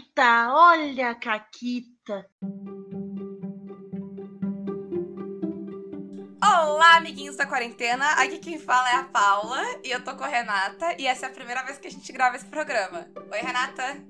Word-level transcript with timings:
Caquita, 0.00 0.54
olha 0.54 1.10
a 1.10 1.14
Caquita. 1.14 2.26
Olá, 6.42 6.96
amiguinhos 6.96 7.36
da 7.36 7.46
quarentena. 7.46 8.12
Aqui 8.12 8.38
quem 8.38 8.58
fala 8.58 8.90
é 8.90 8.94
a 8.94 9.04
Paula 9.04 9.62
e 9.84 9.90
eu 9.90 10.02
tô 10.02 10.14
com 10.16 10.24
a 10.24 10.28
Renata 10.28 10.96
e 10.98 11.06
essa 11.06 11.26
é 11.26 11.28
a 11.28 11.32
primeira 11.32 11.62
vez 11.64 11.78
que 11.78 11.88
a 11.88 11.90
gente 11.90 12.10
grava 12.12 12.36
esse 12.36 12.46
programa. 12.46 13.08
Oi, 13.30 13.38
Renata. 13.40 14.02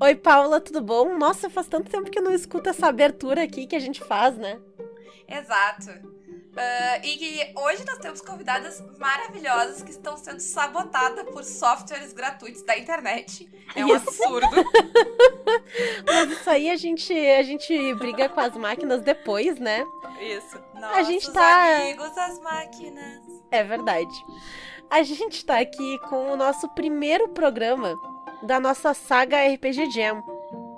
Oi, 0.00 0.14
Paula, 0.14 0.60
tudo 0.60 0.80
bom? 0.80 1.18
Nossa, 1.18 1.50
faz 1.50 1.66
tanto 1.68 1.90
tempo 1.90 2.10
que 2.10 2.18
eu 2.18 2.24
não 2.24 2.32
escuto 2.32 2.70
essa 2.70 2.86
abertura 2.86 3.42
aqui 3.42 3.66
que 3.66 3.76
a 3.76 3.80
gente 3.80 4.02
faz, 4.02 4.36
né? 4.38 4.58
Exato. 5.28 6.15
Uh, 6.56 7.04
e 7.04 7.16
que 7.18 7.52
hoje 7.54 7.84
nós 7.86 7.98
temos 7.98 8.22
convidadas 8.22 8.82
maravilhosas 8.98 9.82
que 9.82 9.90
estão 9.90 10.16
sendo 10.16 10.40
sabotadas 10.40 11.24
por 11.26 11.44
softwares 11.44 12.14
gratuitos 12.14 12.62
da 12.62 12.78
internet. 12.78 13.46
É 13.74 13.84
um 13.84 13.94
isso. 13.94 14.08
absurdo. 14.08 14.48
Mas 16.06 16.30
isso 16.30 16.48
aí 16.48 16.70
a 16.70 16.76
gente, 16.76 17.12
a 17.12 17.42
gente 17.42 17.94
briga 17.96 18.30
com 18.30 18.40
as 18.40 18.56
máquinas 18.56 19.02
depois, 19.02 19.58
né? 19.58 19.86
Isso. 20.18 20.58
Nossos 20.74 20.96
a 20.96 21.02
gente 21.02 21.30
tá. 21.30 21.76
amigos, 21.76 22.16
as 22.16 22.40
máquinas. 22.40 23.22
É 23.50 23.62
verdade. 23.62 24.24
A 24.88 25.02
gente 25.02 25.44
tá 25.44 25.58
aqui 25.58 25.98
com 26.08 26.32
o 26.32 26.36
nosso 26.36 26.66
primeiro 26.70 27.28
programa 27.28 27.94
da 28.42 28.58
nossa 28.58 28.94
saga 28.94 29.46
RPG 29.46 29.90
Jam 29.90 30.35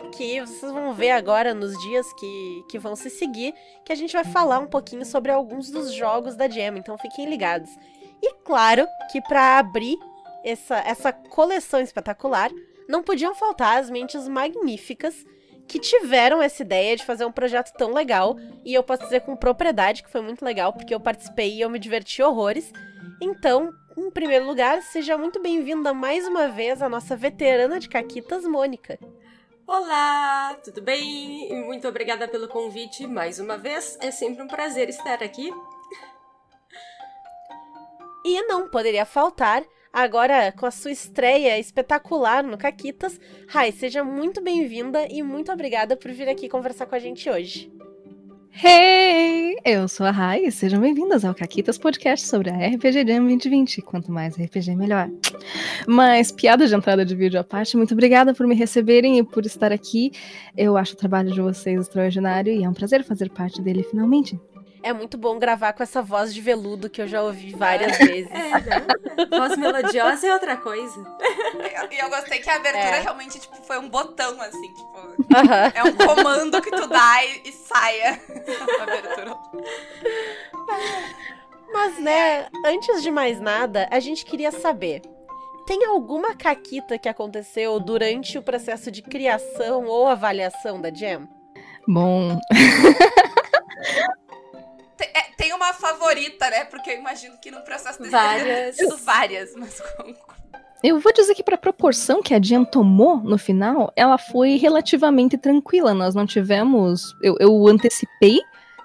que 0.08 0.40
vocês 0.40 0.72
vão 0.72 0.92
ver 0.92 1.10
agora 1.10 1.54
nos 1.54 1.78
dias 1.82 2.12
que, 2.14 2.64
que 2.70 2.78
vão 2.78 2.96
se 2.96 3.10
seguir, 3.10 3.54
que 3.84 3.92
a 3.92 3.96
gente 3.96 4.12
vai 4.12 4.24
falar 4.24 4.58
um 4.58 4.66
pouquinho 4.66 5.04
sobre 5.04 5.30
alguns 5.30 5.70
dos 5.70 5.92
jogos 5.92 6.36
da 6.36 6.48
Jam, 6.48 6.76
então 6.76 6.98
fiquem 6.98 7.28
ligados. 7.28 7.70
E 8.22 8.34
claro 8.44 8.86
que 9.12 9.20
para 9.20 9.58
abrir 9.58 9.96
essa, 10.44 10.78
essa 10.78 11.12
coleção 11.12 11.80
espetacular, 11.80 12.50
não 12.88 13.02
podiam 13.02 13.34
faltar 13.34 13.78
as 13.78 13.90
mentes 13.90 14.26
magníficas 14.26 15.24
que 15.68 15.78
tiveram 15.78 16.42
essa 16.42 16.62
ideia 16.62 16.96
de 16.96 17.04
fazer 17.04 17.26
um 17.26 17.32
projeto 17.32 17.72
tão 17.74 17.92
legal. 17.92 18.36
E 18.64 18.72
eu 18.72 18.82
posso 18.82 19.02
dizer 19.02 19.20
com 19.20 19.36
propriedade 19.36 20.02
que 20.02 20.10
foi 20.10 20.22
muito 20.22 20.44
legal, 20.44 20.72
porque 20.72 20.94
eu 20.94 21.00
participei 21.00 21.54
e 21.54 21.60
eu 21.60 21.68
me 21.68 21.78
diverti 21.78 22.22
horrores. 22.22 22.72
Então, 23.20 23.70
em 23.96 24.10
primeiro 24.10 24.46
lugar, 24.46 24.80
seja 24.82 25.18
muito 25.18 25.40
bem-vinda 25.42 25.92
mais 25.92 26.26
uma 26.26 26.48
vez 26.48 26.80
a 26.80 26.88
nossa 26.88 27.14
veterana 27.14 27.78
de 27.78 27.88
Caquitas, 27.88 28.44
Mônica. 28.44 28.98
Olá, 29.68 30.54
tudo 30.64 30.80
bem? 30.80 31.46
Muito 31.66 31.86
obrigada 31.86 32.26
pelo 32.26 32.48
convite 32.48 33.06
mais 33.06 33.38
uma 33.38 33.58
vez. 33.58 33.98
É 34.00 34.10
sempre 34.10 34.42
um 34.42 34.46
prazer 34.46 34.88
estar 34.88 35.22
aqui. 35.22 35.52
E 38.24 38.42
não 38.46 38.70
poderia 38.70 39.04
faltar, 39.04 39.62
agora 39.92 40.52
com 40.52 40.64
a 40.64 40.70
sua 40.70 40.90
estreia 40.90 41.58
espetacular 41.58 42.42
no 42.42 42.56
Caquitas, 42.56 43.20
Rai, 43.46 43.70
seja 43.70 44.02
muito 44.02 44.40
bem-vinda 44.40 45.06
e 45.06 45.22
muito 45.22 45.52
obrigada 45.52 45.98
por 45.98 46.10
vir 46.12 46.30
aqui 46.30 46.48
conversar 46.48 46.86
com 46.86 46.94
a 46.94 46.98
gente 46.98 47.28
hoje. 47.28 47.70
Hey! 48.52 49.56
Eu 49.64 49.86
sou 49.86 50.06
a 50.06 50.10
Rai 50.10 50.46
e 50.46 50.50
sejam 50.50 50.80
bem-vindas 50.80 51.24
ao 51.24 51.34
Caquitas 51.34 51.76
Podcast 51.76 52.26
sobre 52.26 52.50
a 52.50 52.54
RPG 52.68 53.06
Jam 53.06 53.26
2020. 53.26 53.82
Quanto 53.82 54.10
mais 54.10 54.36
RPG, 54.36 54.74
melhor. 54.74 55.10
Mas, 55.86 56.32
piada 56.32 56.66
de 56.66 56.74
entrada 56.74 57.04
de 57.04 57.14
vídeo 57.14 57.38
à 57.38 57.44
parte, 57.44 57.76
muito 57.76 57.92
obrigada 57.92 58.32
por 58.32 58.46
me 58.46 58.54
receberem 58.54 59.18
e 59.18 59.22
por 59.22 59.44
estar 59.44 59.72
aqui. 59.72 60.12
Eu 60.56 60.76
acho 60.76 60.94
o 60.94 60.96
trabalho 60.96 61.32
de 61.32 61.40
vocês 61.40 61.80
extraordinário 61.80 62.52
e 62.52 62.64
é 62.64 62.68
um 62.68 62.74
prazer 62.74 63.04
fazer 63.04 63.30
parte 63.30 63.60
dele 63.60 63.82
finalmente. 63.82 64.40
É 64.88 64.92
muito 64.94 65.18
bom 65.18 65.38
gravar 65.38 65.74
com 65.74 65.82
essa 65.82 66.00
voz 66.00 66.32
de 66.32 66.40
veludo 66.40 66.88
que 66.88 67.02
eu 67.02 67.06
já 67.06 67.22
ouvi 67.22 67.54
várias 67.54 68.00
é. 68.00 68.06
vezes. 68.06 68.30
É, 68.32 68.58
né? 68.58 68.86
voz 69.28 69.54
melodiosa 69.58 70.26
é 70.26 70.32
outra 70.32 70.56
coisa. 70.56 70.98
E 71.90 71.98
eu, 71.98 72.06
eu, 72.06 72.08
gostei 72.08 72.38
que 72.38 72.48
a 72.48 72.56
abertura 72.56 72.96
é. 72.96 73.00
realmente 73.02 73.38
tipo, 73.38 73.54
foi 73.56 73.78
um 73.78 73.90
botão, 73.90 74.40
assim, 74.40 74.72
tipo. 74.72 74.98
Uh 74.98 75.24
-huh. 75.28 75.72
É 75.74 75.84
um 75.84 75.94
comando 75.94 76.62
que 76.62 76.70
tu 76.70 76.86
dá 76.86 77.22
e, 77.22 77.50
e 77.50 77.52
saia 77.52 78.18
a 78.80 78.82
abertura. 78.82 79.36
Mas, 81.70 81.98
né, 81.98 82.48
antes 82.64 83.02
de 83.02 83.10
mais 83.10 83.38
nada, 83.38 83.86
a 83.90 84.00
gente 84.00 84.24
queria 84.24 84.50
saber. 84.50 85.02
Tem 85.66 85.84
alguma 85.84 86.34
caquita 86.34 86.96
que 86.96 87.10
aconteceu 87.10 87.78
durante 87.78 88.38
o 88.38 88.42
processo 88.42 88.90
de 88.90 89.02
criação 89.02 89.84
ou 89.84 90.06
avaliação 90.06 90.80
da 90.80 90.90
Jam? 90.90 91.28
Bom. 91.86 92.40
Uma 95.58 95.74
favorita, 95.74 96.48
né? 96.50 96.64
Porque 96.66 96.90
eu 96.90 96.98
imagino 96.98 97.36
que 97.38 97.50
no 97.50 97.62
processo 97.62 97.98
desse 97.98 98.12
várias. 98.12 98.76
Sido 98.76 98.96
várias, 99.02 99.54
mas 99.56 99.82
eu 100.82 101.00
vou 101.00 101.12
dizer 101.12 101.34
que 101.34 101.42
para 101.42 101.56
a 101.56 101.58
proporção 101.58 102.22
que 102.22 102.32
a 102.32 102.40
Jen 102.40 102.64
tomou 102.64 103.16
no 103.16 103.36
final, 103.36 103.92
ela 103.96 104.16
foi 104.16 104.56
relativamente 104.56 105.36
tranquila. 105.36 105.92
Nós 105.92 106.14
não 106.14 106.24
tivemos. 106.24 107.16
Eu, 107.20 107.34
eu, 107.40 107.66
antecipei 107.66 108.38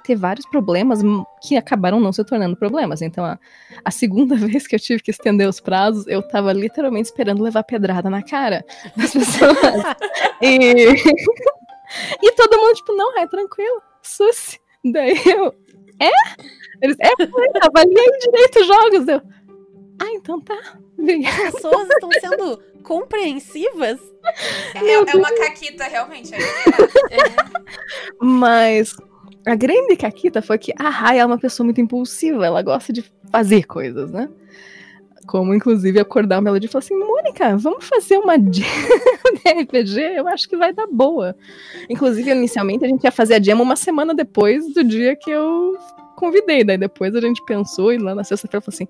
ter 0.03 0.16
vários 0.16 0.45
problemas 0.47 1.01
que 1.39 1.56
acabaram 1.56 2.00
não 2.00 2.11
se 2.11 2.23
tornando 2.25 2.57
problemas. 2.57 3.03
Então, 3.03 3.23
a, 3.23 3.38
a, 3.85 3.91
segunda 3.91 4.35
vez 4.35 4.66
que 4.66 4.75
eu 4.75 4.79
tive 4.79 5.03
que 5.03 5.11
estender 5.11 5.47
os 5.47 5.59
prazos, 5.59 6.07
eu 6.07 6.28
tava 6.28 6.51
literalmente 6.51 7.05
esperando 7.05 7.44
levar 7.44 7.63
pedrada 7.63 8.09
na 8.09 8.23
cara 8.23 8.66
das 8.97 9.13
pessoas. 9.13 9.55
e, 10.41 10.88
e 12.23 12.31
todo 12.31 12.57
mundo, 12.57 12.73
tipo, 12.73 12.94
não, 12.95 13.19
é 13.19 13.28
tranquilo, 13.28 13.81
susse. 14.01 14.59
Daí 14.84 15.16
eu, 15.25 15.55
é? 16.06 16.12
Eles, 16.81 16.97
é, 17.00 17.09
avaliei 17.66 18.19
direito 18.19 18.59
os 18.59 18.68
jogos. 18.68 19.08
Eu, 19.08 19.22
ah, 20.00 20.12
então 20.14 20.40
tá. 20.41 20.58
As 20.58 21.53
pessoas 21.53 21.90
estão 21.90 22.09
sendo 22.19 22.59
compreensivas. 22.84 24.00
É, 24.75 24.94
é 24.94 25.16
uma 25.16 25.34
caquita, 25.36 25.86
realmente. 25.86 26.34
É. 26.34 26.40
Mas 28.19 28.96
a 29.46 29.56
grande 29.56 29.96
caquita 29.96 30.41
foi 30.41 30.58
que 30.58 30.74
a 30.78 30.90
Rai 30.90 31.19
é 31.19 31.25
uma 31.25 31.38
pessoa 31.38 31.66
muito 31.66 31.81
impulsiva. 31.81 32.46
Ela 32.46 32.62
gosta 32.62 32.91
de 32.91 33.03
fazer 33.31 33.66
coisas, 33.66 34.12
né? 34.12 34.30
Como, 35.25 35.53
inclusive, 35.53 36.00
acordar 36.00 36.38
a 36.38 36.41
Melody 36.41 36.66
e 36.66 36.69
falar 36.69 36.84
assim: 36.84 36.97
Mônica, 36.97 37.57
vamos 37.57 37.85
fazer 37.85 38.17
uma 38.17 38.35
RPG? 38.35 40.00
Eu 40.17 40.28
acho 40.28 40.47
que 40.47 40.57
vai 40.57 40.73
dar 40.73 40.88
boa. 40.88 41.35
Inclusive, 41.89 42.31
inicialmente, 42.31 42.85
a 42.85 42.88
gente 42.88 43.03
ia 43.03 43.11
fazer 43.11 43.35
a 43.35 43.41
jam 43.41 43.61
uma 43.61 43.75
semana 43.75 44.13
depois 44.13 44.73
do 44.73 44.84
dia 44.84 45.16
que 45.16 45.31
eu 45.31 45.78
convidei. 46.16 46.63
Daí 46.63 46.78
depois 46.78 47.13
a 47.16 47.22
gente 47.22 47.44
pensou 47.45 47.91
e 47.91 47.97
lá 47.97 48.16
na 48.16 48.23
sexta-feira 48.23 48.61
falou 48.61 48.75
assim: 48.75 48.88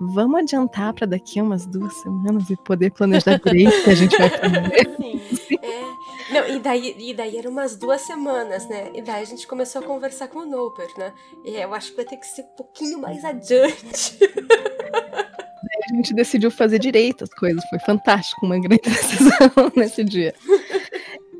vamos 0.00 0.40
adiantar 0.40 0.92
para 0.92 1.06
daqui 1.06 1.40
umas 1.40 1.66
duas 1.66 1.94
semanas 2.02 2.50
e 2.50 2.56
poder 2.56 2.90
planejar 2.90 3.38
direito 3.38 3.78
o 3.78 3.84
que 3.84 3.90
a 3.90 3.94
gente 3.94 4.16
vai 4.16 4.28
fazer. 4.28 4.90
Sim. 4.96 5.20
Sim. 5.36 5.58
É. 5.62 6.32
Não, 6.32 6.48
e 6.48 6.58
daí, 6.60 6.96
e 6.98 7.14
daí 7.14 7.36
eram 7.36 7.50
umas 7.50 7.76
duas 7.76 8.00
semanas, 8.00 8.66
né? 8.68 8.90
E 8.94 9.02
daí 9.02 9.22
a 9.22 9.26
gente 9.26 9.46
começou 9.46 9.82
a 9.82 9.84
conversar 9.84 10.28
com 10.28 10.40
o 10.40 10.46
Noper, 10.46 10.88
né? 10.96 11.12
E 11.44 11.56
eu 11.56 11.74
acho 11.74 11.90
que 11.90 11.96
vai 11.96 12.04
ter 12.04 12.16
que 12.16 12.26
ser 12.26 12.42
um 12.42 12.56
pouquinho 12.56 12.98
mais 12.98 13.24
adiante. 13.24 14.18
a 15.90 15.94
gente 15.94 16.14
decidiu 16.14 16.50
fazer 16.50 16.78
direito 16.78 17.24
as 17.24 17.30
coisas. 17.30 17.64
Foi 17.68 17.78
fantástico, 17.78 18.46
uma 18.46 18.58
grande 18.58 18.82
decisão 18.84 19.72
nesse 19.76 20.04
dia. 20.04 20.34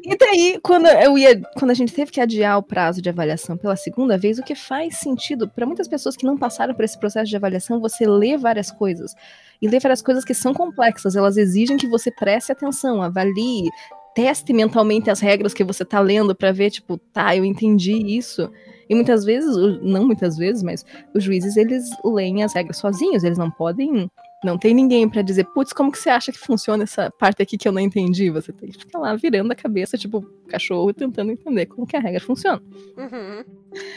E 0.05 0.17
daí, 0.17 0.59
quando 0.63 0.87
eu 0.87 1.17
ia, 1.17 1.41
quando 1.57 1.71
a 1.71 1.75
gente 1.75 1.93
teve 1.93 2.11
que 2.11 2.21
adiar 2.21 2.59
o 2.59 2.63
prazo 2.63 3.01
de 3.01 3.09
avaliação 3.09 3.57
pela 3.57 3.77
segunda 3.77 4.19
vez, 4.19 4.37
o 4.37 4.43
que 4.43 4.55
faz 4.55 4.99
sentido 4.99 5.49
para 5.49 5.65
muitas 5.65 5.87
pessoas 5.87 6.17
que 6.17 6.27
não 6.27 6.37
passaram 6.37 6.75
por 6.75 6.85
esse 6.85 6.99
processo 6.99 7.31
de 7.31 7.37
avaliação, 7.37 7.81
você 7.81 8.05
lê 8.05 8.37
várias 8.37 8.73
coisas. 8.73 9.15
E 9.61 9.69
lê 9.69 9.79
várias 9.79 10.03
coisas 10.03 10.25
que 10.25 10.35
são 10.35 10.53
complexas, 10.53 11.15
elas 11.15 11.37
exigem 11.37 11.77
que 11.77 11.87
você 11.87 12.11
preste 12.11 12.51
atenção, 12.51 13.01
avalie, 13.01 13.71
teste 14.13 14.53
mentalmente 14.53 15.09
as 15.09 15.21
regras 15.21 15.55
que 15.55 15.63
você 15.63 15.85
tá 15.85 16.01
lendo 16.01 16.35
para 16.35 16.51
ver, 16.51 16.71
tipo, 16.71 16.99
tá, 17.13 17.37
eu 17.37 17.45
entendi 17.45 17.93
isso. 17.93 18.51
E 18.89 18.95
muitas 18.97 19.25
vezes, 19.25 19.57
não 19.83 20.05
muitas 20.05 20.37
vezes, 20.37 20.65
mas 20.65 20.85
os 21.15 21.23
juízes 21.23 21.57
eles 21.57 21.85
leem 22.05 22.43
as 22.43 22.53
regras 22.55 22.77
sozinhos, 22.77 23.23
eles 23.23 23.39
não 23.39 23.51
podem 23.51 24.11
não 24.45 24.59
tem 24.59 24.75
ninguém 24.75 25.09
para 25.09 25.23
dizer, 25.23 25.45
putz, 25.45 25.73
como 25.73 25.93
que 25.93 25.99
você 25.99 26.11
acha 26.11 26.33
que 26.33 26.39
funciona 26.39 26.83
essa 26.83 27.11
parte 27.11 27.43
aqui 27.43 27.57
que 27.57 27.69
eu 27.69 27.73
não 27.73 27.81
entendi? 27.81 28.29
Você 28.31 28.53
tem 28.53 28.71
que 28.71 28.79
ficar 28.79 28.99
lá 28.99 29.15
virando 29.15 29.53
a 29.53 29.55
cabeça, 29.55 29.97
tipo, 29.97 30.23
cachorro, 30.49 30.93
tentando 30.93 31.31
entender 31.31 31.67
como 31.67 31.87
que 31.87 31.97
a 31.97 32.01
regra 32.01 32.21
funciona. 32.21 32.61
Uhum. 32.97 33.45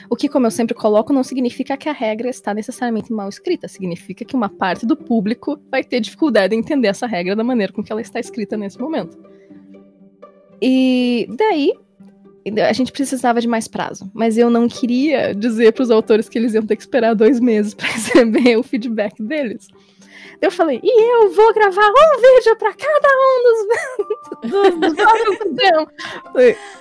O 0.09 0.15
que, 0.15 0.29
como 0.29 0.45
eu 0.45 0.51
sempre 0.51 0.75
coloco, 0.75 1.11
não 1.11 1.23
significa 1.23 1.75
que 1.75 1.89
a 1.89 1.93
regra 1.93 2.29
está 2.29 2.53
necessariamente 2.53 3.11
mal 3.11 3.27
escrita. 3.27 3.67
Significa 3.67 4.23
que 4.23 4.35
uma 4.35 4.49
parte 4.49 4.85
do 4.85 4.95
público 4.95 5.59
vai 5.71 5.83
ter 5.83 5.99
dificuldade 5.99 6.55
em 6.55 6.59
entender 6.59 6.89
essa 6.89 7.07
regra 7.07 7.35
da 7.35 7.43
maneira 7.43 7.73
com 7.73 7.83
que 7.83 7.91
ela 7.91 8.01
está 8.01 8.19
escrita 8.19 8.55
nesse 8.55 8.79
momento. 8.79 9.17
E 10.61 11.27
daí, 11.37 11.73
a 12.67 12.73
gente 12.73 12.91
precisava 12.91 13.41
de 13.41 13.47
mais 13.47 13.67
prazo, 13.67 14.09
mas 14.13 14.37
eu 14.37 14.49
não 14.49 14.67
queria 14.67 15.33
dizer 15.33 15.73
para 15.73 15.83
os 15.83 15.91
autores 15.91 16.29
que 16.29 16.37
eles 16.37 16.53
iam 16.53 16.65
ter 16.65 16.75
que 16.75 16.83
esperar 16.83 17.15
dois 17.15 17.39
meses 17.39 17.73
para 17.73 17.87
receber 17.91 18.57
o 18.57 18.63
feedback 18.63 19.21
deles. 19.21 19.67
Eu 20.41 20.51
falei, 20.51 20.81
e 20.83 21.13
eu 21.13 21.31
vou 21.31 21.53
gravar 21.53 21.89
um 21.89 22.19
vídeo 22.19 22.57
para 22.57 22.73
cada 22.73 23.07
um 23.17 23.43
dos, 23.43 23.67
dos, 24.51 24.75
dos 24.79 24.97
jogos 24.97 25.39
do 25.39 25.53
Dão. 25.53 25.87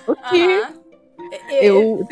O 0.07 0.15
que 0.29 0.61
eu. 1.61 2.05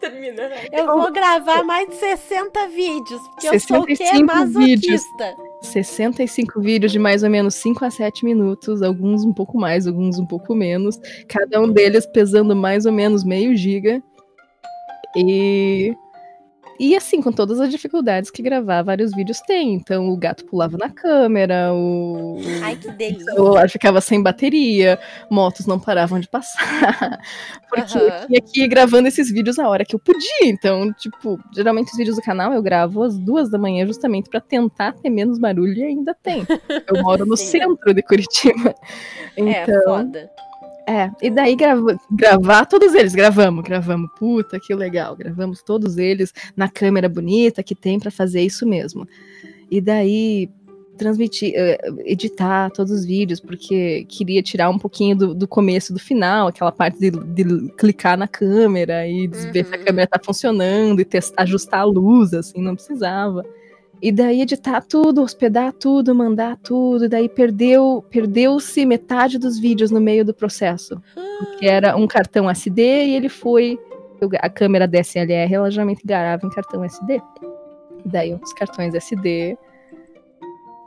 Termina, 0.00 0.42
Eu 0.70 0.86
vou 0.86 1.10
gravar 1.10 1.64
mais 1.64 1.88
de 1.88 1.94
60 1.94 2.68
vídeos, 2.68 3.20
porque 3.28 3.48
eu 3.48 3.58
sou 3.58 3.80
o 3.80 3.86
quê? 3.86 4.22
Masoquista. 4.22 5.34
65 5.62 6.60
vídeos 6.60 6.92
de 6.92 6.98
mais 6.98 7.22
ou 7.22 7.30
menos 7.30 7.54
5 7.54 7.84
a 7.84 7.90
7 7.90 8.24
minutos, 8.24 8.82
alguns 8.82 9.24
um 9.24 9.32
pouco 9.32 9.58
mais, 9.58 9.86
alguns 9.86 10.18
um 10.18 10.26
pouco 10.26 10.54
menos, 10.54 11.00
cada 11.26 11.60
um 11.60 11.68
deles 11.68 12.06
pesando 12.06 12.54
mais 12.54 12.84
ou 12.84 12.92
menos 12.92 13.24
meio 13.24 13.56
giga. 13.56 14.02
E 15.16 15.96
e 16.78 16.96
assim, 16.96 17.22
com 17.22 17.30
todas 17.32 17.60
as 17.60 17.70
dificuldades 17.70 18.30
que 18.30 18.42
gravar 18.42 18.82
vários 18.82 19.12
vídeos 19.14 19.40
tem. 19.40 19.74
Então, 19.74 20.08
o 20.08 20.16
gato 20.16 20.44
pulava 20.44 20.76
na 20.76 20.90
câmera, 20.90 21.72
o, 21.72 22.36
Ai, 22.62 22.76
que 22.76 22.90
delícia. 22.92 23.32
o 23.32 23.36
celular 23.36 23.68
ficava 23.70 24.00
sem 24.00 24.22
bateria, 24.22 24.98
motos 25.30 25.66
não 25.66 25.78
paravam 25.78 26.18
de 26.20 26.28
passar. 26.28 26.58
Porque 27.68 27.98
eu 27.98 28.08
Aham. 28.08 28.26
tinha 28.26 28.40
que 28.40 28.62
ir 28.62 28.68
gravando 28.68 29.08
esses 29.08 29.30
vídeos 29.30 29.58
a 29.58 29.68
hora 29.68 29.84
que 29.84 29.94
eu 29.94 29.98
podia. 29.98 30.24
Então, 30.44 30.92
tipo, 30.92 31.38
geralmente 31.54 31.90
os 31.92 31.96
vídeos 31.96 32.16
do 32.16 32.22
canal 32.22 32.52
eu 32.52 32.62
gravo 32.62 33.02
às 33.02 33.18
duas 33.18 33.50
da 33.50 33.58
manhã 33.58 33.86
justamente 33.86 34.28
pra 34.30 34.40
tentar 34.40 34.92
ter 34.92 35.10
menos 35.10 35.38
barulho 35.38 35.76
e 35.78 35.82
ainda 35.84 36.14
tem. 36.22 36.46
Eu 36.92 37.02
moro 37.02 37.24
no 37.26 37.36
Sim. 37.36 37.46
centro 37.46 37.92
de 37.94 38.02
Curitiba. 38.02 38.74
É, 39.36 39.62
Então, 39.62 39.82
foda. 39.84 40.30
É, 40.86 41.10
e 41.22 41.30
daí 41.30 41.54
grava- 41.56 41.98
gravar 42.10 42.66
todos 42.66 42.94
eles, 42.94 43.14
gravamos, 43.14 43.64
gravamos, 43.64 44.10
puta 44.18 44.58
que 44.60 44.74
legal, 44.74 45.16
gravamos 45.16 45.62
todos 45.62 45.96
eles 45.98 46.32
na 46.56 46.68
câmera 46.68 47.08
bonita 47.08 47.62
que 47.62 47.74
tem 47.74 47.98
pra 47.98 48.10
fazer 48.10 48.42
isso 48.42 48.66
mesmo. 48.66 49.06
E 49.70 49.80
daí 49.80 50.50
transmitir, 50.96 51.52
eh, 51.56 51.78
editar 52.04 52.70
todos 52.70 52.92
os 52.92 53.04
vídeos, 53.04 53.40
porque 53.40 54.04
queria 54.08 54.40
tirar 54.42 54.70
um 54.70 54.78
pouquinho 54.78 55.16
do, 55.16 55.34
do 55.34 55.48
começo 55.48 55.92
do 55.92 55.98
final, 55.98 56.46
aquela 56.46 56.70
parte 56.70 56.98
de, 57.00 57.10
de 57.10 57.68
clicar 57.76 58.16
na 58.16 58.28
câmera 58.28 59.04
e 59.08 59.26
de 59.26 59.50
ver 59.50 59.64
se 59.64 59.74
a 59.74 59.78
Uhum. 59.78 59.84
câmera 59.84 60.06
tá 60.06 60.20
funcionando 60.24 61.00
e 61.00 61.04
testar, 61.04 61.42
ajustar 61.42 61.80
a 61.80 61.84
luz, 61.84 62.32
assim, 62.32 62.62
não 62.62 62.76
precisava. 62.76 63.44
E 64.04 64.12
daí 64.12 64.42
editar 64.42 64.82
tudo, 64.82 65.22
hospedar 65.22 65.72
tudo, 65.72 66.14
mandar 66.14 66.58
tudo, 66.58 67.06
e 67.06 67.08
daí 67.08 67.26
perdeu, 67.26 68.04
perdeu-se 68.10 68.84
metade 68.84 69.38
dos 69.38 69.58
vídeos 69.58 69.90
no 69.90 69.98
meio 69.98 70.22
do 70.26 70.34
processo. 70.34 71.00
Porque 71.38 71.66
era 71.66 71.96
um 71.96 72.06
cartão 72.06 72.50
SD 72.50 72.82
e 72.82 73.14
ele 73.14 73.30
foi. 73.30 73.80
A 74.40 74.50
câmera 74.50 74.86
DSLR 74.86 75.54
ela 75.54 75.70
geralmente 75.70 76.02
grava 76.04 76.46
em 76.46 76.50
cartão 76.50 76.84
SD. 76.84 77.22
E 78.04 78.08
daí 78.10 78.34
um 78.34 78.36
dos 78.36 78.52
cartões 78.52 78.94
SD 78.94 79.56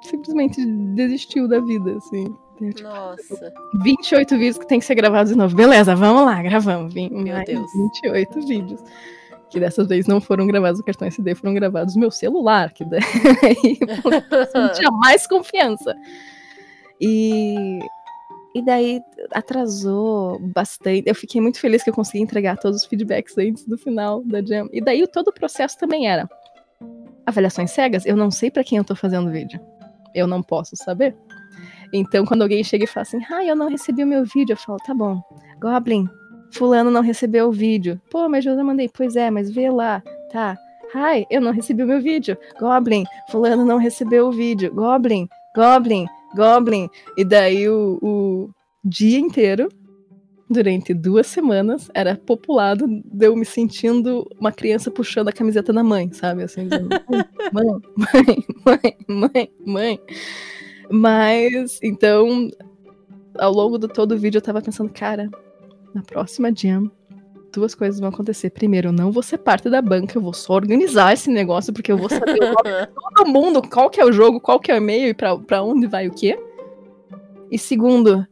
simplesmente 0.03 0.63
desistiu 0.93 1.47
da 1.47 1.59
vida, 1.59 1.97
assim. 1.97 2.25
Tipo, 2.59 2.83
Nossa. 2.83 3.51
28 3.81 4.37
vídeos 4.37 4.57
que 4.59 4.67
tem 4.67 4.77
que 4.77 4.85
ser 4.85 4.93
gravados 4.93 5.31
de 5.31 5.37
novo. 5.39 5.55
Beleza, 5.55 5.95
vamos 5.95 6.23
lá, 6.23 6.39
gravamos. 6.43 6.93
Meu 6.93 7.43
Deus. 7.43 7.71
28 8.03 8.41
vídeos. 8.45 8.83
Que 9.49 9.59
dessa 9.59 9.83
vez 9.83 10.07
não 10.07 10.19
foram 10.19 10.45
gravados 10.45 10.79
no 10.79 10.85
cartão 10.85 11.07
SD, 11.07 11.35
foram 11.35 11.53
gravados 11.53 11.95
no 11.95 12.01
meu 12.01 12.11
celular, 12.11 12.73
que 12.73 12.83
daí 12.83 13.01
eu 14.53 14.73
tinha 14.73 14.91
mais 14.91 15.25
confiança. 15.25 15.95
E, 16.99 17.79
e 18.53 18.61
daí 18.61 19.01
atrasou 19.31 20.37
bastante. 20.39 21.03
Eu 21.07 21.15
fiquei 21.15 21.39
muito 21.39 21.59
feliz 21.59 21.83
que 21.83 21.89
eu 21.89 21.93
consegui 21.93 22.21
entregar 22.21 22.57
todos 22.57 22.81
os 22.81 22.85
feedbacks 22.85 23.37
antes 23.37 23.65
do 23.65 23.77
final 23.77 24.21
da 24.23 24.41
Jam. 24.41 24.67
E 24.73 24.81
daí 24.81 25.07
todo 25.07 25.29
o 25.29 25.33
processo 25.33 25.77
também 25.77 26.07
era 26.07 26.29
avaliações 27.25 27.71
cegas. 27.71 28.05
Eu 28.05 28.17
não 28.17 28.31
sei 28.31 28.51
pra 28.51 28.63
quem 28.63 28.77
eu 28.77 28.83
tô 28.83 28.95
fazendo 28.95 29.31
vídeo. 29.31 29.59
Eu 30.13 30.27
não 30.27 30.43
posso 30.43 30.75
saber. 30.75 31.15
Então, 31.93 32.25
quando 32.25 32.41
alguém 32.41 32.63
chega 32.63 32.83
e 32.83 32.87
fala 32.87 33.03
assim, 33.03 33.19
ah, 33.31 33.45
eu 33.45 33.55
não 33.55 33.69
recebi 33.69 34.03
o 34.03 34.07
meu 34.07 34.25
vídeo, 34.25 34.53
eu 34.53 34.57
falo, 34.57 34.77
tá 34.79 34.93
bom, 34.93 35.21
Goblin, 35.59 36.07
fulano 36.51 36.91
não 36.91 37.01
recebeu 37.01 37.47
o 37.47 37.51
vídeo. 37.51 37.99
Pô, 38.09 38.27
mas 38.29 38.45
eu 38.45 38.55
já 38.55 38.63
mandei. 38.63 38.89
Pois 38.93 39.15
é, 39.15 39.29
mas 39.29 39.49
vê 39.49 39.69
lá, 39.69 40.01
tá. 40.31 40.57
Ai, 40.93 41.25
eu 41.29 41.41
não 41.41 41.51
recebi 41.51 41.83
o 41.83 41.87
meu 41.87 42.01
vídeo. 42.01 42.37
Goblin, 42.59 43.03
fulano 43.29 43.65
não 43.65 43.77
recebeu 43.77 44.27
o 44.27 44.31
vídeo. 44.31 44.73
Goblin, 44.73 45.27
Goblin, 45.55 46.05
Goblin. 46.35 46.89
E 47.17 47.25
daí 47.25 47.67
o, 47.67 47.99
o 48.01 48.49
dia 48.83 49.19
inteiro, 49.19 49.69
durante 50.49 50.93
duas 50.93 51.27
semanas, 51.27 51.91
era 51.93 52.15
populado 52.15 52.87
de 52.87 53.25
eu 53.25 53.35
me 53.35 53.45
sentindo 53.45 54.25
uma 54.39 54.51
criança 54.51 54.89
puxando 54.89 55.27
a 55.27 55.33
camiseta 55.33 55.73
da 55.73 55.83
mãe, 55.83 56.11
sabe? 56.13 56.43
Assim, 56.43 56.69
mãe, 57.51 57.81
mãe, 57.95 58.45
mãe, 58.65 58.97
mãe, 59.07 59.51
mãe. 59.65 59.99
Mas, 60.89 61.79
então, 61.83 62.49
ao 63.37 63.51
longo 63.51 63.77
de 63.77 63.89
todo 63.89 64.13
o 64.13 64.17
vídeo 64.17 64.37
eu 64.37 64.41
tava 64.41 64.61
pensando, 64.61 64.89
cara, 64.89 65.29
na 65.93 66.01
próxima 66.03 66.51
jam, 66.55 66.91
duas 67.53 67.73
coisas 67.73 67.99
vão 67.99 68.09
acontecer. 68.09 68.49
Primeiro, 68.51 68.89
eu 68.89 68.93
não 68.93 69.11
vou 69.11 69.23
ser 69.23 69.37
parte 69.39 69.69
da 69.69 69.81
banca, 69.81 70.17
eu 70.17 70.21
vou 70.21 70.33
só 70.33 70.53
organizar 70.53 71.13
esse 71.13 71.29
negócio, 71.29 71.73
porque 71.73 71.91
eu 71.91 71.97
vou 71.97 72.09
saber 72.09 72.39
o 72.39 72.53
nome 72.53 72.81
de 72.81 72.87
todo 72.93 73.27
mundo, 73.27 73.61
qual 73.67 73.89
que 73.89 73.99
é 73.99 74.05
o 74.05 74.11
jogo, 74.11 74.39
qual 74.39 74.59
que 74.59 74.71
é 74.71 74.75
o 74.75 74.77
e-mail 74.77 75.09
e 75.09 75.13
pra, 75.13 75.37
pra 75.37 75.63
onde 75.63 75.87
vai 75.87 76.07
o 76.07 76.13
quê. 76.13 76.37
E 77.49 77.57
segundo, 77.57 78.27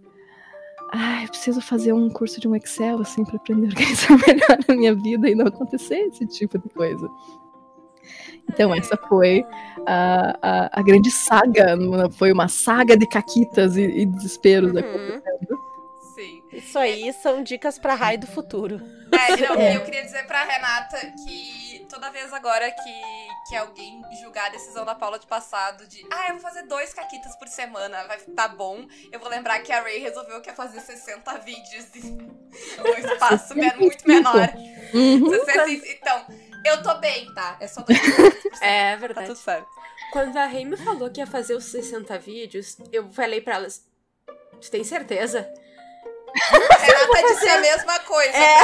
ai, 0.93 1.23
eu 1.25 1.29
preciso 1.29 1.61
fazer 1.61 1.93
um 1.93 2.09
curso 2.09 2.39
de 2.39 2.47
um 2.47 2.55
Excel, 2.55 2.99
assim, 2.99 3.23
pra 3.23 3.37
aprender 3.37 3.67
a 3.67 3.69
organizar 3.69 4.17
melhor 4.27 4.57
a 4.67 4.73
minha 4.73 4.93
vida 4.93 5.29
e 5.29 5.35
não 5.35 5.47
acontecer 5.47 5.95
esse 5.95 6.25
tipo 6.27 6.59
de 6.59 6.69
coisa. 6.69 7.07
Então, 8.47 8.75
essa 8.75 8.95
foi 9.09 9.43
a, 9.87 10.37
a, 10.41 10.79
a 10.79 10.83
grande 10.83 11.09
saga, 11.09 11.75
foi 12.11 12.31
uma 12.31 12.47
saga 12.47 12.95
de 12.95 13.07
caquitas 13.07 13.75
e, 13.75 13.81
e 13.83 14.05
desesperos 14.05 14.71
Uhum. 14.71 14.79
acontecendo. 14.79 15.54
Isso 16.55 16.79
aí 16.79 17.13
são 17.21 17.43
dicas 17.43 17.77
pra 17.77 17.93
raio 17.95 18.19
do 18.19 18.27
futuro. 18.27 18.81
É, 19.11 19.37
não, 19.37 19.55
É. 19.61 19.75
eu 19.75 19.83
queria 19.83 20.03
dizer 20.03 20.25
pra 20.25 20.43
Renata 20.43 20.99
que 21.25 21.85
toda 21.89 22.09
vez 22.11 22.33
agora 22.33 22.69
que, 22.71 23.01
que 23.49 23.55
alguém 23.55 24.01
julgar 24.21 24.47
a 24.47 24.49
decisão 24.49 24.83
da 24.85 24.95
Paula 24.95 25.19
de 25.19 25.27
passado 25.27 25.85
de 25.87 26.05
ah, 26.11 26.27
eu 26.29 26.33
vou 26.33 26.41
fazer 26.41 26.63
dois 26.63 26.93
caquitas 26.93 27.35
por 27.37 27.47
semana, 27.47 28.03
vai 28.05 28.17
tá 28.19 28.47
bom, 28.47 28.85
eu 29.11 29.19
vou 29.19 29.29
lembrar 29.29 29.59
que 29.59 29.71
a 29.71 29.81
Ray 29.81 29.99
resolveu 29.99 30.41
que 30.41 30.49
ia 30.49 30.55
fazer 30.55 30.79
60 30.81 31.37
vídeos 31.39 31.85
um 32.83 33.11
espaço 33.11 33.55
muito 33.55 34.07
menor. 34.07 34.49
Uhum. 34.93 35.45
60, 35.45 35.69
então, 35.89 36.25
eu 36.65 36.81
tô 36.81 36.95
bem, 36.95 37.31
tá? 37.33 37.57
É 37.59 37.67
só 37.67 37.81
dois. 37.81 37.99
É 38.61 38.93
Tá 38.93 38.95
verdade. 38.95 39.27
tudo 39.27 39.37
certo. 39.37 39.67
Quando 40.11 40.37
a 40.37 40.45
Rei 40.45 40.63
me 40.63 40.77
falou 40.77 41.09
que 41.09 41.19
ia 41.19 41.27
fazer 41.27 41.55
os 41.55 41.65
60 41.65 42.17
vídeos, 42.19 42.77
eu 42.91 43.11
falei 43.11 43.41
pra 43.41 43.55
elas: 43.55 43.85
Tu 44.61 44.71
tem 44.71 44.83
certeza? 44.83 45.47
Renata 46.79 47.33
disse 47.33 47.49
a 47.49 47.61
mesma 47.61 47.99
coisa. 47.99 48.37
É. 48.37 48.57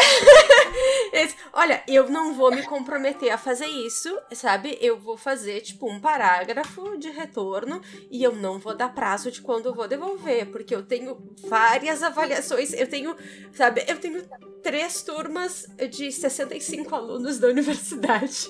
Eles, 1.13 1.35
Olha, 1.53 1.83
eu 1.88 2.09
não 2.09 2.33
vou 2.33 2.50
me 2.50 2.63
comprometer 2.63 3.29
a 3.29 3.38
fazer 3.38 3.65
isso, 3.65 4.18
sabe? 4.31 4.77
Eu 4.81 4.97
vou 4.97 5.18
fazer, 5.18 5.62
tipo, 5.62 5.89
um 5.91 6.00
parágrafo 6.00 6.97
de 6.97 7.09
retorno 7.09 7.81
e 8.09 8.23
eu 8.23 8.33
não 8.33 8.57
vou 8.57 8.75
dar 8.75 8.94
prazo 8.94 9.29
de 9.29 9.41
quando 9.41 9.65
eu 9.65 9.73
vou 9.73 9.88
devolver, 9.88 10.45
porque 10.47 10.73
eu 10.73 10.83
tenho 10.83 11.18
várias 11.44 12.01
avaliações. 12.01 12.74
Eu 12.74 12.88
tenho, 12.88 13.15
sabe? 13.53 13.84
Eu 13.88 14.00
tenho 14.00 14.24
três 14.63 15.01
turmas 15.01 15.65
de 15.89 16.12
65 16.12 16.96
alunos 16.96 17.38
da 17.38 17.48
universidade. 17.50 18.50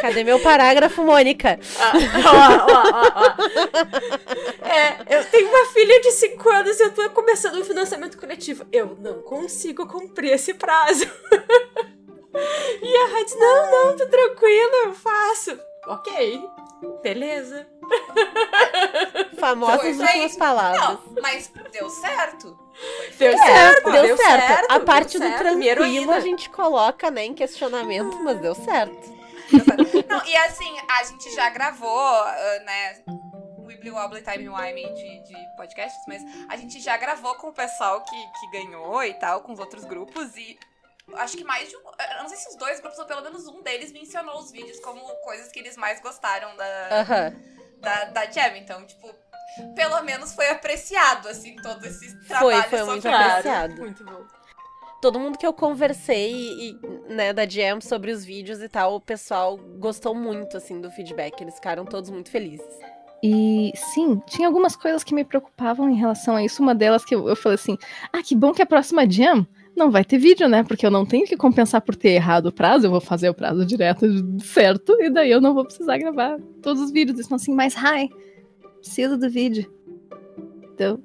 Cadê 0.00 0.22
meu 0.22 0.38
parágrafo, 0.40 1.02
Mônica? 1.02 1.58
Ah, 1.78 1.92
ó, 2.26 2.72
ó, 2.72 2.82
ó, 2.82 3.22
ó. 3.22 4.66
É, 4.68 5.16
eu 5.16 5.24
tenho 5.26 5.48
uma 5.48 5.66
filha 5.72 6.00
de 6.00 6.10
5 6.12 6.48
anos 6.50 6.78
e 6.78 6.82
eu 6.82 6.92
tô 6.92 7.08
começando 7.10 7.56
um 7.56 7.64
financiamento 7.64 8.18
coletivo. 8.18 8.66
Eu 8.70 8.96
não 9.00 9.22
consigo 9.22 9.86
cumprir 9.86 10.32
esse 10.32 10.54
prazo. 10.54 11.06
E 12.82 12.96
a 12.96 13.06
Raid, 13.06 13.34
não, 13.36 13.70
não, 13.70 13.96
tô 13.96 14.06
tranquilo, 14.06 14.72
eu 14.84 14.94
faço. 14.94 15.58
Ok, 15.86 16.42
beleza. 17.02 17.66
Famosas 19.38 19.98
últimas 19.98 20.36
palavras. 20.36 20.80
Não, 20.80 21.00
mas 21.22 21.50
deu 21.72 21.88
certo. 21.88 22.58
Deu 23.18 23.32
feito. 23.32 23.38
certo, 23.38 23.90
deu, 23.90 24.02
deu 24.02 24.16
certo. 24.16 24.46
certo, 24.46 24.70
A 24.70 24.80
parte 24.80 25.18
do 25.18 25.24
certo, 25.24 25.38
tranquilo 25.38 26.12
a 26.12 26.20
gente 26.20 26.50
coloca, 26.50 27.10
né, 27.10 27.24
em 27.24 27.32
questionamento, 27.34 28.22
mas 28.22 28.38
deu 28.38 28.54
certo. 28.54 29.15
Não, 30.08 30.26
e 30.26 30.36
assim, 30.36 30.76
a 30.98 31.04
gente 31.04 31.34
já 31.34 31.50
gravou, 31.50 31.98
ah, 31.98 32.58
né? 32.64 33.04
Wibbly 33.58 33.90
Wobbly 33.90 34.22
Time 34.22 34.48
Wime 34.48 34.94
de, 34.94 35.24
de 35.24 35.56
podcasts, 35.56 36.02
mas 36.06 36.22
a 36.48 36.56
gente 36.56 36.80
já 36.80 36.96
gravou 36.96 37.34
com 37.36 37.48
o 37.48 37.52
pessoal 37.52 38.02
que, 38.02 38.16
que 38.40 38.50
ganhou 38.50 39.02
e 39.04 39.14
tal, 39.14 39.40
com 39.40 39.52
os 39.52 39.58
outros 39.58 39.84
grupos, 39.84 40.36
e 40.36 40.58
acho 41.14 41.36
que 41.36 41.44
mais 41.44 41.68
de 41.68 41.76
um. 41.76 41.80
eu 41.80 42.22
Não 42.22 42.28
sei 42.28 42.38
se 42.38 42.48
os 42.48 42.56
dois 42.56 42.80
grupos, 42.80 42.98
ou 42.98 43.06
pelo 43.06 43.22
menos 43.22 43.46
um 43.46 43.62
deles, 43.62 43.92
mencionou 43.92 44.38
os 44.38 44.50
vídeos 44.50 44.78
como 44.80 45.00
coisas 45.24 45.50
que 45.50 45.58
eles 45.58 45.76
mais 45.76 46.00
gostaram 46.00 46.56
da, 46.56 46.88
Aham. 47.00 47.34
da, 47.78 48.04
da 48.06 48.30
Jam. 48.30 48.56
Então, 48.56 48.84
tipo, 48.86 49.14
pelo 49.74 50.02
menos 50.02 50.32
foi 50.32 50.48
apreciado, 50.48 51.28
assim, 51.28 51.56
todo 51.56 51.84
esse 51.86 52.16
trabalho. 52.26 52.68
foi 52.68 52.84
muito 52.84 53.02
sofrido. 53.02 53.14
apreciado. 53.14 53.74
Muito 53.76 54.04
bom. 54.04 54.26
Todo 55.06 55.20
mundo 55.20 55.38
que 55.38 55.46
eu 55.46 55.52
conversei, 55.52 56.32
e, 56.32 56.76
né, 57.08 57.32
da 57.32 57.48
Jam 57.48 57.80
sobre 57.80 58.10
os 58.10 58.24
vídeos 58.24 58.60
e 58.60 58.68
tal, 58.68 58.96
o 58.96 59.00
pessoal 59.00 59.56
gostou 59.78 60.12
muito, 60.16 60.56
assim, 60.56 60.80
do 60.80 60.90
feedback. 60.90 61.40
Eles 61.40 61.54
ficaram 61.54 61.84
todos 61.84 62.10
muito 62.10 62.28
felizes. 62.28 62.66
E 63.22 63.70
sim, 63.76 64.20
tinha 64.26 64.48
algumas 64.48 64.74
coisas 64.74 65.04
que 65.04 65.14
me 65.14 65.22
preocupavam 65.22 65.88
em 65.88 65.94
relação 65.94 66.34
a 66.34 66.42
isso. 66.42 66.60
Uma 66.60 66.74
delas 66.74 67.04
que 67.04 67.14
eu, 67.14 67.28
eu 67.28 67.36
falei 67.36 67.54
assim: 67.54 67.78
ah, 68.12 68.20
que 68.20 68.34
bom 68.34 68.52
que 68.52 68.60
a 68.60 68.66
próxima 68.66 69.08
jam 69.08 69.46
não 69.76 69.92
vai 69.92 70.04
ter 70.04 70.18
vídeo, 70.18 70.48
né? 70.48 70.64
Porque 70.64 70.84
eu 70.84 70.90
não 70.90 71.06
tenho 71.06 71.24
que 71.24 71.36
compensar 71.36 71.82
por 71.82 71.94
ter 71.94 72.10
errado 72.10 72.46
o 72.46 72.52
prazo, 72.52 72.86
eu 72.86 72.90
vou 72.90 73.00
fazer 73.00 73.28
o 73.28 73.34
prazo 73.34 73.64
direto 73.64 74.06
certo, 74.40 75.00
e 75.00 75.08
daí 75.08 75.30
eu 75.30 75.40
não 75.40 75.54
vou 75.54 75.64
precisar 75.64 75.98
gravar 75.98 76.36
todos 76.60 76.82
os 76.82 76.90
vídeos. 76.90 77.16
Eles 77.16 77.28
falam 77.28 77.40
assim, 77.40 77.54
mas 77.54 77.76
hi, 77.76 78.10
preciso 78.80 79.16
do 79.16 79.30
vídeo. 79.30 79.72
Então, 80.74 81.00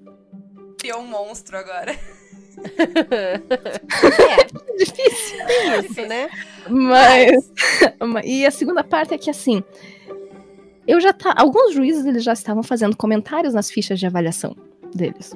Criou 0.79 1.01
um 1.01 1.07
monstro 1.07 1.55
agora. 1.55 1.95
é, 2.57 3.37
difícil. 4.77 5.37
tem 5.47 5.79
isso, 5.79 6.01
né? 6.07 6.29
Mas. 6.69 7.51
e 8.23 8.45
a 8.45 8.51
segunda 8.51 8.83
parte 8.83 9.13
é 9.13 9.17
que 9.17 9.29
assim. 9.29 9.63
Eu 10.87 10.99
já 10.99 11.13
tá. 11.13 11.33
Alguns 11.37 11.73
juízes 11.73 12.05
eles 12.05 12.23
já 12.23 12.33
estavam 12.33 12.63
fazendo 12.63 12.95
comentários 12.95 13.53
nas 13.53 13.69
fichas 13.69 13.99
de 13.99 14.05
avaliação 14.05 14.55
deles. 14.93 15.35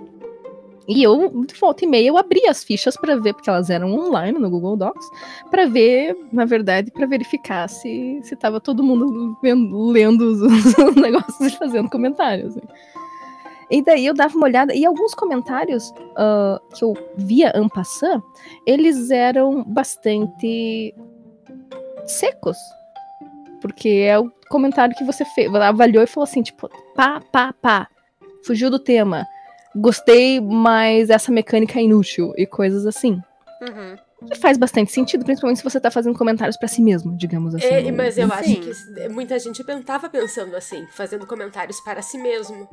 E 0.88 1.02
eu, 1.02 1.44
de 1.46 1.56
volta 1.56 1.84
e 1.84 1.88
meia, 1.88 2.08
eu 2.10 2.18
abri 2.18 2.48
as 2.48 2.64
fichas 2.64 2.96
para 2.96 3.16
ver, 3.16 3.34
porque 3.34 3.50
elas 3.50 3.70
eram 3.72 3.92
online 3.94 4.38
no 4.38 4.50
Google 4.50 4.78
Docs, 4.78 5.10
para 5.50 5.66
ver, 5.66 6.16
na 6.32 6.46
verdade, 6.46 6.92
para 6.92 7.08
verificar 7.08 7.68
se, 7.68 8.20
se 8.22 8.36
tava 8.36 8.60
todo 8.60 8.84
mundo 8.84 9.36
vendo, 9.42 9.88
lendo 9.88 10.22
os, 10.22 10.42
os 10.78 10.96
negócios 10.96 11.42
e 11.42 11.58
fazendo 11.58 11.90
comentários. 11.90 12.56
assim. 12.56 12.68
E 13.70 13.84
daí 13.84 14.06
eu 14.06 14.14
dava 14.14 14.36
uma 14.36 14.46
olhada, 14.46 14.74
e 14.74 14.86
alguns 14.86 15.14
comentários 15.14 15.94
ah, 16.16 16.60
que 16.74 16.84
eu 16.84 16.94
via 17.18 17.52
en 17.56 17.68
passant, 17.68 18.22
eles 18.66 19.10
eram 19.12 19.64
bastante 19.64 20.94
secos. 22.06 22.58
Porque 23.62 23.90
é 23.90 24.20
o 24.20 24.32
comentário 24.50 24.96
que 24.96 25.04
você 25.04 25.26
fez, 25.26 25.54
avaliou 25.54 26.04
e 26.04 26.08
falou 26.08 26.26
assim, 26.26 26.44
tipo, 26.44 26.70
pá, 26.96 27.20
pá, 27.32 27.54
pá, 27.54 27.88
fugiu 28.46 28.70
do 28.70 28.78
tema, 28.78 29.26
gostei, 29.76 30.40
mas 30.40 31.10
essa 31.10 31.32
mecânica 31.32 31.80
é 31.80 31.84
inútil, 31.84 32.32
e 32.38 32.46
coisas 32.46 32.86
assim. 32.86 33.20
Uhum. 33.62 33.96
Que 34.30 34.38
faz 34.38 34.58
bastante 34.58 34.92
sentido, 34.92 35.26
principalmente 35.26 35.58
se 35.58 35.64
você 35.64 35.80
tá 35.80 35.92
fazendo 35.92 36.18
comentários 36.18 36.58
pra 36.58 36.68
si 36.68 36.82
mesmo, 36.82 37.18
digamos 37.18 37.56
assim. 37.56 37.66
É, 37.66 37.92
mas 37.92 38.18
eu 38.18 38.32
acho 38.32 38.56
que 38.56 39.10
muita 39.10 39.38
gente 39.40 39.64
tava 39.84 40.10
pensando 40.10 40.56
assim, 40.56 40.86
fazendo 40.92 41.26
comentários 41.28 41.80
para 41.82 42.02
si 42.02 42.18
mesmo. 42.18 42.68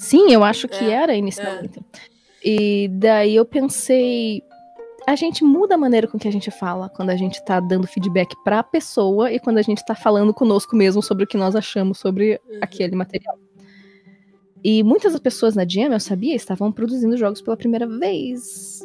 Sim, 0.00 0.32
eu 0.32 0.42
acho 0.42 0.66
que 0.66 0.82
É, 0.84 0.90
era 0.92 1.14
inicialmente. 1.14 1.78
E 2.42 2.88
daí 2.92 3.36
eu 3.36 3.44
pensei. 3.44 4.42
A 5.06 5.14
gente 5.14 5.44
muda 5.44 5.74
a 5.74 5.78
maneira 5.78 6.06
com 6.08 6.18
que 6.18 6.26
a 6.26 6.32
gente 6.32 6.50
fala 6.50 6.88
quando 6.88 7.10
a 7.10 7.16
gente 7.16 7.44
tá 7.44 7.60
dando 7.60 7.86
feedback 7.86 8.34
pra 8.42 8.62
pessoa 8.62 9.30
e 9.30 9.38
quando 9.38 9.58
a 9.58 9.62
gente 9.62 9.84
tá 9.84 9.94
falando 9.94 10.32
conosco 10.32 10.74
mesmo 10.74 11.02
sobre 11.02 11.24
o 11.24 11.26
que 11.26 11.36
nós 11.36 11.54
achamos 11.54 11.98
sobre 11.98 12.40
Uhum. 12.48 12.58
aquele 12.62 12.96
material. 12.96 13.38
E 14.64 14.82
muitas 14.82 15.12
das 15.12 15.20
pessoas 15.20 15.54
na 15.54 15.66
Jam, 15.68 15.92
eu 15.92 16.00
sabia, 16.00 16.34
estavam 16.34 16.72
produzindo 16.72 17.16
jogos 17.16 17.42
pela 17.42 17.56
primeira 17.56 17.86
vez. 17.86 18.80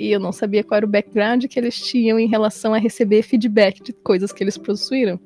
E 0.00 0.10
eu 0.10 0.18
não 0.18 0.32
sabia 0.32 0.64
qual 0.64 0.78
era 0.78 0.86
o 0.86 0.88
background 0.88 1.44
que 1.46 1.58
eles 1.60 1.80
tinham 1.80 2.18
em 2.18 2.26
relação 2.26 2.72
a 2.74 2.78
receber 2.78 3.22
feedback 3.22 3.82
de 3.82 3.92
coisas 3.92 4.32
que 4.32 4.42
eles 4.42 4.56
possuíram. 4.58 5.20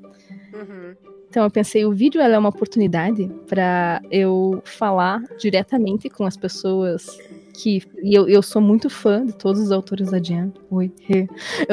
Uhum. 0.52 0.94
Então 1.34 1.42
eu 1.42 1.50
pensei, 1.50 1.84
o 1.84 1.90
vídeo 1.90 2.20
é 2.20 2.38
uma 2.38 2.50
oportunidade 2.50 3.28
para 3.48 4.00
eu 4.08 4.62
falar 4.64 5.20
diretamente 5.36 6.08
com 6.08 6.24
as 6.24 6.36
pessoas 6.36 7.18
que 7.54 7.82
e 8.02 8.14
eu, 8.14 8.28
eu 8.28 8.42
sou 8.42 8.60
muito 8.60 8.90
fã 8.90 9.24
de 9.24 9.32
todos 9.32 9.60
os 9.60 9.70
autores 9.72 10.10
da 10.10 10.22
Jan. 10.22 10.52
Oi, 10.70 10.92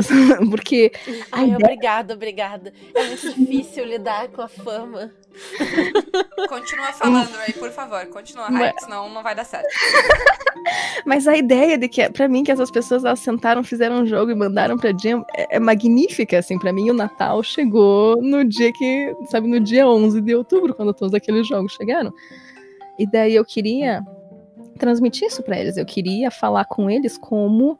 sou- 0.01 0.47
porque 0.49 0.91
Ai, 1.31 1.45
ideia 1.45 1.57
obrigada, 1.57 2.13
obrigada. 2.13 2.73
É 2.95 3.07
muito 3.07 3.33
difícil 3.33 3.85
lidar 3.85 4.27
com 4.29 4.41
a 4.41 4.47
fama. 4.47 5.11
Continua 6.47 6.91
falando, 6.93 7.31
Ray, 7.31 7.53
por 7.53 7.71
favor. 7.71 8.05
Continua, 8.07 8.49
Mas- 8.49 8.61
Ray, 8.61 8.73
senão 8.79 9.09
não 9.09 9.23
vai 9.23 9.33
dar 9.35 9.43
certo. 9.45 9.67
Mas 11.05 11.27
a 11.27 11.35
ideia 11.35 11.77
de 11.77 11.87
que, 11.87 12.07
pra 12.09 12.27
mim, 12.27 12.43
que 12.43 12.51
essas 12.51 12.69
pessoas 12.69 13.03
elas 13.03 13.19
sentaram, 13.19 13.63
fizeram 13.63 14.01
um 14.01 14.05
jogo 14.05 14.31
e 14.31 14.35
mandaram 14.35 14.77
pra 14.77 14.91
Jam 14.95 15.25
é, 15.35 15.55
é 15.55 15.59
magnífica, 15.59 16.37
assim. 16.37 16.59
Pra 16.59 16.71
mim, 16.71 16.89
o 16.89 16.93
Natal 16.93 17.41
chegou 17.41 18.21
no 18.21 18.43
dia 18.45 18.71
que, 18.71 19.15
sabe, 19.29 19.47
no 19.47 19.59
dia 19.59 19.87
11 19.87 20.21
de 20.21 20.35
outubro, 20.35 20.73
quando 20.75 20.93
todos 20.93 21.13
aqueles 21.13 21.47
jogos 21.47 21.73
chegaram. 21.73 22.13
E 22.99 23.09
daí 23.09 23.33
eu 23.35 23.43
queria 23.43 24.03
transmitir 24.81 25.27
isso 25.27 25.43
pra 25.43 25.59
eles. 25.59 25.77
Eu 25.77 25.85
queria 25.85 26.31
falar 26.31 26.65
com 26.65 26.89
eles 26.89 27.15
como 27.17 27.79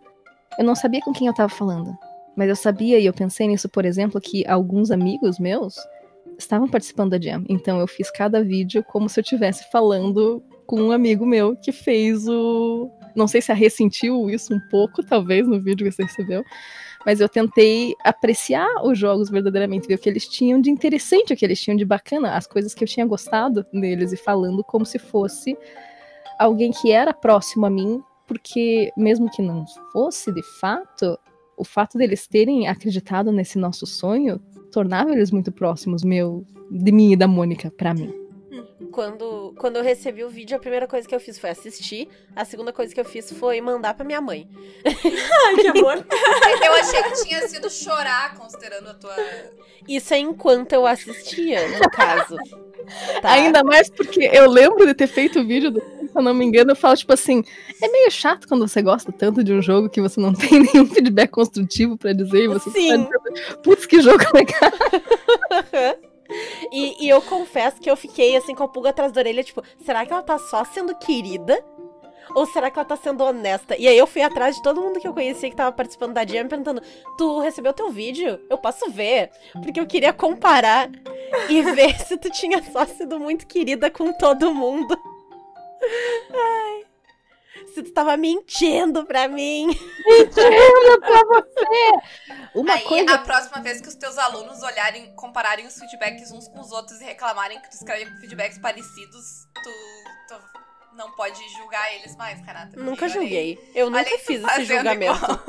eu 0.57 0.63
não 0.63 0.75
sabia 0.75 1.01
com 1.01 1.11
quem 1.11 1.25
eu 1.25 1.33
tava 1.33 1.49
falando. 1.49 1.97
Mas 2.35 2.47
eu 2.47 2.55
sabia, 2.55 2.99
e 2.99 3.05
eu 3.05 3.13
pensei 3.13 3.47
nisso, 3.47 3.67
por 3.67 3.83
exemplo, 3.85 4.21
que 4.21 4.47
alguns 4.47 4.91
amigos 4.91 5.39
meus 5.39 5.75
estavam 6.37 6.67
participando 6.67 7.11
da 7.11 7.19
Jam. 7.19 7.43
Então 7.49 7.79
eu 7.79 7.87
fiz 7.87 8.11
cada 8.11 8.43
vídeo 8.43 8.83
como 8.83 9.09
se 9.09 9.19
eu 9.19 9.23
estivesse 9.23 9.69
falando 9.71 10.43
com 10.67 10.79
um 10.79 10.91
amigo 10.91 11.25
meu 11.25 11.55
que 11.55 11.71
fez 11.71 12.27
o. 12.27 12.89
Não 13.15 13.27
sei 13.27 13.41
se 13.41 13.51
a 13.51 13.55
ressentiu 13.55 14.29
isso 14.29 14.53
um 14.53 14.59
pouco, 14.69 15.03
talvez, 15.03 15.47
no 15.47 15.59
vídeo 15.61 15.85
que 15.85 15.91
você 15.91 16.03
recebeu. 16.03 16.43
Mas 17.03 17.19
eu 17.19 17.27
tentei 17.27 17.95
apreciar 18.03 18.69
os 18.85 18.97
jogos 18.97 19.29
verdadeiramente, 19.29 19.87
ver 19.87 19.95
o 19.95 19.97
que 19.97 20.07
eles 20.07 20.27
tinham 20.27 20.61
de 20.61 20.69
interessante, 20.69 21.33
o 21.33 21.35
que 21.35 21.43
eles 21.43 21.59
tinham 21.59 21.75
de 21.75 21.83
bacana, 21.83 22.35
as 22.35 22.45
coisas 22.45 22.75
que 22.75 22.83
eu 22.83 22.87
tinha 22.87 23.05
gostado 23.05 23.65
deles 23.73 24.13
e 24.13 24.17
falando 24.17 24.63
como 24.63 24.85
se 24.85 24.99
fosse 24.99 25.57
alguém 26.41 26.71
que 26.71 26.91
era 26.91 27.13
próximo 27.13 27.65
a 27.65 27.69
mim, 27.69 28.01
porque 28.27 28.91
mesmo 28.97 29.29
que 29.29 29.41
não 29.41 29.65
fosse 29.91 30.31
de 30.31 30.41
fato, 30.59 31.17
o 31.55 31.63
fato 31.63 31.97
deles 31.97 32.27
terem 32.27 32.67
acreditado 32.67 33.31
nesse 33.31 33.59
nosso 33.59 33.85
sonho 33.85 34.39
tornava 34.71 35.11
eles 35.11 35.31
muito 35.31 35.51
próximos, 35.51 36.03
meu, 36.03 36.45
de 36.71 36.91
mim 36.91 37.11
e 37.11 37.15
da 37.15 37.27
Mônica, 37.27 37.69
pra 37.69 37.93
mim. 37.93 38.20
Quando, 38.91 39.53
quando 39.57 39.77
eu 39.77 39.83
recebi 39.83 40.23
o 40.23 40.29
vídeo, 40.29 40.57
a 40.57 40.59
primeira 40.59 40.85
coisa 40.85 41.07
que 41.07 41.15
eu 41.15 41.19
fiz 41.19 41.39
foi 41.39 41.49
assistir. 41.49 42.09
A 42.35 42.43
segunda 42.43 42.73
coisa 42.73 42.93
que 42.93 42.99
eu 42.99 43.05
fiz 43.05 43.31
foi 43.31 43.61
mandar 43.61 43.93
pra 43.93 44.05
minha 44.05 44.19
mãe. 44.19 44.49
Ai, 44.85 45.55
que 45.55 45.67
amor. 45.67 46.05
Eu 46.65 46.73
achei 46.73 47.03
que 47.03 47.23
tinha 47.23 47.47
sido 47.47 47.69
chorar, 47.69 48.35
considerando 48.35 48.89
a 48.89 48.93
tua. 48.93 49.15
Isso 49.87 50.13
é 50.13 50.19
enquanto 50.19 50.73
eu 50.73 50.85
assistia, 50.85 51.67
no 51.79 51.89
caso. 51.89 52.35
Tá? 53.21 53.31
Ainda 53.33 53.63
mais 53.63 53.89
porque 53.89 54.29
eu 54.31 54.49
lembro 54.49 54.85
de 54.85 54.93
ter 54.93 55.07
feito 55.07 55.39
o 55.39 55.45
vídeo, 55.45 55.71
do, 55.71 55.79
se 55.79 56.11
eu 56.15 56.21
não 56.21 56.33
me 56.33 56.45
engano, 56.45 56.71
eu 56.71 56.75
falo, 56.75 56.95
tipo 56.95 57.13
assim, 57.13 57.43
é 57.81 57.87
meio 57.87 58.11
chato 58.11 58.47
quando 58.47 58.67
você 58.67 58.81
gosta 58.81 59.11
tanto 59.11 59.43
de 59.43 59.53
um 59.53 59.61
jogo 59.61 59.89
que 59.89 60.01
você 60.01 60.19
não 60.19 60.33
tem 60.33 60.59
nenhum 60.59 60.85
feedback 60.85 61.29
construtivo 61.29 61.97
pra 61.97 62.13
dizer 62.13 62.43
e 62.43 62.47
você 62.47 62.69
Sim. 62.69 62.89
tá 62.89 62.97
dizendo, 62.97 63.61
putz, 63.63 63.85
que 63.85 64.01
jogo 64.01 64.23
legal. 64.33 66.10
E, 66.71 67.05
e 67.05 67.09
eu 67.09 67.21
confesso 67.21 67.79
que 67.79 67.89
eu 67.89 67.97
fiquei 67.97 68.35
assim 68.35 68.55
com 68.55 68.63
a 68.63 68.67
pulga 68.67 68.89
atrás 68.89 69.11
da 69.11 69.21
orelha, 69.21 69.43
tipo, 69.43 69.63
será 69.83 70.05
que 70.05 70.13
ela 70.13 70.23
tá 70.23 70.37
só 70.37 70.63
sendo 70.63 70.95
querida? 70.95 71.63
Ou 72.33 72.45
será 72.45 72.71
que 72.71 72.79
ela 72.79 72.87
tá 72.87 72.95
sendo 72.95 73.23
honesta? 73.23 73.75
E 73.77 73.87
aí 73.87 73.97
eu 73.97 74.07
fui 74.07 74.21
atrás 74.21 74.55
de 74.55 74.63
todo 74.63 74.81
mundo 74.81 74.99
que 74.99 75.07
eu 75.07 75.13
conhecia 75.13 75.49
que 75.49 75.55
tava 75.55 75.71
participando 75.71 76.13
da 76.13 76.25
Jam 76.25 76.47
perguntando: 76.47 76.81
Tu 77.17 77.39
recebeu 77.39 77.73
teu 77.73 77.89
vídeo? 77.89 78.39
Eu 78.49 78.57
posso 78.57 78.89
ver. 78.89 79.31
Porque 79.61 79.79
eu 79.79 79.87
queria 79.87 80.13
comparar 80.13 80.89
e 81.49 81.61
ver 81.75 81.99
se 81.99 82.17
tu 82.17 82.29
tinha 82.29 82.63
só 82.71 82.85
sido 82.85 83.19
muito 83.19 83.45
querida 83.47 83.89
com 83.89 84.13
todo 84.13 84.53
mundo. 84.53 84.97
Ai. 86.31 86.90
Se 87.73 87.83
tu 87.83 87.91
tava 87.91 88.17
mentindo 88.17 89.05
pra 89.05 89.27
mim. 89.27 89.67
Uma 92.53 92.73
Aí, 92.73 92.81
coisa 92.83 93.13
a 93.13 93.17
próxima 93.19 93.61
vez 93.61 93.79
que 93.79 93.87
os 93.87 93.95
teus 93.95 94.17
alunos 94.17 94.61
olharem, 94.61 95.13
compararem 95.15 95.65
os 95.65 95.75
feedbacks 95.75 96.31
uns 96.31 96.47
com 96.47 96.59
os 96.59 96.71
outros 96.71 96.99
e 97.01 97.05
reclamarem 97.05 97.59
que 97.61 97.69
tu 97.69 97.73
escreve 97.73 98.11
feedbacks 98.19 98.57
parecidos, 98.57 99.47
tu, 99.63 99.69
tu 100.27 100.35
não 100.95 101.11
pode 101.11 101.39
julgar 101.57 101.95
eles 101.95 102.15
mais, 102.17 102.39
Renata. 102.41 102.79
Nunca 102.79 103.07
julguei. 103.07 103.57
Eu 103.73 103.89
nunca 103.89 104.05
tu 104.05 104.19
fiz 104.19 104.43
esse 104.43 104.65
julgamento. 104.65 105.23
igual. 105.23 105.39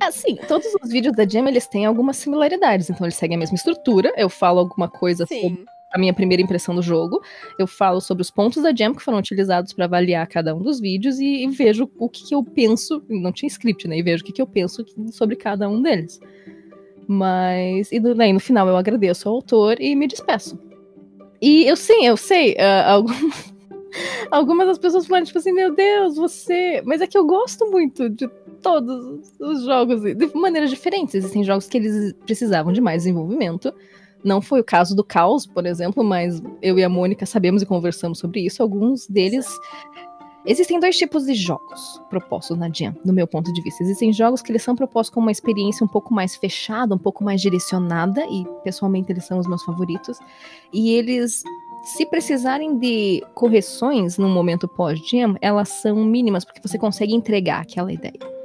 Assim, 0.00 0.36
todos 0.48 0.66
os 0.82 0.90
vídeos 0.90 1.14
da 1.14 1.26
Jam, 1.26 1.46
eles 1.48 1.66
têm 1.66 1.86
algumas 1.86 2.16
similaridades. 2.16 2.90
Então, 2.90 3.06
eles 3.06 3.16
seguem 3.16 3.36
a 3.36 3.38
mesma 3.38 3.54
estrutura. 3.54 4.12
Eu 4.16 4.28
falo 4.28 4.58
alguma 4.58 4.88
coisa 4.88 5.26
sobre 5.26 5.40
Sim. 5.40 5.64
A 5.92 5.98
minha 5.98 6.14
primeira 6.14 6.42
impressão 6.42 6.74
do 6.74 6.82
jogo. 6.82 7.20
Eu 7.58 7.66
falo 7.66 8.00
sobre 8.00 8.22
os 8.22 8.30
pontos 8.30 8.62
da 8.62 8.74
Jam 8.74 8.94
que 8.94 9.02
foram 9.02 9.18
utilizados 9.18 9.72
para 9.72 9.84
avaliar 9.84 10.26
cada 10.26 10.54
um 10.54 10.62
dos 10.62 10.80
vídeos 10.80 11.18
e, 11.18 11.44
e 11.44 11.48
vejo 11.48 11.90
o 11.98 12.08
que, 12.08 12.24
que 12.28 12.34
eu 12.34 12.42
penso. 12.42 13.02
Não 13.08 13.32
tinha 13.32 13.48
script, 13.48 13.86
né? 13.88 13.98
E 13.98 14.02
vejo 14.02 14.22
o 14.22 14.26
que, 14.26 14.32
que 14.32 14.42
eu 14.42 14.46
penso 14.46 14.84
sobre 15.10 15.36
cada 15.36 15.68
um 15.68 15.82
deles. 15.82 16.18
Mas. 17.06 17.90
E 17.92 18.00
daí, 18.00 18.32
no 18.32 18.40
final, 18.40 18.66
eu 18.68 18.76
agradeço 18.76 19.28
ao 19.28 19.36
autor 19.36 19.80
e 19.80 19.94
me 19.94 20.06
despeço. 20.06 20.58
E 21.40 21.64
eu 21.66 21.76
sim, 21.76 22.06
eu 22.06 22.16
sei. 22.16 22.56
ah, 22.58 22.92
algum- 22.92 23.30
Algumas 24.30 24.66
das 24.66 24.78
pessoas 24.78 25.06
falaram, 25.06 25.26
tipo 25.26 25.38
assim, 25.38 25.52
meu 25.52 25.74
Deus, 25.74 26.16
você. 26.16 26.80
Mas 26.86 27.02
é 27.02 27.06
que 27.06 27.18
eu 27.18 27.26
gosto 27.26 27.70
muito 27.70 28.08
de 28.08 28.26
todos 28.62 29.30
os 29.38 29.64
jogos, 29.64 30.00
de 30.02 30.34
maneiras 30.34 30.70
diferentes. 30.70 31.14
Existem 31.14 31.44
jogos 31.44 31.66
que 31.66 31.76
eles 31.76 32.14
precisavam 32.24 32.72
de 32.72 32.80
mais 32.80 33.02
desenvolvimento. 33.02 33.74
Não 34.24 34.40
foi 34.40 34.60
o 34.60 34.64
caso 34.64 34.94
do 34.94 35.02
Caos, 35.02 35.46
por 35.46 35.66
exemplo, 35.66 36.04
mas 36.04 36.42
eu 36.60 36.78
e 36.78 36.84
a 36.84 36.88
Mônica 36.88 37.26
sabemos 37.26 37.62
e 37.62 37.66
conversamos 37.66 38.18
sobre 38.18 38.40
isso. 38.40 38.62
Alguns 38.62 39.06
deles. 39.06 39.46
Existem 40.44 40.80
dois 40.80 40.98
tipos 40.98 41.24
de 41.24 41.34
jogos 41.34 42.02
propostos 42.10 42.58
na 42.58 42.68
Jam, 42.68 42.96
do 43.04 43.12
meu 43.12 43.28
ponto 43.28 43.52
de 43.52 43.62
vista. 43.62 43.84
Existem 43.84 44.12
jogos 44.12 44.42
que 44.42 44.50
eles 44.50 44.62
são 44.62 44.74
propostos 44.74 45.14
com 45.14 45.20
uma 45.20 45.30
experiência 45.30 45.84
um 45.84 45.88
pouco 45.88 46.12
mais 46.12 46.34
fechada, 46.34 46.92
um 46.92 46.98
pouco 46.98 47.22
mais 47.22 47.40
direcionada, 47.40 48.26
e 48.26 48.44
pessoalmente 48.64 49.12
eles 49.12 49.24
são 49.24 49.38
os 49.38 49.46
meus 49.46 49.62
favoritos. 49.62 50.18
E 50.72 50.94
eles, 50.94 51.44
se 51.84 52.04
precisarem 52.06 52.76
de 52.76 53.24
correções 53.34 54.18
no 54.18 54.28
momento 54.28 54.66
pós-Jam, 54.66 55.36
elas 55.40 55.68
são 55.68 56.04
mínimas, 56.04 56.44
porque 56.44 56.60
você 56.60 56.76
consegue 56.76 57.14
entregar 57.14 57.60
aquela 57.60 57.92
ideia. 57.92 58.41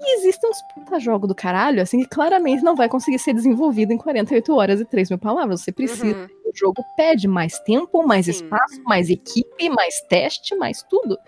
E 0.00 0.18
existem 0.18 0.50
uns 0.50 0.62
puta 0.74 0.98
jogo 0.98 1.26
do 1.26 1.34
caralho, 1.34 1.82
assim, 1.82 2.00
que 2.00 2.08
claramente 2.08 2.62
não 2.62 2.76
vai 2.76 2.88
conseguir 2.88 3.18
ser 3.18 3.32
desenvolvido 3.32 3.92
em 3.92 3.98
48 3.98 4.54
horas 4.54 4.80
e 4.80 4.84
3 4.84 5.10
mil 5.10 5.18
palavras. 5.18 5.60
Você 5.60 5.72
precisa. 5.72 6.06
Uhum. 6.06 6.28
O 6.46 6.56
jogo 6.56 6.82
pede 6.96 7.28
mais 7.28 7.58
tempo, 7.60 8.06
mais 8.06 8.26
Sim. 8.26 8.32
espaço, 8.32 8.82
mais 8.84 9.10
equipe, 9.10 9.68
mais 9.68 10.00
teste, 10.08 10.54
mais 10.56 10.82
tudo. 10.82 11.18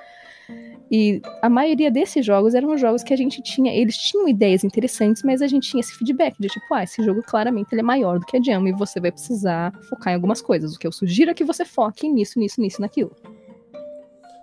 E 0.90 1.23
a 1.40 1.49
maioria 1.49 1.88
desses 1.88 2.26
jogos 2.26 2.52
eram 2.52 2.76
jogos 2.76 3.04
que 3.04 3.14
a 3.14 3.16
gente 3.16 3.40
tinha, 3.42 3.73
eles 3.73 3.97
tinham 3.97 4.26
ideias 4.26 4.64
interessantes, 4.64 5.23
mas 5.23 5.40
a 5.40 5.47
gente 5.47 5.70
tinha 5.70 5.80
esse 5.80 5.94
feedback 5.94 6.35
de 6.40 6.49
tipo, 6.49 6.75
ah, 6.75 6.82
esse 6.82 7.00
jogo 7.04 7.23
claramente 7.23 7.73
ele 7.73 7.80
é 7.80 7.85
maior 7.85 8.18
do 8.18 8.26
que 8.26 8.37
a 8.37 8.42
Jam 8.42 8.66
e 8.66 8.73
você 8.73 8.99
vai 8.99 9.12
precisar 9.12 9.73
focar 9.88 10.12
em 10.12 10.16
algumas 10.16 10.42
coisas. 10.42 10.75
O 10.75 10.78
que 10.78 10.87
eu 10.87 10.90
sugiro 10.90 11.30
é 11.30 11.35
que 11.35 11.44
você 11.44 11.64
foque 11.64 12.09
nisso, 12.09 12.40
nisso, 12.40 12.61
nisso, 12.61 12.80
naquilo. 12.80 13.14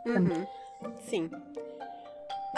Uhum. 0.05 0.45
Sim. 1.01 1.29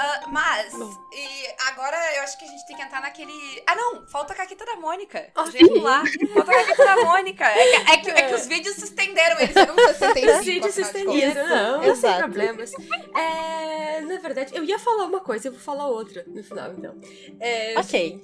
Ah, 0.02 0.22
mas, 0.28 0.74
e 1.12 1.48
agora 1.68 1.98
eu 2.16 2.24
acho 2.24 2.38
que 2.38 2.46
a 2.46 2.48
gente 2.48 2.66
tem 2.66 2.78
que 2.78 2.82
entrar 2.82 3.02
naquele. 3.02 3.62
Ah, 3.68 3.76
não! 3.76 4.08
Falta 4.08 4.32
a 4.32 4.36
Caquita 4.36 4.66
da 4.66 4.78
Mônica. 4.78 5.30
Ah, 5.36 5.46
Gente, 5.52 5.78
lá. 5.80 6.04
Falta 6.34 6.52
a 6.52 6.56
Caquita 6.56 6.86
da 6.86 6.96
Mônica. 7.04 7.44
É 7.46 7.66
que, 7.66 7.92
é 7.92 7.98
que- 7.98 8.10
é 8.12 8.22
que 8.30 8.36
os 8.36 8.48
vídeos 8.48 8.76
se 8.76 8.86
estenderam, 8.86 9.38
eles 9.42 9.56
eram 9.56 9.76
65. 9.76 10.40
Os 10.40 10.46
vídeos 10.46 10.74
se 10.74 10.82
estenderam, 10.84 11.48
não, 11.48 11.84
Exato. 11.84 12.00
sem 12.14 12.18
problemas. 12.24 12.72
É, 13.14 14.02
na 14.02 14.18
verdade, 14.20 14.56
eu 14.56 14.64
ia 14.64 14.80
falar 14.80 15.04
uma 15.06 15.20
coisa, 15.20 15.50
eu 15.50 15.52
vou 15.52 15.60
falar 15.62 15.88
outra 15.88 16.24
no 16.28 16.42
final, 16.44 16.72
então. 16.72 16.96
É, 17.40 17.74
o 17.76 17.82
Ok. 17.82 18.22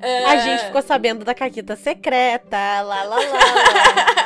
É, 0.00 0.24
A 0.26 0.36
gente 0.38 0.64
ficou 0.64 0.80
sabendo 0.82 1.24
da 1.26 1.34
caquita 1.34 1.76
secreta, 1.76 2.56
lá, 2.82 3.02
lá, 3.02 3.04
lá. 3.04 3.16
lá. 3.16 4.25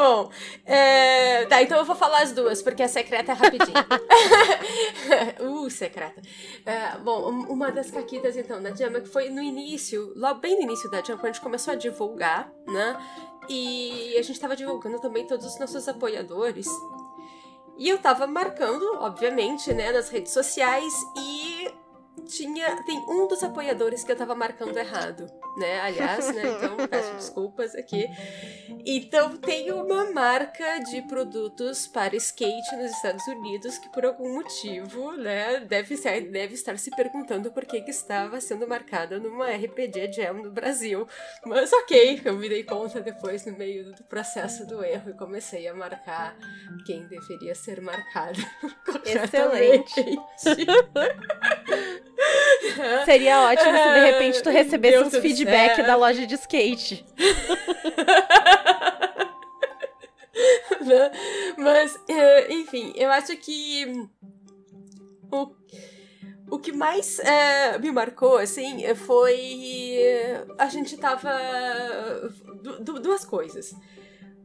Bom, 0.00 0.30
é, 0.64 1.44
tá, 1.44 1.60
então 1.60 1.76
eu 1.76 1.84
vou 1.84 1.94
falar 1.94 2.22
as 2.22 2.32
duas, 2.32 2.62
porque 2.62 2.82
a 2.82 2.88
secreta 2.88 3.32
é 3.32 3.34
rapidinho. 3.34 3.76
uh, 5.46 5.68
secreta. 5.68 6.22
É, 6.64 6.96
bom, 6.96 7.30
um- 7.30 7.52
uma 7.52 7.70
das 7.70 7.90
caquitas, 7.90 8.34
então, 8.34 8.62
da 8.62 8.74
Jam, 8.74 8.92
que 8.94 9.08
foi 9.10 9.28
no 9.28 9.42
início, 9.42 10.14
logo 10.16 10.40
bem 10.40 10.56
no 10.56 10.62
início 10.62 10.90
da 10.90 11.02
Jam, 11.02 11.18
quando 11.18 11.26
a 11.26 11.32
gente 11.32 11.42
começou 11.42 11.74
a 11.74 11.76
divulgar, 11.76 12.50
né? 12.66 12.96
E 13.46 14.16
a 14.18 14.22
gente 14.22 14.40
tava 14.40 14.56
divulgando 14.56 14.98
também 15.00 15.26
todos 15.26 15.44
os 15.44 15.58
nossos 15.58 15.86
apoiadores. 15.86 16.66
E 17.76 17.86
eu 17.86 17.98
tava 17.98 18.26
marcando, 18.26 18.82
obviamente, 19.00 19.70
né, 19.74 19.92
nas 19.92 20.08
redes 20.08 20.32
sociais 20.32 20.94
e 21.14 21.70
tinha 22.26 22.82
tem 22.84 22.98
um 23.06 23.26
dos 23.26 23.42
apoiadores 23.42 24.02
que 24.02 24.12
eu 24.12 24.16
tava 24.16 24.34
marcando 24.34 24.76
errado, 24.78 25.26
né? 25.56 25.80
Aliás, 25.80 26.34
né? 26.34 26.42
Então 26.56 26.76
peço 26.88 27.14
desculpas 27.14 27.74
aqui. 27.74 28.06
Então 28.84 29.36
tem 29.36 29.72
uma 29.72 30.10
marca 30.10 30.78
de 30.78 31.02
produtos 31.02 31.86
para 31.86 32.16
skate 32.16 32.76
nos 32.76 32.90
Estados 32.92 33.26
Unidos 33.26 33.78
que 33.78 33.88
por 33.90 34.04
algum 34.04 34.34
motivo, 34.34 35.12
né, 35.12 35.60
deve, 35.60 35.96
ser, 35.96 36.30
deve 36.30 36.54
estar 36.54 36.78
se 36.78 36.90
perguntando 36.90 37.50
por 37.50 37.64
que, 37.64 37.80
que 37.82 37.90
estava 37.90 38.40
sendo 38.40 38.66
marcada 38.66 39.18
numa 39.18 39.50
RPG 39.50 40.12
Jam 40.12 40.34
no 40.34 40.50
Brasil. 40.50 41.06
Mas 41.44 41.72
ok, 41.72 42.22
eu 42.24 42.36
me 42.36 42.48
dei 42.48 42.64
conta 42.64 43.00
depois 43.00 43.44
no 43.44 43.56
meio 43.56 43.92
do 43.92 44.04
processo 44.04 44.66
do 44.66 44.84
erro 44.84 45.10
e 45.10 45.14
comecei 45.14 45.68
a 45.68 45.74
marcar 45.74 46.36
quem 46.86 47.06
deveria 47.06 47.54
ser 47.54 47.80
marcado. 47.80 48.38
Excelente. 49.04 50.18
Seria 53.04 53.40
ótimo 53.40 53.76
se 53.76 53.94
de 53.94 54.00
repente 54.00 54.42
tu 54.42 54.50
recebesse 54.50 54.98
uns 54.98 55.12
do 55.12 55.20
feedback 55.44 55.76
céu. 55.76 55.86
da 55.86 55.96
loja 55.96 56.26
de 56.26 56.34
skate. 56.34 57.04
né? 60.80 61.10
Mas, 61.58 61.98
é, 62.08 62.52
enfim, 62.52 62.92
eu 62.96 63.10
acho 63.10 63.36
que 63.36 64.06
o, 65.30 65.50
o 66.50 66.58
que 66.58 66.72
mais 66.72 67.18
é, 67.20 67.78
me 67.78 67.90
marcou, 67.92 68.38
assim, 68.38 68.82
foi. 68.94 69.94
A 70.58 70.66
gente 70.68 70.96
tava. 70.96 71.30
du- 72.62 72.80
du- 72.82 73.00
duas 73.00 73.24
coisas. 73.24 73.74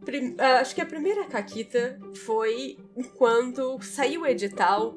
Prim- 0.03 0.35
ah, 0.37 0.59
acho 0.59 0.75
que 0.75 0.81
a 0.81 0.85
primeira 0.85 1.25
caquita 1.25 1.99
foi 2.25 2.77
quando 3.17 3.81
saiu 3.81 4.21
o 4.21 4.27
edital. 4.27 4.95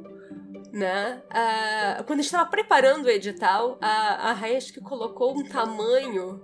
Né? 0.72 1.22
Ah, 1.30 2.02
quando 2.06 2.20
a 2.20 2.22
gente 2.22 2.32
tava 2.32 2.48
preparando 2.48 3.06
o 3.06 3.10
edital, 3.10 3.78
a, 3.80 4.30
a 4.30 4.34
que 4.34 4.80
colocou 4.80 5.36
um 5.38 5.44
tamanho 5.44 6.42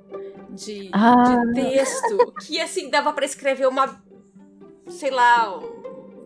de, 0.51 0.91
Ah. 0.93 1.15
de 1.47 1.55
texto 1.55 2.33
que 2.43 2.61
assim 2.61 2.91
dava 2.91 3.13
pra 3.13 3.25
escrever 3.25 3.67
uma 3.67 4.03
sei 4.89 5.11
lá, 5.11 5.61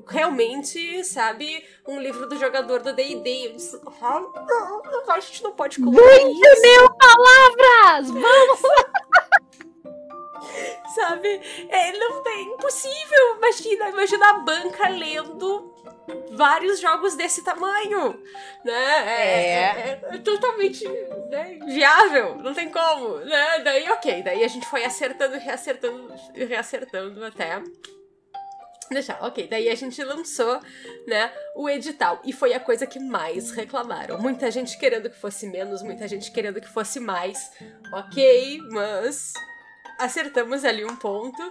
realmente, 0.08 1.04
sabe, 1.04 1.64
um 1.86 2.00
livro 2.00 2.28
do 2.28 2.36
jogador 2.36 2.82
do 2.82 2.92
D&D. 2.92 3.46
Eu 3.46 3.52
disse, 3.52 3.80
"Ah, 4.02 4.20
não, 4.20 5.10
a 5.10 5.20
gente 5.20 5.42
não 5.42 5.52
pode 5.52 5.80
colocar 5.80 6.16
isso, 6.16 6.62
mil 6.62 6.90
palavras! 6.96 8.10
Vamos! 8.10 8.60
sabe? 10.94 11.28
É, 11.68 11.92
não 11.98 12.22
tem, 12.22 12.48
impossível. 12.54 13.36
Imagina, 13.36 13.88
imagina 13.90 14.30
a 14.30 14.38
banca 14.40 14.88
lendo 14.88 15.72
vários 16.32 16.80
jogos 16.80 17.14
desse 17.16 17.44
tamanho, 17.44 18.22
né? 18.64 19.04
É, 19.06 19.62
é- 19.62 20.00
é 20.14 20.18
totalmente 20.18 20.86
né, 21.30 21.58
viável, 21.66 22.36
não 22.36 22.54
tem 22.54 22.70
como, 22.70 23.16
né? 23.18 23.60
Daí, 23.60 23.88
ok, 23.90 24.22
daí 24.22 24.44
a 24.44 24.48
gente 24.48 24.66
foi 24.66 24.84
acertando, 24.84 25.36
reacertando, 25.38 26.14
e 26.34 26.44
reacertando 26.44 27.24
até 27.24 27.62
deixar. 28.90 29.18
Ok, 29.22 29.46
daí 29.48 29.68
a 29.68 29.74
gente 29.74 30.02
lançou, 30.02 30.60
né, 31.06 31.30
o 31.54 31.68
edital. 31.68 32.20
E 32.24 32.32
foi 32.32 32.54
a 32.54 32.60
coisa 32.60 32.86
que 32.86 32.98
mais 32.98 33.50
reclamaram. 33.50 34.18
Muita 34.18 34.50
gente 34.50 34.78
querendo 34.78 35.10
que 35.10 35.16
fosse 35.18 35.46
menos, 35.46 35.82
muita 35.82 36.08
gente 36.08 36.30
querendo 36.32 36.60
que 36.60 36.68
fosse 36.68 36.98
mais. 36.98 37.52
Ok, 37.92 38.58
mas 38.70 39.32
acertamos 39.98 40.64
ali 40.64 40.84
um 40.84 40.96
ponto, 40.96 41.42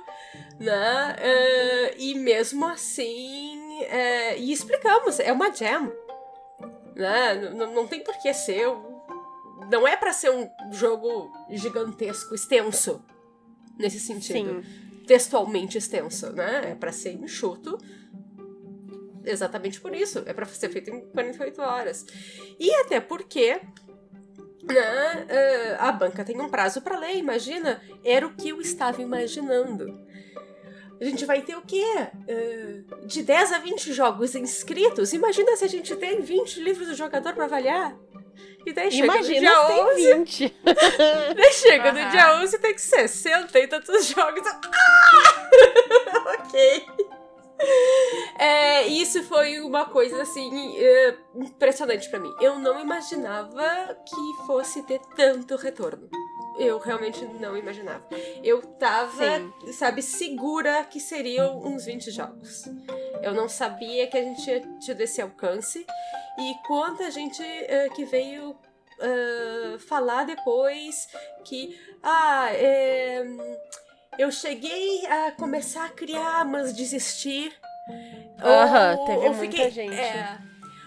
né? 0.60 1.16
eh, 1.20 1.96
e 1.98 2.16
mesmo 2.16 2.66
assim, 2.66 3.84
eh, 3.84 4.38
e 4.38 4.52
explicamos, 4.52 5.20
é 5.20 5.32
uma 5.32 5.54
jam, 5.54 5.92
né? 6.96 7.36
Não 7.52 7.86
tem 7.88 8.04
por 8.04 8.18
que 8.22 8.34
ser, 8.34 8.68
não 9.70 9.88
é 9.88 9.96
pra 9.96 10.14
ser 10.14 10.32
um 10.32 10.50
jogo 10.72 11.32
gigantesco, 11.50 12.34
extenso, 12.34 13.04
nesse 13.78 14.00
sentido 14.00 14.62
Sim. 14.64 15.04
textualmente 15.06 15.78
extenso, 15.78 16.32
né? 16.34 16.72
É 16.72 16.76
pra 16.76 16.92
ser 16.92 17.14
enxuto. 17.14 17.78
Exatamente 19.24 19.80
por 19.82 19.94
isso. 19.94 20.24
É 20.26 20.34
pra 20.34 20.46
ser 20.46 20.70
feito 20.70 20.90
em 20.90 21.02
48 21.10 21.62
horas. 21.62 22.06
E 22.60 22.74
até 22.76 23.00
porque. 23.00 23.60
Né, 24.68 25.26
eh, 25.30 25.78
a 25.80 25.92
banca 25.92 26.24
tem 26.24 26.40
um 26.40 26.50
prazo 26.50 26.82
pra 26.82 26.98
ler, 27.00 27.16
imagina. 27.16 27.82
Era 28.04 28.28
o 28.28 28.34
que 28.34 28.50
eu 28.50 28.60
estava 28.60 29.02
imaginando. 29.02 30.06
A 31.00 31.06
gente 31.06 31.26
vai 31.26 31.42
ter 31.42 31.56
o 31.56 31.62
quê? 31.62 31.84
Eh, 32.28 32.82
de 33.06 33.22
10 33.22 33.54
a 33.54 33.60
20 33.60 33.94
jogos 33.94 34.36
inscritos? 34.36 35.14
Imagina 35.14 35.56
se 35.56 35.64
a 35.64 35.68
gente 35.68 35.96
tem 35.96 36.22
20 36.22 36.60
livros 36.60 36.88
do 36.88 36.96
jogador 36.96 37.34
pra 37.34 37.46
avaliar. 37.46 37.96
E 38.66 38.74
daí 38.74 38.92
chega 38.92 39.06
Imagina 39.06 39.40
dia 39.40 39.62
se 39.62 39.68
tem 39.68 39.84
11, 39.86 40.14
20. 40.16 40.56
Daí 41.38 41.54
chega 41.54 41.92
no 41.94 42.00
Aham. 42.00 42.10
dia 42.10 42.42
11 42.42 42.56
e 42.56 42.60
tem 42.60 42.74
que 42.74 42.82
60 42.82 43.60
e 43.60 43.68
tantos 43.68 44.08
jogos. 44.08 44.46
Ah! 44.46 45.50
ok. 46.44 46.86
É, 48.40 48.86
isso 48.86 49.24
foi 49.24 49.60
uma 49.62 49.86
coisa 49.86 50.22
assim 50.22 50.78
é, 50.78 51.18
impressionante 51.36 52.08
pra 52.08 52.20
mim. 52.20 52.32
Eu 52.40 52.60
não 52.60 52.80
imaginava 52.80 53.98
que 54.06 54.46
fosse 54.46 54.84
ter 54.84 55.00
tanto 55.16 55.56
retorno. 55.56 56.08
Eu 56.60 56.78
realmente 56.78 57.26
não 57.40 57.58
imaginava. 57.58 58.08
Eu 58.44 58.62
tava, 58.62 59.40
Sim. 59.40 59.74
sabe, 59.74 60.04
segura 60.04 60.84
que 60.84 61.00
seriam 61.00 61.60
uns 61.66 61.86
20 61.86 62.12
jogos. 62.12 62.66
Eu 63.24 63.34
não 63.34 63.50
sabia 63.50 64.06
que 64.06 64.18
a 64.18 64.22
gente 64.22 64.44
tinha 64.44 64.60
tido 64.80 65.02
esse 65.02 65.20
alcance. 65.20 65.84
E 66.38 66.54
quanta 66.68 67.10
gente 67.10 67.42
eh, 67.42 67.90
que 67.96 68.06
veio 68.06 68.56
ah, 69.00 69.78
falar 69.80 70.26
depois 70.26 71.08
que. 71.44 71.80
Ah, 72.02 72.50
é, 72.52 73.24
eu 74.18 74.32
cheguei 74.32 75.06
a 75.08 75.32
começar 75.32 75.86
a 75.86 75.90
criar, 75.90 76.46
mas 76.46 76.74
desistir. 76.76 77.54
Aham, 78.42 78.96
Ou- 78.98 79.06
teve 79.06 79.18
ou 79.28 79.34
muita 79.34 79.52
fiquei- 79.56 79.72
gente. 79.72 79.96
é, 79.96 80.38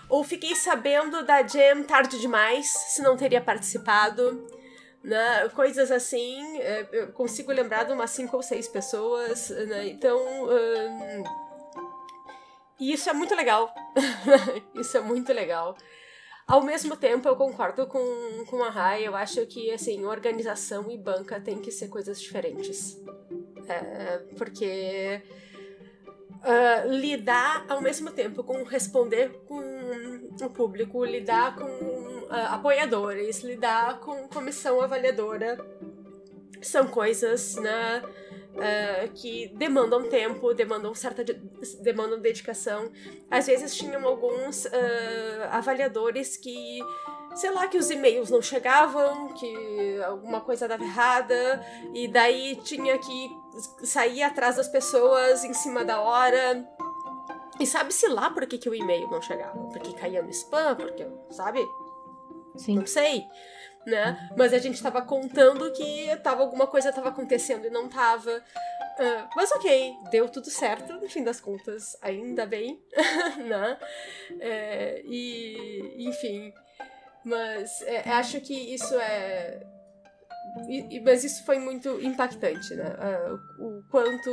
ou 0.08 0.22
fiquei 0.24 0.54
sabendo 0.54 1.24
da 1.24 1.46
Jam 1.46 1.82
tarde 1.84 2.18
demais, 2.20 2.66
se 2.68 3.02
não 3.02 3.16
teria 3.16 3.40
participado. 3.40 4.46
Né? 5.02 5.48
Coisas 5.54 5.90
assim, 5.90 6.58
é, 6.58 6.86
eu 6.92 7.12
consigo 7.12 7.50
lembrar 7.50 7.84
de 7.84 7.92
umas 7.92 8.10
cinco 8.10 8.36
ou 8.36 8.42
seis 8.42 8.68
pessoas, 8.68 9.48
né? 9.48 9.86
Então, 9.88 10.18
hum, 10.18 11.24
e 12.78 12.92
isso 12.92 13.08
é 13.08 13.12
muito 13.14 13.34
legal. 13.34 13.74
isso 14.74 14.96
é 14.98 15.00
muito 15.00 15.32
legal. 15.32 15.74
Ao 16.50 16.62
mesmo 16.62 16.96
tempo, 16.96 17.28
eu 17.28 17.36
concordo 17.36 17.86
com, 17.86 18.44
com 18.46 18.62
a 18.64 18.70
Rai. 18.70 19.06
Eu 19.06 19.14
acho 19.14 19.46
que, 19.46 19.70
assim, 19.70 20.04
organização 20.04 20.90
e 20.90 20.98
banca 20.98 21.40
tem 21.40 21.58
que 21.58 21.70
ser 21.70 21.88
coisas 21.88 22.20
diferentes. 22.20 23.00
É, 23.68 24.18
porque 24.36 25.22
ah, 26.42 26.84
lidar 26.86 27.66
ao 27.68 27.82
mesmo 27.82 28.10
tempo 28.10 28.42
com 28.42 28.64
responder 28.64 29.28
com 29.46 29.60
o 30.42 30.50
público, 30.50 31.04
lidar 31.04 31.54
com 31.54 31.66
uh, 31.66 32.26
apoiadores, 32.50 33.42
lidar 33.42 34.00
com 34.00 34.26
comissão 34.28 34.80
avaliadora. 34.80 35.58
São 36.62 36.86
coisas, 36.86 37.56
né? 37.56 38.02
Uh, 38.50 39.08
que 39.14 39.48
demandam 39.56 40.08
tempo, 40.08 40.52
demandam 40.52 40.94
certa 40.94 41.24
de 41.24 41.34
demandam 41.82 42.20
dedicação. 42.20 42.90
Às 43.30 43.46
vezes 43.46 43.74
tinham 43.74 44.04
alguns 44.04 44.64
uh, 44.64 44.70
avaliadores 45.50 46.36
que, 46.36 46.80
sei 47.36 47.50
lá, 47.52 47.68
que 47.68 47.78
os 47.78 47.90
e-mails 47.90 48.28
não 48.28 48.42
chegavam, 48.42 49.28
que 49.34 50.02
alguma 50.04 50.40
coisa 50.40 50.66
dava 50.66 50.82
errada, 50.82 51.64
e 51.94 52.08
daí 52.08 52.56
tinha 52.56 52.98
que 52.98 53.30
sair 53.84 54.24
atrás 54.24 54.56
das 54.56 54.68
pessoas 54.68 55.44
em 55.44 55.54
cima 55.54 55.84
da 55.84 56.00
hora. 56.00 56.68
E 57.60 57.66
sabe-se 57.66 58.08
lá 58.08 58.30
por 58.30 58.46
que, 58.46 58.58
que 58.58 58.68
o 58.68 58.74
e-mail 58.74 59.08
não 59.08 59.22
chegava? 59.22 59.58
Porque 59.68 59.92
caía 59.92 60.22
no 60.22 60.30
spam, 60.30 60.76
porque, 60.76 61.06
sabe? 61.30 61.60
Sim. 62.56 62.76
Não 62.76 62.86
sei 62.86 63.24
né? 63.86 64.30
Mas 64.36 64.52
a 64.52 64.58
gente 64.58 64.82
tava 64.82 65.02
contando 65.02 65.72
que 65.72 66.14
tava, 66.22 66.42
alguma 66.42 66.66
coisa 66.66 66.92
tava 66.92 67.08
acontecendo 67.08 67.66
e 67.66 67.70
não 67.70 67.88
tava. 67.88 68.30
Uh, 68.38 69.28
mas 69.34 69.50
ok, 69.52 69.94
deu 70.10 70.28
tudo 70.28 70.50
certo, 70.50 70.92
no 70.94 71.08
fim 71.08 71.24
das 71.24 71.40
contas, 71.40 71.96
ainda 72.02 72.44
bem, 72.44 72.82
né? 73.46 73.78
É, 74.38 75.00
e, 75.04 76.06
enfim, 76.06 76.52
mas 77.24 77.82
é, 77.82 78.08
acho 78.10 78.40
que 78.40 78.54
isso 78.54 78.94
é. 78.98 79.62
E, 80.68 81.00
mas 81.00 81.24
isso 81.24 81.44
foi 81.44 81.58
muito 81.58 82.00
impactante, 82.02 82.74
né? 82.74 82.94
Uh, 83.58 83.78
o 83.78 83.82
quanto 83.90 84.30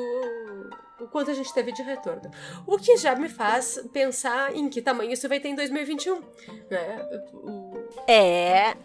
o 1.00 1.08
quanto 1.08 1.30
a 1.30 1.34
gente 1.34 1.54
teve 1.54 1.72
de 1.72 1.84
retorno. 1.84 2.32
O 2.66 2.78
que 2.78 2.98
já 2.98 3.16
me 3.16 3.30
faz 3.30 3.80
pensar 3.94 4.56
em 4.56 4.68
que 4.68 4.82
tamanho 4.82 5.12
isso 5.12 5.30
vai 5.30 5.40
ter 5.40 5.50
em 5.50 5.56
2021, 5.56 6.22
né? 6.70 7.08
O... 7.34 7.88
É. 8.08 8.76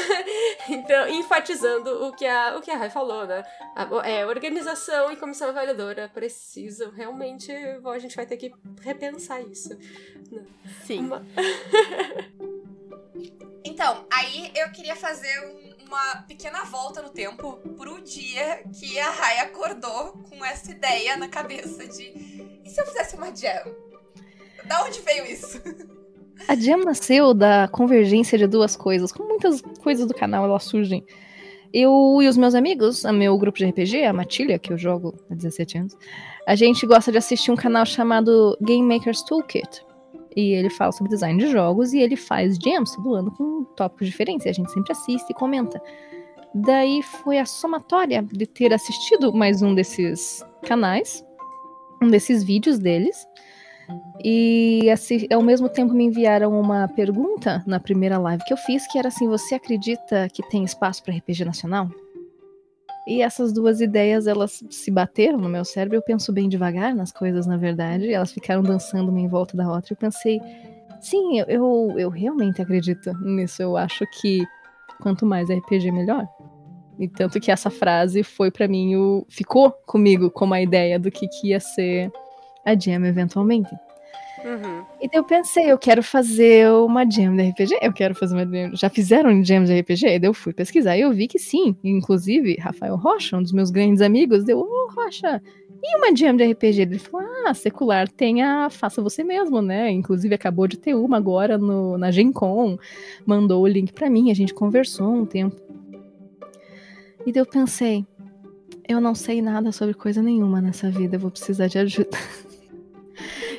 então, 0.70 1.08
enfatizando 1.08 2.06
o 2.06 2.12
que 2.12 2.26
a, 2.26 2.56
o 2.56 2.62
que 2.62 2.70
a 2.70 2.76
Rai 2.76 2.88
falou, 2.88 3.26
né? 3.26 3.44
A, 3.76 4.08
é, 4.08 4.24
organização 4.24 5.12
e 5.12 5.16
comissão 5.16 5.50
avaliadora 5.50 6.10
precisam 6.12 6.90
realmente. 6.90 7.52
A 7.52 7.98
gente 7.98 8.16
vai 8.16 8.24
ter 8.24 8.38
que 8.38 8.52
repensar 8.80 9.42
isso. 9.42 9.76
Né? 10.30 10.44
Sim. 10.86 11.00
Uma... 11.00 11.26
então, 13.64 14.06
aí 14.10 14.50
eu 14.54 14.70
queria 14.70 14.96
fazer 14.96 15.38
um 15.40 15.69
uma 15.90 16.22
pequena 16.22 16.62
volta 16.62 17.02
no 17.02 17.10
tempo 17.10 17.54
pro 17.76 18.00
dia 18.00 18.62
que 18.72 18.96
a 19.00 19.10
Rai 19.10 19.40
acordou 19.40 20.12
com 20.28 20.44
essa 20.44 20.70
ideia 20.70 21.16
na 21.16 21.26
cabeça 21.26 21.84
de 21.88 22.04
e 22.64 22.70
se 22.70 22.80
eu 22.80 22.86
fizesse 22.86 23.16
uma 23.16 23.34
jam? 23.34 23.74
Da 24.66 24.84
onde 24.84 25.00
veio 25.00 25.26
isso? 25.26 25.60
A 26.46 26.54
jam 26.54 26.84
nasceu 26.84 27.34
da 27.34 27.66
convergência 27.66 28.38
de 28.38 28.46
duas 28.46 28.76
coisas. 28.76 29.10
Como 29.10 29.30
muitas 29.30 29.60
coisas 29.82 30.06
do 30.06 30.14
canal 30.14 30.44
elas 30.44 30.62
surgem. 30.62 31.04
Eu 31.72 32.18
e 32.22 32.28
os 32.28 32.36
meus 32.36 32.54
amigos, 32.54 33.04
o 33.04 33.12
meu 33.12 33.36
grupo 33.36 33.58
de 33.58 33.66
RPG, 33.66 34.04
a 34.04 34.12
Matilha, 34.12 34.58
que 34.58 34.72
eu 34.72 34.78
jogo 34.78 35.14
há 35.28 35.34
17 35.34 35.78
anos, 35.78 35.96
a 36.46 36.54
gente 36.54 36.86
gosta 36.86 37.10
de 37.10 37.18
assistir 37.18 37.50
um 37.50 37.56
canal 37.56 37.84
chamado 37.84 38.56
Game 38.62 38.86
Maker's 38.86 39.22
Toolkit. 39.22 39.84
E 40.36 40.52
ele 40.52 40.70
fala 40.70 40.92
sobre 40.92 41.10
design 41.10 41.38
de 41.38 41.50
jogos 41.50 41.92
e 41.92 41.98
ele 41.98 42.16
faz 42.16 42.56
jams 42.56 42.94
todo 42.94 43.14
ano 43.14 43.30
com 43.32 43.64
tópicos 43.76 44.06
diferentes. 44.06 44.46
E 44.46 44.48
a 44.48 44.52
gente 44.52 44.70
sempre 44.72 44.92
assiste 44.92 45.30
e 45.30 45.34
comenta. 45.34 45.80
Daí 46.54 47.02
foi 47.02 47.38
a 47.38 47.46
somatória 47.46 48.22
de 48.22 48.46
ter 48.46 48.72
assistido 48.72 49.32
mais 49.32 49.62
um 49.62 49.74
desses 49.74 50.44
canais, 50.62 51.24
um 52.02 52.08
desses 52.08 52.42
vídeos 52.42 52.78
deles. 52.78 53.26
E 54.22 54.88
assim, 54.90 55.26
ao 55.32 55.42
mesmo 55.42 55.68
tempo 55.68 55.94
me 55.94 56.04
enviaram 56.04 56.58
uma 56.58 56.88
pergunta 56.88 57.62
na 57.66 57.80
primeira 57.80 58.18
live 58.18 58.44
que 58.44 58.52
eu 58.52 58.56
fiz, 58.56 58.86
que 58.86 58.98
era 58.98 59.08
assim: 59.08 59.28
você 59.28 59.54
acredita 59.54 60.28
que 60.32 60.42
tem 60.48 60.64
espaço 60.64 61.02
para 61.02 61.14
RPG 61.14 61.44
nacional? 61.44 61.88
E 63.10 63.22
essas 63.22 63.52
duas 63.52 63.80
ideias, 63.80 64.28
elas 64.28 64.62
se 64.70 64.88
bateram 64.88 65.36
no 65.36 65.48
meu 65.48 65.64
cérebro. 65.64 65.96
Eu 65.96 66.02
penso 66.02 66.32
bem 66.32 66.48
devagar 66.48 66.94
nas 66.94 67.10
coisas, 67.10 67.44
na 67.44 67.56
verdade. 67.56 68.12
Elas 68.12 68.30
ficaram 68.30 68.62
dançando 68.62 69.08
uma 69.08 69.18
em 69.18 69.26
volta 69.26 69.56
da 69.56 69.68
outra. 69.68 69.94
Eu 69.94 69.96
pensei, 69.96 70.40
sim, 71.00 71.40
eu, 71.40 71.46
eu, 71.46 71.94
eu 71.98 72.08
realmente 72.08 72.62
acredito 72.62 73.12
nisso. 73.20 73.60
Eu 73.60 73.76
acho 73.76 74.04
que 74.20 74.46
quanto 75.00 75.26
mais 75.26 75.50
RPG, 75.50 75.90
melhor. 75.90 76.24
E 77.00 77.08
tanto 77.08 77.40
que 77.40 77.50
essa 77.50 77.68
frase 77.68 78.22
foi 78.22 78.48
para 78.48 78.68
mim 78.68 78.94
o. 78.94 79.26
ficou 79.28 79.72
comigo 79.86 80.30
como 80.30 80.54
a 80.54 80.62
ideia 80.62 80.96
do 80.96 81.10
que, 81.10 81.26
que 81.26 81.48
ia 81.48 81.58
ser 81.58 82.12
a 82.64 82.78
Jam 82.78 83.04
eventualmente. 83.04 83.74
Uhum. 84.44 84.84
E 85.00 85.08
daí 85.08 85.18
eu 85.18 85.24
pensei, 85.24 85.70
eu 85.70 85.78
quero 85.78 86.02
fazer 86.02 86.70
uma 86.70 87.08
jam 87.08 87.36
de 87.36 87.50
RPG, 87.50 87.78
eu 87.82 87.92
quero 87.92 88.14
fazer 88.14 88.34
uma 88.34 88.46
jam. 88.46 88.74
Já 88.74 88.88
fizeram 88.88 89.44
jam 89.44 89.64
de 89.64 89.80
RPG? 89.80 90.18
Daí 90.18 90.28
eu 90.28 90.34
fui 90.34 90.52
pesquisar 90.52 90.96
e 90.96 91.02
eu 91.02 91.12
vi 91.12 91.28
que 91.28 91.38
sim. 91.38 91.76
Inclusive, 91.84 92.56
Rafael 92.60 92.96
Rocha, 92.96 93.36
um 93.36 93.42
dos 93.42 93.52
meus 93.52 93.70
grandes 93.70 94.00
amigos, 94.00 94.44
deu, 94.44 94.58
ô 94.58 94.62
oh, 94.62 94.92
Rocha, 94.94 95.42
e 95.82 95.96
uma 95.96 96.14
jam 96.14 96.36
de 96.36 96.44
RPG? 96.44 96.82
Ele 96.82 96.98
falou, 96.98 97.26
ah, 97.46 97.54
secular 97.54 98.08
tem 98.08 98.42
a 98.42 98.68
Faça 98.68 99.02
Você 99.02 99.24
Mesmo, 99.24 99.62
né? 99.62 99.90
Inclusive 99.90 100.34
acabou 100.34 100.66
de 100.66 100.78
ter 100.78 100.94
uma 100.94 101.16
agora 101.16 101.56
no, 101.56 101.96
na 101.96 102.10
Gen 102.10 102.32
Con, 102.32 102.78
mandou 103.24 103.62
o 103.62 103.66
link 103.66 103.92
para 103.92 104.10
mim, 104.10 104.30
a 104.30 104.34
gente 104.34 104.52
conversou 104.52 105.12
um 105.12 105.24
tempo. 105.24 105.56
E 107.26 107.32
daí 107.32 107.40
eu 107.40 107.46
pensei, 107.46 108.06
eu 108.88 109.00
não 109.00 109.14
sei 109.14 109.40
nada 109.40 109.72
sobre 109.72 109.94
coisa 109.94 110.22
nenhuma 110.22 110.60
nessa 110.60 110.90
vida, 110.90 111.16
eu 111.16 111.20
vou 111.20 111.30
precisar 111.30 111.66
de 111.66 111.78
ajuda. 111.78 112.10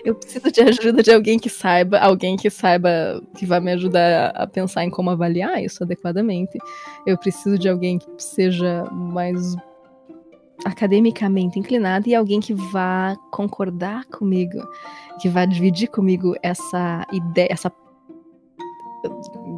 eu 0.04 0.16
preciso 0.16 0.52
de 0.52 0.62
ajuda 0.62 1.04
de 1.04 1.12
alguém 1.12 1.38
que 1.38 1.50
saiba, 1.50 2.00
alguém 2.00 2.36
que 2.36 2.50
saiba, 2.50 3.22
que 3.36 3.46
vai 3.46 3.60
me 3.60 3.72
ajudar 3.74 4.30
a 4.30 4.48
pensar 4.48 4.84
em 4.84 4.90
como 4.90 5.10
avaliar 5.10 5.64
isso 5.64 5.84
adequadamente. 5.84 6.58
Eu 7.06 7.18
preciso 7.18 7.58
de 7.58 7.70
alguém 7.70 8.00
que 8.00 8.08
seja 8.18 8.86
mais 8.92 9.56
academicamente 10.66 11.60
inclinado 11.60 12.08
e 12.08 12.16
alguém 12.16 12.40
que 12.40 12.54
vá 12.54 13.16
concordar 13.32 14.06
comigo, 14.06 14.62
que 15.20 15.30
vá 15.30 15.46
dividir 15.46 15.88
comigo 15.88 16.36
essa 16.42 17.06
ideia, 17.12 17.48
essa 17.52 17.72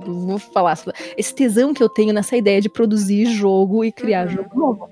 vou 0.05 0.39
falar 0.39 0.77
esse 1.17 1.35
tesão 1.35 1.73
que 1.73 1.83
eu 1.83 1.89
tenho 1.89 2.13
nessa 2.13 2.37
ideia 2.37 2.61
de 2.61 2.69
produzir 2.69 3.25
jogo 3.25 3.83
e 3.83 3.91
criar 3.91 4.27
uhum. 4.27 4.33
jogo 4.33 4.59
novo. 4.59 4.89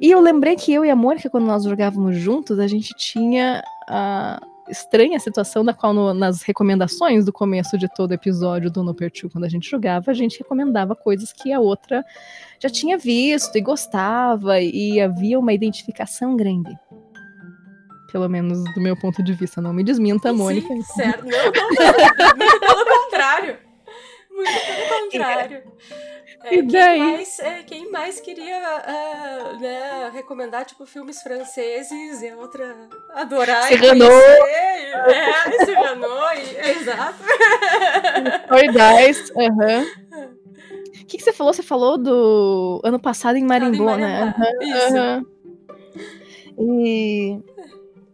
E 0.00 0.10
eu 0.10 0.20
lembrei 0.20 0.56
que 0.56 0.72
eu 0.72 0.84
e 0.84 0.90
a 0.90 0.96
Mônica, 0.96 1.30
quando 1.30 1.46
nós 1.46 1.64
jogávamos 1.64 2.16
juntos, 2.16 2.58
a 2.58 2.66
gente 2.66 2.94
tinha 2.96 3.62
a, 3.88 4.40
estranha 4.68 5.18
situação 5.18 5.64
da 5.64 5.74
qual 5.74 5.92
no, 5.92 6.14
nas 6.14 6.42
recomendações 6.42 7.24
do 7.24 7.32
começo 7.32 7.76
de 7.76 7.88
todo 7.92 8.12
episódio 8.12 8.70
do 8.70 8.82
No 8.82 8.94
Pertu, 8.94 9.28
quando 9.30 9.44
a 9.44 9.48
gente 9.48 9.68
jogava, 9.68 10.10
a 10.10 10.14
gente 10.14 10.38
recomendava 10.38 10.94
coisas 10.94 11.32
que 11.32 11.52
a 11.52 11.60
outra 11.60 12.04
já 12.58 12.68
tinha 12.68 12.96
visto 12.96 13.56
e 13.56 13.60
gostava, 13.60 14.60
e 14.60 15.00
havia 15.00 15.38
uma 15.38 15.52
identificação 15.52 16.36
grande. 16.36 16.76
Pelo 18.10 18.28
menos 18.28 18.62
do 18.74 18.80
meu 18.80 18.96
ponto 18.96 19.22
de 19.22 19.32
vista, 19.32 19.60
não 19.60 19.72
me 19.72 19.82
desminta, 19.82 20.30
Sim, 20.30 20.36
Mônica. 20.36 20.68
Certo, 20.94 21.24
não, 21.24 21.52
não, 21.52 22.36
muito 22.36 22.60
pelo 22.60 22.84
contrário. 22.84 23.58
Muito 24.30 24.50
pelo 24.66 25.02
contrário. 25.02 25.62
É, 26.44 26.54
e 26.56 26.62
daí? 26.62 26.98
Quem 26.98 27.12
mais, 27.12 27.38
é, 27.38 27.62
quem 27.62 27.90
mais 27.90 28.20
queria 28.20 28.58
uh, 28.58 29.60
né, 29.60 30.10
recomendar, 30.12 30.64
tipo, 30.64 30.84
filmes 30.84 31.22
franceses 31.22 32.22
e 32.22 32.32
outra 32.32 32.88
adorar 33.14 33.70
e 33.70 33.74
É, 33.74 35.64
Cyrano, 35.64 36.06
exato. 36.80 37.18
Paradise, 38.48 39.32
aham. 39.36 39.86
O 41.00 41.06
que, 41.06 41.18
que 41.18 41.24
você 41.24 41.32
falou? 41.32 41.52
Você 41.52 41.62
falou 41.62 41.98
do 41.98 42.80
ano 42.84 42.98
passado 42.98 43.36
em 43.36 43.44
Marimbô, 43.44 43.94
né? 43.96 44.34
Uhum, 44.36 44.62
Isso. 44.62 45.26
E... 46.58 47.38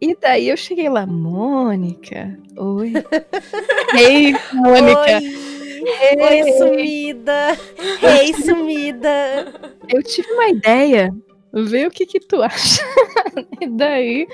E 0.01 0.15
daí 0.15 0.47
eu 0.47 0.55
cheguei 0.55 0.87
lá, 0.87 1.05
Mônica. 1.05 2.37
Oi. 2.57 2.93
Ei, 3.99 4.33
Mônica. 4.53 5.17
Oi. 5.21 5.48
Oi, 5.81 6.51
sumida! 6.53 7.57
Ei, 8.01 8.33
sumida! 8.43 9.53
Eu 9.87 10.03
tive 10.03 10.31
uma 10.31 10.49
ideia. 10.49 11.13
Vê 11.51 11.87
o 11.87 11.91
que 11.91 12.05
que 12.05 12.19
tu 12.19 12.41
acha. 12.41 12.81
e 13.59 13.67
daí 13.67 14.27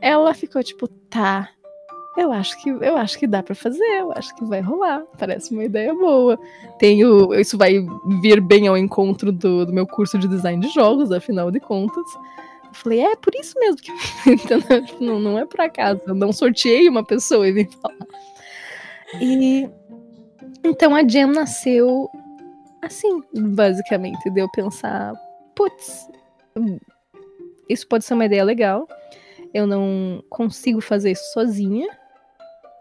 ela 0.00 0.32
ficou 0.34 0.62
tipo, 0.62 0.88
tá. 0.88 1.48
Eu 2.16 2.32
acho 2.32 2.60
que 2.62 2.70
eu 2.70 2.96
acho 2.96 3.18
que 3.18 3.26
dá 3.26 3.42
para 3.42 3.54
fazer, 3.54 3.84
eu 3.98 4.10
acho 4.12 4.34
que 4.36 4.44
vai 4.44 4.60
rolar. 4.62 5.02
Parece 5.18 5.52
uma 5.52 5.64
ideia 5.64 5.92
boa. 5.92 6.38
Tenho, 6.78 7.34
isso 7.34 7.58
vai 7.58 7.74
vir 8.22 8.40
bem 8.40 8.66
ao 8.68 8.76
encontro 8.76 9.30
do, 9.30 9.66
do 9.66 9.72
meu 9.72 9.86
curso 9.86 10.18
de 10.18 10.26
design 10.26 10.66
de 10.66 10.72
jogos, 10.72 11.12
afinal 11.12 11.50
de 11.50 11.60
contas. 11.60 12.06
Eu 12.64 12.72
falei, 12.72 13.00
é 13.00 13.16
por 13.16 13.34
isso 13.34 13.58
mesmo 13.58 13.76
que 13.76 13.92
não, 15.04 15.18
não 15.20 15.38
é 15.38 15.44
por 15.44 15.60
acaso. 15.60 16.00
Eu 16.06 16.14
não 16.14 16.32
sorteei 16.32 16.88
uma 16.88 17.04
pessoa 17.04 17.46
e 17.46 17.52
vim 17.52 17.68
falar. 17.82 18.06
E 19.20 19.68
então 20.70 20.94
a 20.94 21.06
Jam 21.06 21.32
nasceu 21.32 22.08
assim, 22.82 23.22
basicamente. 23.34 24.30
Deu 24.30 24.48
pensar, 24.50 25.14
putz, 25.54 26.08
isso 27.68 27.86
pode 27.88 28.04
ser 28.04 28.14
uma 28.14 28.24
ideia 28.26 28.44
legal. 28.44 28.86
Eu 29.52 29.66
não 29.66 30.22
consigo 30.28 30.80
fazer 30.80 31.12
isso 31.12 31.32
sozinha. 31.32 31.88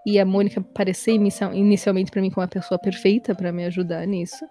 E 0.08 0.20
a 0.20 0.26
Mônica 0.26 0.62
parecia 0.62 1.16
inicia- 1.16 1.52
inicialmente 1.54 2.12
para 2.12 2.22
mim 2.22 2.30
como 2.30 2.44
a 2.46 2.48
pessoa 2.48 2.78
perfeita 2.78 3.34
para 3.34 3.52
me 3.52 3.66
ajudar 3.66 4.06
nisso. 4.06 4.46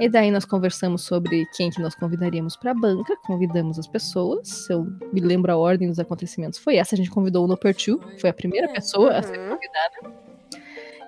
E 0.00 0.08
daí 0.08 0.28
nós 0.30 0.44
conversamos 0.44 1.02
sobre 1.04 1.44
quem 1.56 1.70
que 1.70 1.80
nós 1.80 1.94
convidaríamos 1.94 2.56
para 2.56 2.72
a 2.72 2.74
banca, 2.74 3.14
convidamos 3.24 3.78
as 3.78 3.86
pessoas. 3.86 4.48
Se 4.48 4.72
eu 4.72 4.84
me 5.12 5.20
lembro 5.20 5.52
a 5.52 5.56
ordem 5.56 5.88
dos 5.88 6.00
acontecimentos, 6.00 6.58
foi 6.58 6.76
essa. 6.76 6.94
A 6.96 6.98
gente 6.98 7.10
convidou 7.10 7.44
o 7.44 7.48
Nopertu, 7.48 8.00
foi 8.20 8.30
a 8.30 8.32
primeira 8.32 8.68
É. 8.68 8.72
pessoa 8.72 9.12
a 9.18 9.22
ser 9.22 9.38
Uhum. 9.38 9.50
convidada. 9.50 10.20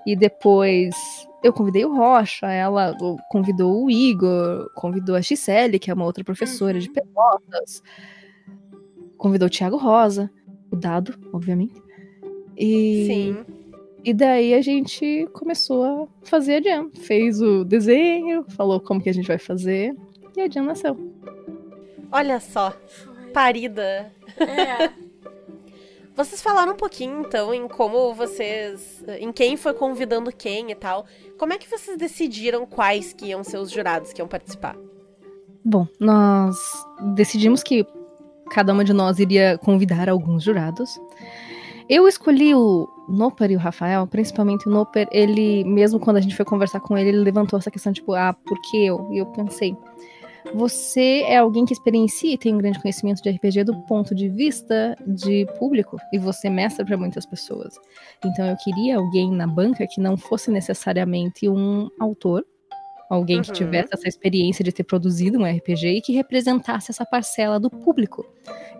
E 0.07 0.15
depois 0.15 0.95
eu 1.43 1.53
convidei 1.53 1.85
o 1.85 1.95
Rocha, 1.95 2.47
ela 2.47 2.97
convidou 3.31 3.85
o 3.85 3.91
Igor, 3.91 4.71
convidou 4.75 5.17
a 5.17 5.21
Gisele, 5.21 5.79
que 5.79 5.91
é 5.91 5.95
uma 5.95 6.05
outra 6.05 6.23
professora 6.23 6.79
de 6.79 6.91
Pelotas, 6.91 7.83
convidou 9.17 9.47
o 9.47 9.51
Thiago 9.51 9.77
Rosa, 9.77 10.31
o 10.71 10.77
Dado, 10.77 11.15
obviamente. 11.33 11.81
E, 12.57 13.07
Sim. 13.07 13.47
e 14.05 14.13
daí 14.13 14.55
a 14.55 14.61
gente 14.61 15.27
começou 15.33 15.85
a 15.85 16.09
fazer 16.23 16.57
a 16.57 16.63
jam. 16.63 16.91
Fez 16.93 17.41
o 17.41 17.65
desenho, 17.65 18.45
falou 18.51 18.79
como 18.81 19.01
que 19.01 19.09
a 19.09 19.15
gente 19.15 19.29
vai 19.29 19.39
fazer, 19.39 19.97
e 20.37 20.41
a 20.41 20.49
jam 20.49 20.65
nasceu. 20.65 20.97
Olha 22.13 22.39
só, 22.39 22.75
parida. 23.33 24.13
É. 24.37 25.10
Vocês 26.17 26.43
falaram 26.43 26.73
um 26.73 26.77
pouquinho, 26.77 27.21
então, 27.21 27.55
em 27.55 27.67
como 27.69 28.13
vocês. 28.15 29.03
em 29.19 29.33
quem 29.33 29.57
foi 29.57 29.73
convidando 29.73 30.33
quem 30.33 30.71
e 30.71 30.75
tal. 30.75 31.07
Como 31.39 31.53
é 31.53 31.59
que 31.59 31.69
vocês 31.69 31.97
decidiram 31.97 32.67
quais 32.67 33.13
que 33.13 33.27
iam 33.27 33.43
ser 33.43 33.59
os 33.59 33.71
jurados 33.71 34.13
que 34.13 34.21
iam 34.21 34.29
participar? 34.29 34.77
Bom, 35.65 35.87
nós 35.99 36.57
decidimos 37.15 37.63
que 37.63 37.87
cada 38.51 38.73
uma 38.73 38.85
de 38.85 38.93
nós 38.93 39.19
iria 39.19 39.59
convidar 39.59 40.09
alguns 40.09 40.43
jurados. 40.43 41.01
Eu 41.89 42.07
escolhi 42.07 42.55
o 42.55 42.89
Noper 43.09 43.51
e 43.51 43.57
o 43.57 43.59
Rafael, 43.59 44.07
principalmente 44.07 44.69
o 44.69 44.71
Noper, 44.71 45.09
ele, 45.11 45.65
mesmo 45.65 45.99
quando 45.99 46.19
a 46.19 46.21
gente 46.21 46.37
foi 46.37 46.45
conversar 46.45 46.81
com 46.81 46.97
ele, 46.97 47.09
ele 47.09 47.19
levantou 47.19 47.59
essa 47.59 47.71
questão, 47.71 47.93
tipo, 47.93 48.15
ah, 48.15 48.33
por 48.33 48.61
que 48.63 48.87
eu? 48.87 49.09
E 49.11 49.19
eu 49.19 49.27
pensei, 49.27 49.77
você 50.55 51.23
é 51.27 51.37
alguém 51.39 51.65
que 51.65 51.73
experiencia 51.73 52.33
e 52.35 52.39
tem 52.39 52.55
um 52.55 52.59
grande 52.59 52.81
conhecimento 52.81 53.23
de 53.23 53.31
RPG 53.31 53.65
do 53.65 53.77
ponto 53.87 54.15
de 54.15 54.29
vista 54.29 54.97
de 55.07 55.47
público, 55.59 55.97
e 56.13 56.19
você 56.19 56.51
mestra 56.51 56.85
para 56.85 56.97
muitas 56.97 57.25
pessoas. 57.27 57.75
Então 58.25 58.47
eu 58.47 58.57
queria 58.57 58.97
alguém 58.97 59.31
na 59.31 59.47
banca 59.47 59.87
que 59.87 60.01
não 60.01 60.17
fosse 60.17 60.51
necessariamente 60.51 61.49
um 61.49 61.89
autor, 62.01 62.45
alguém 63.09 63.43
que 63.43 63.49
Uhum. 63.49 63.55
tivesse 63.55 63.89
essa 63.93 64.09
experiência 64.09 64.65
de 64.65 64.71
ter 64.71 64.85
produzido 64.85 65.39
um 65.39 65.45
RPG 65.45 65.97
e 65.97 66.01
que 66.01 66.13
representasse 66.13 66.91
essa 66.93 67.05
parcela 67.05 67.59
do 67.59 67.69
público. 67.69 68.25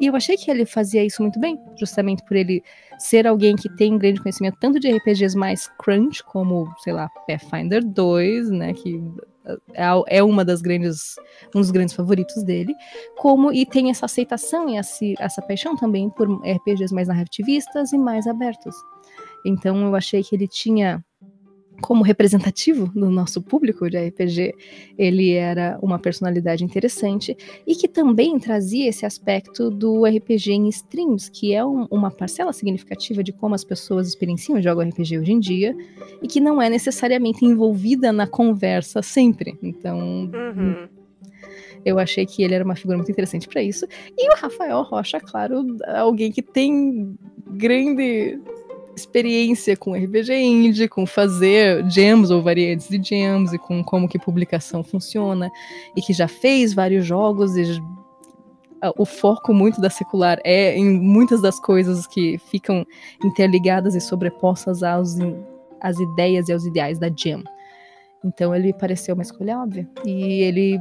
E 0.01 0.07
eu 0.07 0.15
achei 0.15 0.37
que 0.37 0.51
ele 0.51 0.65
fazia 0.65 1.05
isso 1.05 1.21
muito 1.21 1.41
bem, 1.41 1.59
justamente 1.77 2.25
por 2.25 2.37
ele 2.37 2.63
ser 2.99 3.27
alguém 3.27 3.57
que 3.57 3.69
tem 3.77 3.93
um 3.93 3.99
grande 3.99 4.21
conhecimento 4.21 4.57
tanto 4.61 4.79
de 4.79 4.89
RPGs 4.89 5.37
mais 5.37 5.67
crunch, 5.79 6.23
como, 6.25 6.73
sei 6.79 6.93
lá, 6.93 7.09
Pathfinder 7.27 7.85
2, 7.85 8.51
né, 8.51 8.73
que 8.73 9.03
é- 9.75 10.19
é 10.19 10.23
uma 10.23 10.45
das 10.45 10.61
grandes, 10.61 11.17
um 11.55 11.61
dos 11.61 11.71
grandes 11.71 11.95
favoritos 11.95 12.43
dele, 12.43 12.75
como 13.17 13.53
e 13.53 13.65
tem 13.65 13.91
essa 13.91 14.07
aceitação 14.07 14.69
e 14.69 14.77
essa, 14.77 15.05
essa 15.19 15.43
paixão 15.43 15.77
também 15.77 16.11
por 16.11 16.29
RPGs 16.45 16.95
mais 16.95 17.09
narrativistas 17.09 17.93
e 17.93 17.99
mais 17.99 18.27
abertos. 18.27 18.75
Então 19.45 19.83
eu 19.87 19.95
achei 19.97 20.23
que 20.23 20.35
ele 20.35 20.47
tinha 20.47 21.05
como 21.81 22.03
representativo 22.03 22.87
do 22.95 23.11
nosso 23.11 23.41
público 23.43 23.89
de 23.89 23.97
RPG, 23.99 24.55
ele 24.99 25.33
era 25.33 25.79
uma 25.83 25.99
personalidade 25.99 26.63
interessante 26.65 27.37
e 27.67 27.75
que 27.75 27.89
também 27.89 28.39
trazia 28.39 28.89
esse 28.89 29.05
aspecto 29.07 29.71
do 29.71 30.05
RPG 30.05 30.53
em 30.53 30.69
streams, 30.69 31.31
que 31.31 31.53
é 31.55 31.65
um- 31.65 31.87
uma 31.91 32.11
parcela 32.11 32.53
significativa 32.53 33.23
de 33.25 33.33
como 33.33 33.55
as 33.55 33.65
pessoas 33.65 34.07
experienciam 34.09 34.59
e 34.59 34.63
jogam 34.63 34.83
RPG 34.87 35.19
hoje 35.19 35.33
em 35.33 35.41
dia 35.41 35.77
e 36.23 36.29
que 36.29 36.41
não 36.41 36.61
é 36.61 36.69
necessariamente 36.69 37.45
envolvida 37.45 38.13
na 38.13 38.27
conversa 38.27 39.03
sempre. 39.03 39.59
Então, 39.63 39.99
Uhum. 40.33 40.89
eu 41.85 41.99
achei 41.99 42.27
que 42.27 42.43
ele 42.43 42.55
era 42.55 42.65
uma 42.65 42.77
figura 42.77 42.97
muito 42.99 43.11
interessante 43.11 43.49
para 43.49 43.63
isso. 43.63 43.87
E 44.17 44.29
o 44.31 44.37
Rafael 44.37 44.83
Rocha, 44.83 45.19
claro, 45.21 45.65
alguém 45.97 46.31
que 46.31 46.43
tem 46.43 47.17
grande 47.49 48.39
experiência 49.01 49.77
com 49.77 49.93
RPG 49.95 50.33
indie, 50.35 50.89
com 50.89 51.07
fazer 51.07 51.85
jams 51.91 52.31
ou 52.31 52.43
variantes 52.43 52.89
de 52.89 53.01
jams 53.03 53.53
e 53.53 53.59
com 53.59 53.83
como 53.83 54.09
que 54.09 54.19
publicação 54.19 54.83
funciona 54.85 55.51
e 55.97 56.01
que 56.01 56.13
já 56.13 56.29
fez 56.29 56.73
vários 56.75 57.05
jogos 57.05 57.57
e 57.57 57.81
o 58.97 59.05
foco 59.05 59.53
muito 59.53 59.79
da 59.81 59.91
secular 59.91 60.39
é 60.43 60.75
em 60.77 60.99
muitas 60.99 61.43
das 61.43 61.61
coisas 61.61 62.07
que 62.07 62.39
ficam 62.51 62.87
interligadas 63.23 63.95
e 63.95 64.01
sobrepostas 64.01 64.81
in- 65.19 65.37
às 65.81 65.99
ideias 65.99 66.49
e 66.49 66.53
aos 66.53 66.65
ideais 66.65 66.99
da 66.99 67.09
jam. 67.09 67.43
Então 68.25 68.55
ele 68.55 68.73
pareceu 68.73 69.15
uma 69.15 69.23
escolha 69.23 69.59
óbvia 69.59 69.87
e 70.05 70.43
ele 70.43 70.79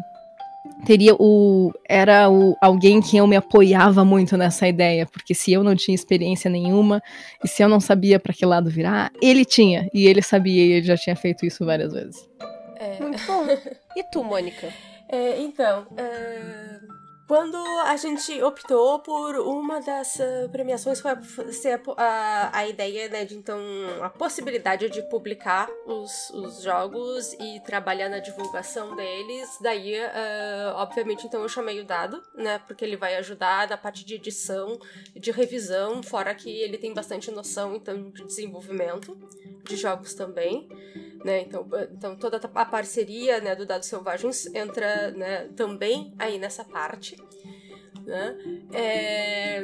teria 0.85 1.15
o 1.15 1.71
era 1.87 2.29
o 2.29 2.55
alguém 2.61 3.01
que 3.01 3.17
eu 3.17 3.27
me 3.27 3.35
apoiava 3.35 4.03
muito 4.05 4.37
nessa 4.37 4.67
ideia, 4.67 5.05
porque 5.05 5.33
se 5.33 5.51
eu 5.51 5.63
não 5.63 5.75
tinha 5.75 5.95
experiência 5.95 6.49
nenhuma 6.49 7.01
e 7.43 7.47
se 7.47 7.61
eu 7.63 7.69
não 7.69 7.79
sabia 7.79 8.19
para 8.19 8.33
que 8.33 8.45
lado 8.45 8.69
virar, 8.69 9.11
ele 9.21 9.45
tinha 9.45 9.89
e 9.93 10.07
ele 10.07 10.21
sabia 10.21 10.65
e 10.65 10.71
ele 10.71 10.85
já 10.85 10.97
tinha 10.97 11.15
feito 11.15 11.45
isso 11.45 11.65
várias 11.65 11.93
vezes. 11.93 12.29
É. 12.77 13.01
Muito 13.01 13.21
bom. 13.25 13.45
E 13.95 14.03
tu, 14.03 14.23
Mônica? 14.23 14.71
É, 15.09 15.41
então, 15.41 15.87
é, 15.97 16.79
quando 17.29 17.57
a 17.85 17.95
gente 17.95 18.41
optou 18.41 18.97
por 18.97 19.35
uma 19.35 19.79
das 19.79 20.19
ah, 20.19 20.49
premiações 20.51 20.99
foi 20.99 21.11
ser 21.51 21.79
a 21.95 22.49
a, 22.51 22.67
ideia, 22.67 23.07
né, 23.07 23.23
de 23.23 23.37
então 23.37 23.59
a 24.01 24.09
possibilidade 24.09 24.89
de 24.89 25.03
publicar 25.03 25.69
os, 25.85 26.31
os 26.31 26.63
jogos 26.63 27.33
e 27.33 27.59
trabalhar 27.59 28.09
na 28.09 28.17
divulgação 28.17 28.95
deles. 28.95 29.47
Daí, 29.61 29.95
ah, 29.95 30.73
obviamente, 30.77 31.27
então 31.27 31.43
eu 31.43 31.47
chamei 31.47 31.79
o 31.79 31.85
Dado, 31.85 32.19
né, 32.33 32.57
porque 32.65 32.83
ele 32.83 32.97
vai 32.97 33.15
ajudar 33.17 33.69
na 33.69 33.77
parte 33.77 34.03
de 34.03 34.15
edição, 34.15 34.79
de 35.15 35.29
revisão, 35.29 36.01
fora 36.01 36.33
que 36.33 36.49
ele 36.49 36.79
tem 36.79 36.95
bastante 36.95 37.29
noção 37.29 37.75
então 37.75 38.09
de 38.09 38.25
desenvolvimento 38.25 39.15
de 39.65 39.75
jogos 39.75 40.15
também 40.15 40.67
né? 41.23 41.41
Então, 41.41 41.67
então 41.91 42.15
toda 42.15 42.37
a 42.37 42.65
parceria 42.65 43.39
né, 43.39 43.55
do 43.55 43.65
Dados 43.65 43.87
Selvagens 43.87 44.45
entra 44.53 45.11
né, 45.11 45.49
também 45.55 46.13
aí 46.17 46.37
nessa 46.37 46.63
parte. 46.63 47.15
Né? 48.05 48.37
É, 48.73 49.63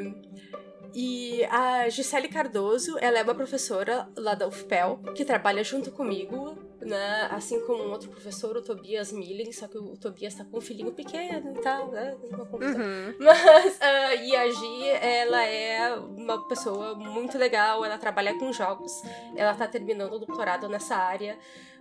E 0.93 1.43
a 1.45 1.89
Gisele 1.89 2.29
Cardoso, 2.29 2.97
ela 2.99 3.19
é 3.19 3.23
uma 3.23 3.35
professora 3.35 4.07
lá 4.15 4.33
da 4.33 4.47
UFPEL, 4.47 5.01
que 5.13 5.25
trabalha 5.25 5.61
junto 5.61 5.91
comigo, 5.91 6.57
né? 6.85 7.27
Assim 7.31 7.59
como 7.65 7.83
um 7.83 7.91
outro 7.91 8.09
professor, 8.09 8.55
o 8.55 8.61
Tobias 8.61 9.11
Millen, 9.11 9.51
só 9.51 9.67
que 9.67 9.77
o 9.77 9.97
Tobias 9.97 10.35
tá 10.35 10.45
com 10.45 10.59
um 10.59 10.61
filhinho 10.61 10.91
pequeno 10.91 11.51
e 11.57 11.61
tal, 11.61 11.89
né? 11.89 12.15
Uhum. 12.31 13.15
Mas 13.19 13.81
ah, 13.81 14.15
e 14.15 14.35
a 14.35 14.47
Gi, 14.49 14.87
ela 15.01 15.43
é 15.43 15.95
uma 15.95 16.47
pessoa 16.47 16.93
muito 16.93 17.37
legal, 17.37 17.83
ela 17.83 17.97
trabalha 17.97 18.37
com 18.37 18.53
jogos, 18.53 18.91
ela 19.35 19.55
tá 19.55 19.67
terminando 19.67 20.13
o 20.13 20.19
doutorado 20.19 20.69
nessa 20.69 20.95
área, 20.95 21.37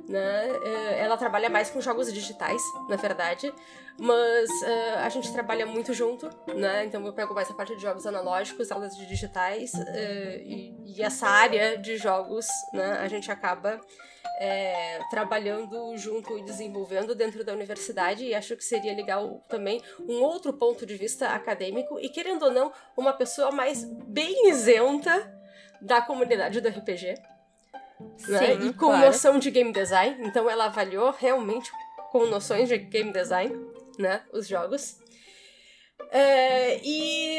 né? 0.08 0.48
Eh, 0.64 1.00
Ela 1.00 1.16
trabalha 1.16 1.50
mais 1.50 1.70
com 1.70 1.80
jogos 1.80 2.12
digitais, 2.12 2.62
na 2.88 2.96
verdade, 2.96 3.52
mas 3.98 4.50
ah, 4.62 5.04
a 5.04 5.08
gente 5.10 5.30
trabalha 5.32 5.66
muito 5.66 5.92
junto, 5.92 6.30
né? 6.54 6.86
Então 6.86 7.04
eu 7.04 7.12
pego 7.12 7.34
mais 7.34 7.50
a 7.50 7.54
parte 7.54 7.76
de 7.76 7.82
jogos 7.82 8.06
analógicos, 8.06 8.70
elas 8.70 8.96
de 8.96 9.06
digitais, 9.06 9.72
e, 10.44 10.74
e 10.96 11.02
essa 11.02 11.28
área 11.28 11.76
de 11.76 11.98
jogos, 11.98 12.46
né? 12.72 12.98
A 13.00 13.08
gente 13.08 13.30
acaba 13.30 13.80
é, 14.40 14.93
trabalhando 15.10 15.96
junto 15.96 16.38
e 16.38 16.44
desenvolvendo 16.44 17.14
dentro 17.14 17.44
da 17.44 17.52
universidade 17.52 18.24
e 18.24 18.34
acho 18.34 18.56
que 18.56 18.64
seria 18.64 18.94
legal 18.94 19.42
também 19.48 19.82
um 20.08 20.22
outro 20.22 20.52
ponto 20.52 20.84
de 20.86 20.96
vista 20.96 21.28
acadêmico 21.28 21.98
e 22.00 22.08
querendo 22.08 22.44
ou 22.44 22.52
não 22.52 22.72
uma 22.96 23.12
pessoa 23.12 23.50
mais 23.50 23.84
bem 23.84 24.48
isenta 24.48 25.32
da 25.80 26.00
comunidade 26.02 26.60
do 26.60 26.68
RPG 26.68 27.14
né? 28.28 28.38
Sim, 28.38 28.68
e 28.68 28.72
com 28.72 28.86
claro. 28.86 29.06
noção 29.06 29.38
de 29.38 29.50
game 29.50 29.72
design 29.72 30.16
então 30.26 30.48
ela 30.48 30.66
avaliou 30.66 31.10
realmente 31.10 31.70
com 32.10 32.26
noções 32.26 32.68
de 32.68 32.78
game 32.78 33.12
design 33.12 33.54
né 33.98 34.22
os 34.32 34.46
jogos 34.46 34.98
É, 36.10 36.80
e 36.82 37.38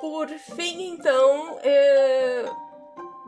por 0.00 0.28
fim 0.28 0.94
então 0.94 1.58
é, 1.62 2.44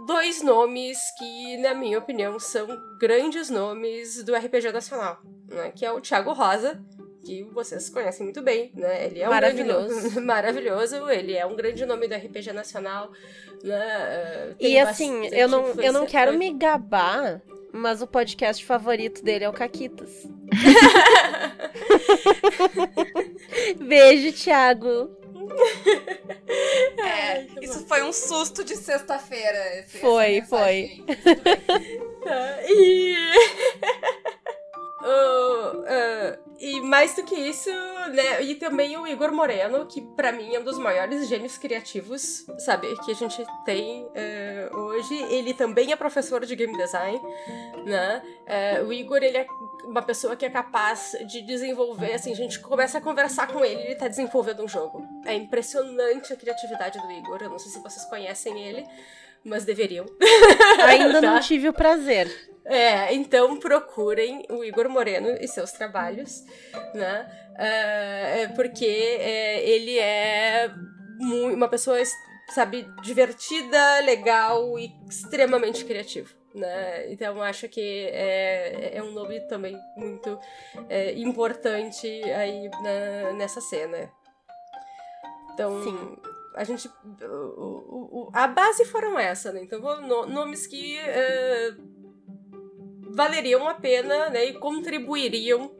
dois 0.06 0.42
nomes 0.42 0.98
que, 1.18 1.56
na 1.58 1.74
minha 1.74 1.98
opinião, 1.98 2.38
são 2.38 2.66
grandes 2.98 3.50
nomes 3.50 4.22
do 4.24 4.34
RPG 4.34 4.72
nacional, 4.72 5.18
né? 5.48 5.72
Que 5.74 5.84
é 5.84 5.92
o 5.92 6.00
Thiago 6.00 6.32
Rosa, 6.32 6.82
que 7.24 7.42
vocês 7.44 7.88
conhecem 7.88 8.24
muito 8.24 8.42
bem, 8.42 8.70
né? 8.74 9.06
Ele 9.06 9.20
é 9.20 9.26
um 9.26 9.30
Maravilhoso. 9.30 10.10
nome, 10.10 10.20
maravilhoso, 10.26 11.08
ele 11.10 11.34
é 11.34 11.46
um 11.46 11.56
grande 11.56 11.84
nome 11.86 12.06
do 12.06 12.14
RPG 12.14 12.52
nacional, 12.52 13.10
né? 13.62 13.80
Eh, 13.80 14.54
tem 14.58 14.72
E 14.72 14.78
assim, 14.78 15.26
eu 15.28 15.48
não, 15.48 15.68
eu 15.80 15.92
não 15.92 16.06
quero 16.06 16.36
me 16.38 16.52
gabar, 16.52 17.40
mas 17.72 18.02
o 18.02 18.06
podcast 18.06 18.64
favorito 18.64 19.22
dele 19.24 19.44
é 19.44 19.48
o 19.48 19.52
Caquitas. 19.52 20.28
Beijo, 23.80 24.32
Thiago. 24.32 25.10
É, 26.96 27.46
isso 27.61 27.87
foi 27.87 28.02
um 28.02 28.12
susto 28.12 28.64
de 28.64 28.76
sexta-feira. 28.76 29.85
Foi, 30.00 30.40
mensagem. 30.40 31.04
Tá, 32.24 32.59
E. 32.66 33.14
o, 35.04 35.85
ah, 35.87 36.38
e 36.59 36.80
mais 36.80 37.14
do 37.14 37.24
que 37.24 37.35
isso, 37.35 37.68
né? 38.14 38.42
E 38.42 38.54
também 38.54 38.96
o 38.96 39.07
Igor 39.07 39.30
Moreno, 39.33 39.85
que 39.87 40.00
pra 40.00 40.33
mim 40.33 40.54
é 40.54 40.61
um 40.61 40.64
dos 40.64 40.78
maiores 40.78 41.28
gênios 41.28 41.59
criativos, 41.59 42.46
sabe? 42.59 42.94
Que 43.04 43.11
a 43.11 43.14
gente 43.14 43.44
tem 43.66 44.09
eh, 44.14 44.70
hoje. 44.72 45.14
Ele 45.30 45.52
também 45.52 45.92
é 45.92 45.96
professor 45.96 46.44
de 46.46 46.57
game 46.57 46.74
design, 46.76 47.20
né? 47.85 48.22
Eh, 48.46 48.83
o 48.83 48.92
Igor, 48.92 49.22
ele 49.22 49.37
é 49.37 49.46
uma 49.87 50.03
pessoa 50.03 50.35
que 50.37 50.44
é 50.44 50.51
capaz 50.51 51.12
de 51.27 51.42
desenvolver, 51.42 52.14
assim, 52.14 52.33
a 52.33 52.37
gente 52.37 52.59
começa 52.61 52.99
a 52.99 53.01
conversar 53.01 53.47
com 53.49 53.64
ele, 53.64 53.81
ele 53.83 53.94
tá 53.94 54.09
desenvolvendo 54.09 54.62
um 54.64 54.68
jogo. 54.68 55.07
É 55.25 55.35
impressionante 55.35 56.33
a 56.33 56.37
criatividade 56.37 56.99
do 57.01 57.11
Igor. 57.12 57.38
Eu 57.42 57.51
não 57.51 57.59
sei 57.59 57.70
se 57.73 57.79
vocês 57.81 58.05
conhecem 58.07 58.62
ele, 58.66 58.85
mas 59.44 59.64
deveriam. 59.64 60.07
Ainda 60.85 61.20
não 61.20 61.40
tive 61.40 61.68
o 61.68 61.73
prazer. 61.73 62.29
É, 62.66 63.12
então 63.14 63.59
procurem 63.59 64.47
o 64.49 64.64
Igor 64.64 64.88
Moreno 64.88 65.37
e 65.40 65.47
seus 65.47 65.70
trabalhos, 65.73 66.42
né? 66.94 67.31
É 67.59 68.49
porque 68.57 68.87
é, 68.87 69.68
ele 69.68 69.99
é 69.99 70.70
uma 71.20 71.68
pessoa, 71.68 72.01
es- 72.01 72.14
sabe, 72.48 72.87
divertida, 73.02 74.00
legal 74.00 74.78
e 74.78 74.92
extremamente 75.09 75.85
criativo. 75.85 76.35
Né? 76.54 77.12
Então 77.12 77.42
acho 77.42 77.68
que 77.68 78.07
é, 78.12 78.96
é 78.96 79.02
um 79.02 79.11
nome 79.12 79.40
também 79.48 79.76
muito 79.96 80.38
é, 80.88 81.12
importante 81.14 82.07
aí 82.30 82.68
na- 82.70 83.33
nessa 83.33 83.61
cena. 83.61 84.09
Então, 85.52 85.83
Sim. 85.83 86.16
a 86.54 86.62
gente. 86.64 86.88
o- 87.22 88.26
o- 88.26 88.30
a 88.33 88.46
base 88.46 88.85
foram 88.85 89.18
essa, 89.18 89.52
né? 89.52 89.62
Então, 89.62 89.80
no- 90.02 90.26
nomes 90.26 90.66
que 90.66 90.96
é, 90.98 91.74
valeriam 93.14 93.68
a 93.68 93.74
pena 93.74 94.30
né, 94.30 94.44
e 94.46 94.54
contribuiriam 94.54 95.74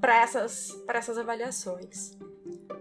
para 0.00 0.20
essas, 0.22 0.70
pra 0.86 0.98
essas 0.98 1.18
avaliações. 1.18 2.16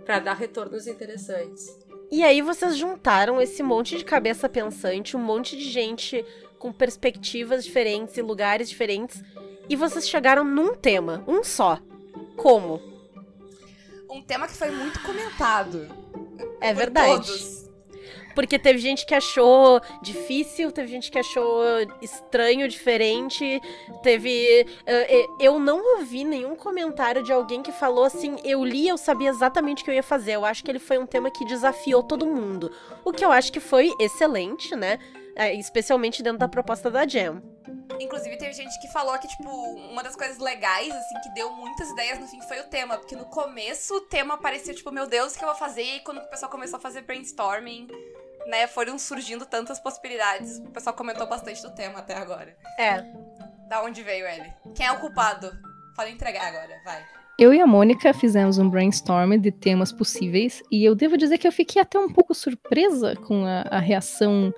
para 0.05 0.19
dar 0.19 0.33
retornos 0.33 0.87
interessantes. 0.87 1.67
E 2.11 2.23
aí 2.23 2.41
vocês 2.41 2.75
juntaram 2.75 3.41
esse 3.41 3.63
monte 3.63 3.97
de 3.97 4.03
cabeça 4.03 4.49
pensante, 4.49 5.15
um 5.15 5.21
monte 5.21 5.55
de 5.55 5.63
gente 5.63 6.25
com 6.59 6.71
perspectivas 6.71 7.63
diferentes 7.63 8.17
e 8.17 8.21
lugares 8.21 8.69
diferentes, 8.69 9.23
e 9.69 9.75
vocês 9.75 10.07
chegaram 10.07 10.43
num 10.43 10.75
tema, 10.75 11.23
um 11.25 11.43
só. 11.43 11.79
Como? 12.35 12.81
Um 14.09 14.21
tema 14.21 14.45
que 14.45 14.53
foi 14.53 14.69
muito 14.69 15.01
comentado. 15.01 15.87
É 16.59 16.73
verdade. 16.73 17.27
Todos. 17.27 17.60
Porque 18.35 18.57
teve 18.57 18.79
gente 18.79 19.05
que 19.05 19.13
achou 19.13 19.81
difícil, 20.01 20.71
teve 20.71 20.87
gente 20.87 21.11
que 21.11 21.19
achou 21.19 21.61
estranho, 22.01 22.67
diferente. 22.67 23.61
Teve. 24.01 24.65
eh, 24.85 25.25
eu 25.39 25.59
não 25.59 25.97
ouvi 25.97 26.23
nenhum 26.23 26.55
comentário 26.55 27.23
de 27.23 27.31
alguém 27.31 27.61
que 27.61 27.71
falou 27.71 28.03
assim: 28.03 28.37
eu 28.43 28.63
li, 28.63 28.87
eu 28.87 28.97
sabia 28.97 29.29
exatamente 29.29 29.81
o 29.81 29.85
que 29.85 29.91
eu 29.91 29.95
ia 29.95 30.03
fazer. 30.03 30.33
Eu 30.33 30.45
acho 30.45 30.63
que 30.63 30.71
ele 30.71 30.79
foi 30.79 30.97
um 30.97 31.05
tema 31.05 31.29
que 31.31 31.45
desafiou 31.45 32.03
todo 32.03 32.25
mundo. 32.25 32.71
O 33.03 33.11
que 33.11 33.23
eu 33.23 33.31
acho 33.31 33.51
que 33.51 33.59
foi 33.59 33.93
excelente, 33.99 34.75
né? 34.75 34.99
Eh, 35.35 35.53
Especialmente 35.55 36.21
dentro 36.21 36.39
da 36.39 36.47
proposta 36.47 36.89
da 36.89 37.07
Jam. 37.07 37.41
Inclusive, 37.99 38.37
teve 38.37 38.53
gente 38.53 38.79
que 38.81 38.87
falou 38.87 39.17
que, 39.19 39.27
tipo, 39.27 39.49
uma 39.49 40.01
das 40.01 40.15
coisas 40.15 40.37
legais, 40.39 40.93
assim, 40.93 41.21
que 41.21 41.29
deu 41.33 41.51
muitas 41.51 41.89
ideias 41.89 42.19
no 42.19 42.27
fim 42.27 42.41
foi 42.41 42.59
o 42.59 42.63
tema. 42.63 42.97
Porque 42.97 43.15
no 43.15 43.25
começo 43.25 43.95
o 43.95 44.01
tema 44.01 44.37
parecia, 44.37 44.73
tipo, 44.73 44.91
meu 44.91 45.07
Deus, 45.07 45.33
o 45.35 45.37
que 45.37 45.43
eu 45.43 45.49
vou 45.49 45.57
fazer? 45.57 45.83
E 45.83 45.99
quando 45.99 46.17
o 46.17 46.29
pessoal 46.29 46.51
começou 46.51 46.77
a 46.77 46.79
fazer 46.81 47.01
brainstorming, 47.01 47.87
né, 48.47 48.67
foram 48.67 48.97
surgindo 48.97 49.45
tantas 49.45 49.79
possibilidades. 49.79 50.59
O 50.59 50.71
pessoal 50.71 50.95
comentou 50.95 51.27
bastante 51.27 51.61
do 51.61 51.71
tema 51.71 51.99
até 51.99 52.15
agora. 52.15 52.55
É. 52.77 53.03
Da 53.67 53.81
onde 53.83 54.03
veio 54.03 54.27
ele? 54.27 54.53
Quem 54.75 54.85
é 54.85 54.91
o 54.91 54.99
culpado? 54.99 55.51
Fala 55.95 56.09
entregar 56.09 56.47
agora, 56.47 56.79
vai. 56.83 57.05
Eu 57.39 57.53
e 57.53 57.59
a 57.59 57.65
Mônica 57.65 58.13
fizemos 58.13 58.57
um 58.57 58.69
brainstorm 58.69 59.37
de 59.37 59.51
temas 59.51 59.91
possíveis 59.91 60.61
e 60.71 60.85
eu 60.85 60.93
devo 60.93 61.17
dizer 61.17 61.37
que 61.37 61.47
eu 61.47 61.51
fiquei 61.51 61.81
até 61.81 61.97
um 61.97 62.09
pouco 62.09 62.35
surpresa 62.35 63.15
com 63.15 63.45
a, 63.45 63.61
a 63.61 63.79
reação 63.79 64.53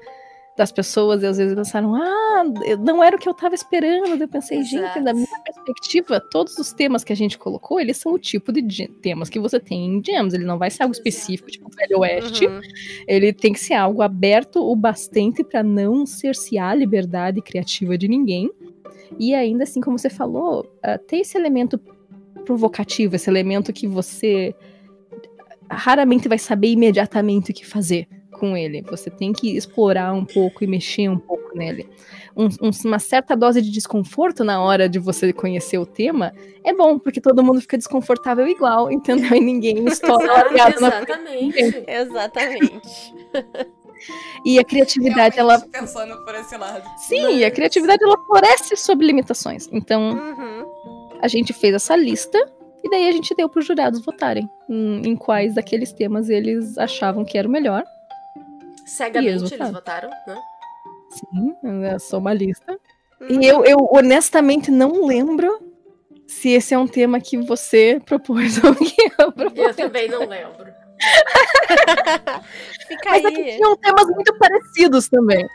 das 0.56 0.72
pessoas 0.72 1.24
e 1.24 1.26
às 1.26 1.38
vezes 1.38 1.56
pensaram, 1.56 1.96
ah, 1.96 2.44
não 2.80 3.04
era 3.04 3.16
o 3.16 3.20
que 3.20 3.28
eu 3.28 3.34
tava 3.34 3.56
esperando. 3.56 4.22
Eu 4.22 4.28
pensei, 4.28 4.64
gente, 4.64 4.84
Exato. 4.84 5.04
da 5.04 5.14
minha 5.14 5.40
perspectiva, 5.44 6.20
todos 6.20 6.58
os 6.58 6.72
temas 6.72 7.04
que 7.04 7.12
a 7.12 7.16
gente 7.16 7.38
colocou, 7.38 7.80
eles 7.80 7.98
são 7.98 8.14
o 8.14 8.20
tipo 8.20 8.52
de 8.52 8.88
temas 8.88 9.30
que 9.30 9.40
você 9.40 9.60
tem 9.60 9.86
em 9.86 10.04
Gems. 10.04 10.34
Ele 10.34 10.46
não 10.46 10.60
vai 10.60 10.70
ser 10.70 10.84
algo 10.84 10.94
específico, 10.94 11.50
tipo 11.50 11.70
Velho 11.76 12.00
Oeste. 12.00 12.46
Uhum. 12.46 12.62
Ele 13.08 13.34
tem 13.34 13.52
que 13.52 13.60
ser 13.60 13.74
algo 13.74 14.02
aberto 14.02 14.64
o 14.64 14.76
bastante 14.76 15.44
para 15.44 15.64
não 15.64 16.06
cercear 16.06 16.72
a 16.72 16.76
liberdade 16.76 17.42
criativa 17.42 17.98
de 17.98 18.08
ninguém. 18.08 18.52
E 19.20 19.34
ainda 19.34 19.64
assim, 19.64 19.82
como 19.82 19.98
você 19.98 20.10
falou, 20.10 20.72
ah, 20.84 21.00
tem 21.00 21.22
esse 21.22 21.36
elemento 21.36 21.80
provocativo, 22.46 23.16
esse 23.16 23.30
elemento 23.30 23.74
que 23.74 23.88
você 23.88 24.54
raramente 25.70 26.28
vai 26.28 26.38
saber 26.38 26.68
imediatamente 26.68 27.50
o 27.50 27.54
que 27.54 27.66
fazer 27.66 28.08
com 28.44 28.58
ele. 28.58 28.82
Você 28.90 29.10
tem 29.10 29.32
que 29.32 29.56
explorar 29.56 30.12
um 30.14 30.26
pouco 30.26 30.66
e 30.66 30.68
mexer 30.68 31.08
um 31.08 31.18
pouco 31.18 31.58
nele. 31.58 31.90
Um- 32.36 32.48
um- 32.62 32.72
uma 32.86 33.00
certa 33.00 33.38
dose 33.38 33.62
de 33.62 33.72
desconforto 33.72 34.44
na 34.44 34.62
hora 34.62 34.90
de 34.90 35.00
você 35.00 35.32
conhecer 35.32 35.78
o 35.78 35.86
tema 35.86 36.34
é 36.62 36.74
bom, 36.74 37.00
porque 37.00 37.22
todo 37.22 37.42
mundo 37.42 37.62
fica 37.62 37.78
desconfortável 37.78 38.46
igual, 38.46 38.92
entendeu? 38.92 39.34
E 39.34 39.40
ninguém 39.40 39.86
estoura 39.88 40.46
Exatamente. 40.76 41.84
Exatamente. 41.88 43.14
E 44.46 44.60
a 44.60 44.64
criatividade, 44.66 45.40
ela 45.40 45.54
Realmente 45.56 45.80
pensando 45.80 46.26
por 46.26 46.36
esse 46.36 46.58
lado. 46.58 46.84
Sim, 47.08 47.38
e 47.38 47.46
a 47.46 47.52
criatividade 47.52 48.04
ela 48.04 48.18
floresce 48.26 48.76
sob 48.76 49.06
limitações. 49.06 49.70
Então, 49.72 50.12
Uhum. 50.12 51.18
a 51.22 51.28
gente 51.30 51.54
fez 51.54 51.74
essa 51.76 51.96
lista 51.96 52.38
e 52.84 52.90
daí 52.90 53.08
a 53.08 53.12
gente 53.14 53.34
deu 53.36 53.48
para 53.48 53.60
os 53.62 53.66
jurados 53.66 54.04
votarem 54.04 54.50
em, 54.70 55.08
em 55.08 55.16
quais 55.16 55.56
daqueles 55.56 55.94
temas 55.94 56.30
eles 56.30 56.78
achavam 56.78 57.24
que 57.24 57.38
era 57.38 57.48
o 57.48 57.52
melhor. 57.52 57.84
Cegamente 58.86 59.54
eles 59.54 59.72
votaram. 59.72 60.10
né? 60.10 60.42
Sim, 61.10 61.56
é 61.86 62.00
só 62.00 62.18
uma 62.18 62.34
lista. 62.34 62.80
Uhum. 63.22 63.42
E 63.42 63.46
eu, 63.46 63.64
eu 63.64 63.78
honestamente 63.92 64.72
não 64.72 65.06
lembro 65.06 65.60
se 66.28 66.50
esse 66.50 66.74
é 66.74 66.78
um 66.78 66.88
tema 66.88 67.22
que 67.22 67.38
você 67.38 68.02
propôs 68.06 68.58
ou 68.64 68.76
que 68.76 68.96
eu 69.20 69.32
propus. 69.32 69.58
Eu 69.58 69.76
também 69.76 70.10
não 70.10 70.28
lembro. 70.28 70.74
Fica 72.88 73.10
Mas 73.10 73.26
aqui 73.26 73.42
aí. 73.42 73.56
tinham 73.56 73.76
temas 73.78 74.08
muito 74.08 74.38
parecidos 74.38 75.10
também. 75.10 75.46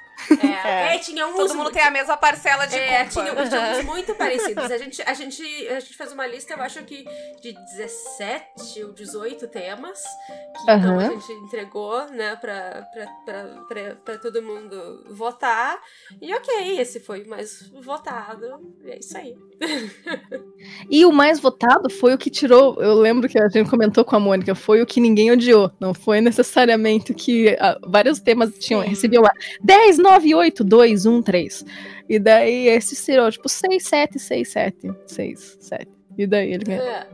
É, 0.42 0.96
é, 0.96 0.98
tinha 0.98 1.26
uns 1.26 1.36
Todo 1.36 1.54
mundo 1.54 1.70
tem 1.70 1.82
a 1.82 1.90
mesma 1.90 2.16
parcela 2.16 2.66
de 2.66 2.76
É, 2.76 3.04
culpa. 3.04 3.32
tinha, 3.32 3.48
tinha 3.48 3.78
uns 3.78 3.84
muito 3.84 4.14
parecidos. 4.14 4.70
A 4.70 4.78
gente, 4.78 5.02
a, 5.02 5.14
gente, 5.14 5.42
a 5.68 5.80
gente 5.80 5.94
fez 5.96 6.12
uma 6.12 6.26
lista, 6.26 6.54
eu 6.54 6.62
acho 6.62 6.82
que 6.84 7.04
de 7.40 7.52
17 7.52 8.84
ou 8.84 8.92
18 8.92 9.46
temas 9.48 10.02
que 10.02 10.70
então, 10.70 10.98
a 10.98 11.08
gente 11.08 11.32
entregou, 11.32 12.06
né, 12.10 12.36
pra, 12.36 12.86
pra, 12.92 13.06
pra, 13.24 13.44
pra, 13.68 13.94
pra 13.96 14.18
todo 14.18 14.42
mundo 14.42 15.04
votar. 15.10 15.78
E 16.20 16.34
ok, 16.34 16.80
esse 16.80 17.00
foi 17.00 17.22
o 17.22 17.28
mais 17.28 17.70
votado. 17.82 18.74
E 18.84 18.90
é 18.90 18.98
isso 18.98 19.16
aí. 19.16 19.36
E 20.90 21.04
o 21.04 21.12
mais 21.12 21.38
votado 21.38 21.88
foi 21.88 22.14
o 22.14 22.18
que 22.18 22.30
tirou. 22.30 22.76
Eu 22.80 22.94
lembro 22.94 23.28
que 23.28 23.38
a 23.38 23.48
gente 23.48 23.70
comentou 23.70 24.04
com 24.04 24.16
a 24.16 24.20
Mônica, 24.20 24.54
foi 24.54 24.82
o 24.82 24.86
que 24.86 25.00
ninguém 25.00 25.30
odiou. 25.30 25.70
Não 25.78 25.94
foi 25.94 26.20
necessariamente 26.20 27.12
o 27.12 27.14
que 27.14 27.56
ah, 27.60 27.78
vários 27.86 28.18
temas 28.20 28.50
tinham. 28.58 28.80
Recebiam 28.80 29.22
lá 29.22 29.30
10, 29.62 29.98
9, 29.98 30.07
8, 30.34 30.64
2, 30.64 31.06
1, 31.06 31.22
3. 31.22 31.64
E 32.08 32.18
daí 32.18 32.68
esse 32.68 32.96
tirou, 33.04 33.30
tipo, 33.30 33.48
6, 33.48 33.82
7, 33.84 34.18
6, 34.18 34.48
7, 34.50 34.90
6, 35.06 35.56
7. 35.60 35.88
E 36.16 36.26
daí 36.26 36.52
ele 36.52 36.64
ganhou. 36.64 36.86
É. 36.86 37.06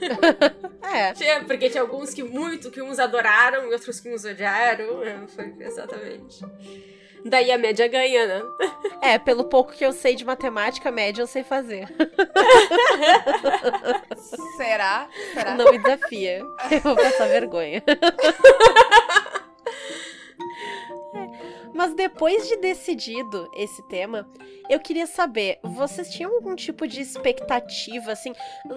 É. 0.90 1.12
Tinha- 1.12 1.44
Porque 1.44 1.68
tinha 1.68 1.82
alguns 1.82 2.14
que 2.14 2.22
muito, 2.22 2.70
que 2.70 2.80
uns 2.80 2.98
adoraram 2.98 3.68
e 3.68 3.72
outros 3.74 4.00
que 4.00 4.08
uns 4.14 4.24
odiaram. 4.24 5.02
É, 5.02 5.18
foi 5.28 5.52
exatamente. 5.60 6.42
Daí 7.26 7.50
a 7.52 7.58
média 7.58 7.86
ganha, 7.88 8.26
né? 8.26 8.42
É, 9.02 9.18
pelo 9.18 9.44
pouco 9.44 9.72
que 9.72 9.84
eu 9.84 9.92
sei 9.92 10.14
de 10.14 10.24
matemática, 10.24 10.90
média 10.90 11.20
eu 11.22 11.26
sei 11.26 11.44
fazer. 11.44 11.86
Será? 14.56 15.08
Será? 15.34 15.54
Não 15.54 15.70
me 15.70 15.78
desafia. 15.78 16.38
Eu 16.70 16.80
vou 16.80 16.96
passar 16.96 17.26
vergonha. 17.28 17.82
Mas 21.78 21.94
depois 21.94 22.48
de 22.48 22.56
decidido 22.56 23.48
esse 23.54 23.80
tema, 23.84 24.28
eu 24.68 24.80
queria 24.80 25.06
saber, 25.06 25.60
vocês 25.62 26.10
tinham 26.10 26.34
algum 26.34 26.56
tipo 26.56 26.88
de 26.88 27.00
expectativa, 27.00 28.10
assim, 28.10 28.32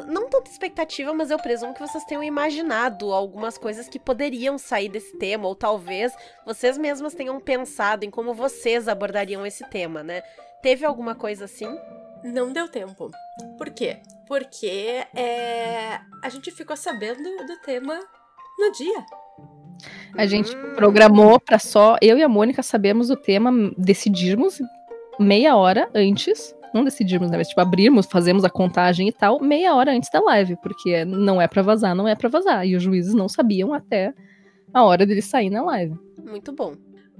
não 0.05 0.29
tanta 0.29 0.51
expectativa, 0.51 1.11
mas 1.11 1.31
eu 1.31 1.39
presumo 1.39 1.73
que 1.73 1.81
vocês 1.81 2.05
tenham 2.05 2.23
imaginado 2.23 3.11
algumas 3.11 3.57
coisas 3.57 3.89
que 3.89 3.97
poderiam 3.97 4.55
sair 4.55 4.87
desse 4.87 5.17
tema, 5.17 5.47
ou 5.47 5.55
talvez 5.55 6.13
vocês 6.45 6.77
mesmas 6.77 7.15
tenham 7.15 7.39
pensado 7.39 8.05
em 8.05 8.11
como 8.11 8.35
vocês 8.35 8.87
abordariam 8.87 9.43
esse 9.47 9.67
tema, 9.67 10.03
né? 10.03 10.21
Teve 10.61 10.85
alguma 10.85 11.15
coisa 11.15 11.45
assim? 11.45 11.75
Não 12.23 12.53
deu 12.53 12.69
tempo. 12.69 13.09
Por 13.57 13.71
quê? 13.71 13.99
Porque 14.27 15.07
é, 15.15 15.99
a 16.23 16.29
gente 16.29 16.51
ficou 16.51 16.77
sabendo 16.77 17.23
do 17.47 17.59
tema 17.61 17.99
no 18.59 18.71
dia. 18.73 19.03
A 20.17 20.25
gente 20.25 20.55
Hum. 20.55 20.73
programou 20.75 21.39
pra 21.39 21.57
só 21.59 21.97
eu 22.01 22.17
e 22.17 22.23
a 22.23 22.29
Mônica 22.29 22.61
sabemos 22.63 23.09
o 23.09 23.15
tema, 23.15 23.51
decidimos 23.77 24.59
meia 25.19 25.55
hora 25.55 25.89
antes. 25.93 26.55
Não 26.73 26.83
decidimos, 26.85 27.29
né? 27.29 27.37
Mas, 27.37 27.49
tipo, 27.49 27.59
abrimos, 27.59 28.05
fazemos 28.05 28.45
a 28.45 28.49
contagem 28.49 29.07
e 29.09 29.11
tal, 29.11 29.41
meia 29.41 29.75
hora 29.75 29.91
antes 29.91 30.09
da 30.09 30.21
live, 30.21 30.55
porque 30.63 31.03
não 31.03 31.41
é 31.41 31.47
pra 31.47 31.61
vazar, 31.61 31.93
não 31.93 32.07
é 32.07 32.15
pra 32.15 32.29
vazar. 32.29 32.65
E 32.65 32.75
os 32.75 32.81
juízes 32.83 33.13
não 33.13 33.27
sabiam 33.27 33.73
até 33.73 34.13
a 34.73 34.83
hora 34.85 35.05
deles 35.05 35.25
sair 35.25 35.49
na 35.49 35.61
live. 35.63 35.95
Muito 36.23 36.53
bom. 36.53 36.75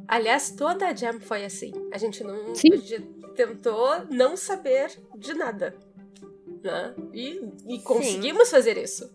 Aliás, 0.08 0.52
toda 0.52 0.88
a 0.88 0.96
Jam 0.96 1.20
foi 1.20 1.44
assim. 1.46 1.72
A 1.94 1.98
gente 1.98 2.24
não. 2.24 2.56
Sim. 2.56 2.74
A 2.74 2.78
gente 2.78 3.02
tentou 3.36 4.06
não 4.10 4.38
saber 4.38 4.90
de 5.18 5.34
nada. 5.34 5.76
Né? 6.64 6.94
E, 7.14 7.42
e 7.68 7.80
conseguimos 7.80 8.50
fazer 8.50 8.78
isso. 8.78 9.10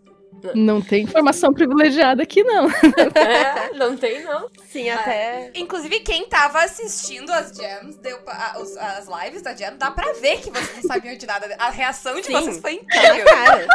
Não 0.55 0.81
tem 0.81 1.03
informação 1.03 1.53
privilegiada 1.53 2.23
aqui, 2.23 2.43
não. 2.45 2.69
É, 3.15 3.73
não 3.75 3.97
tem, 3.97 4.23
não. 4.23 4.49
Sim, 4.69 4.91
até. 4.91 5.51
Inclusive, 5.55 6.01
quem 6.01 6.29
tava 6.29 6.63
assistindo 6.63 7.33
as 7.33 7.51
jams, 7.57 7.97
deu, 7.97 8.19
a- 8.27 8.59
os- 8.61 8.77
as 8.77 9.07
lives 9.09 9.43
da 9.43 9.55
jam, 9.57 9.77
dá 9.77 9.91
pra 9.91 10.13
ver 10.15 10.41
que 10.41 10.51
vocês 10.51 10.77
não 10.77 10.83
sabiam 10.83 11.17
de 11.17 11.27
nada. 11.27 11.55
A 11.59 11.71
reação 11.71 12.15
de 12.21 12.27
Sim. 12.27 12.33
vocês 12.33 12.59
foi 12.61 12.75
incrível. 12.83 13.25
cara. 13.25 13.67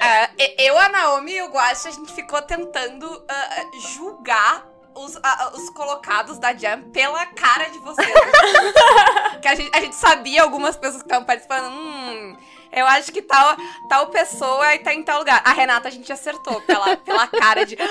Ah, 0.00 0.30
e- 0.38 0.54
eu, 0.66 0.78
a 0.78 0.88
Naomi 0.88 1.32
e 1.36 1.42
o 1.42 1.50
Guache, 1.50 1.88
a 1.88 1.90
gente 1.90 2.12
ficou 2.14 2.40
tentando 2.42 3.06
ah, 3.28 3.60
julgar 3.94 4.66
os, 4.94 5.16
ah, 5.22 5.52
os 5.54 5.70
colocados 5.70 6.38
da 6.38 6.54
Jam 6.54 6.82
pela 6.90 7.26
cara 7.26 7.68
de 7.68 7.78
vocês. 7.78 8.08
que 9.40 9.48
a 9.48 9.54
gente, 9.54 9.70
a 9.76 9.80
gente 9.80 9.94
sabia 9.94 10.42
algumas 10.42 10.76
pessoas 10.76 11.02
que 11.02 11.08
estavam 11.08 11.24
participando. 11.26 11.70
Hum, 11.72 12.36
eu 12.72 12.86
acho 12.86 13.12
que 13.12 13.22
tal, 13.22 13.56
tal 13.88 14.06
pessoa 14.08 14.78
tá 14.78 14.94
em 14.94 15.02
tal 15.02 15.18
lugar. 15.18 15.42
A 15.44 15.52
Renata 15.52 15.88
a 15.88 15.90
gente 15.90 16.12
acertou 16.12 16.60
pela, 16.62 16.96
pela 16.96 17.26
cara 17.26 17.64
de. 17.64 17.76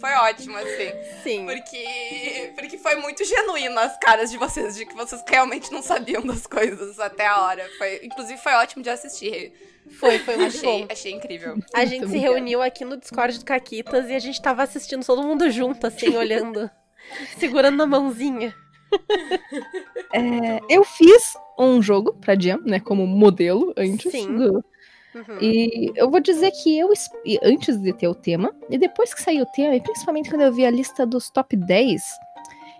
Foi 0.00 0.12
ótimo, 0.12 0.56
assim. 0.56 0.92
Sim. 1.22 1.46
Porque, 1.46 2.52
porque 2.54 2.78
foi 2.78 2.94
muito 2.96 3.24
genuíno 3.24 3.78
as 3.80 3.98
caras 3.98 4.30
de 4.30 4.38
vocês, 4.38 4.76
de 4.76 4.86
que 4.86 4.94
vocês 4.94 5.22
realmente 5.26 5.72
não 5.72 5.82
sabiam 5.82 6.22
das 6.24 6.46
coisas 6.46 6.98
até 7.00 7.26
a 7.26 7.42
hora. 7.42 7.68
Foi, 7.76 8.00
inclusive, 8.02 8.38
foi 8.40 8.52
ótimo 8.54 8.82
de 8.82 8.88
assistir. 8.90 9.52
Foi, 9.98 10.18
foi 10.20 10.36
muito 10.36 10.56
Achei, 10.56 10.62
bom. 10.62 10.86
achei 10.90 11.12
incrível. 11.12 11.58
A 11.74 11.84
gente 11.84 12.00
se 12.00 12.06
obrigada. 12.06 12.34
reuniu 12.34 12.62
aqui 12.62 12.84
no 12.84 12.96
Discord 12.96 13.38
do 13.38 13.44
Caquitas 13.44 14.08
e 14.08 14.14
a 14.14 14.18
gente 14.18 14.40
tava 14.40 14.62
assistindo 14.62 15.04
todo 15.04 15.22
mundo 15.22 15.50
junto, 15.50 15.86
assim, 15.86 16.16
olhando. 16.16 16.70
segurando 17.38 17.76
na 17.76 17.86
mãozinha. 17.86 18.54
É, 20.12 20.58
eu 20.68 20.82
fiz 20.84 21.34
um 21.58 21.80
jogo 21.80 22.14
pra 22.14 22.38
Jam, 22.38 22.60
né, 22.64 22.80
como 22.80 23.06
modelo 23.06 23.72
antes. 23.76 24.10
Sim. 24.10 24.36
do- 24.36 24.64
Uhum. 25.12 25.38
E 25.40 25.90
eu 25.96 26.08
vou 26.08 26.20
dizer 26.20 26.52
que 26.52 26.78
eu, 26.78 26.92
es- 26.92 27.10
antes 27.42 27.76
de 27.82 27.92
ter 27.92 28.06
o 28.06 28.14
tema, 28.14 28.54
e 28.70 28.78
depois 28.78 29.12
que 29.12 29.20
saiu 29.20 29.42
o 29.42 29.46
tema, 29.46 29.74
e 29.74 29.80
principalmente 29.80 30.30
quando 30.30 30.42
eu 30.42 30.52
vi 30.52 30.64
a 30.64 30.70
lista 30.70 31.04
dos 31.04 31.28
top 31.30 31.56
10, 31.56 32.00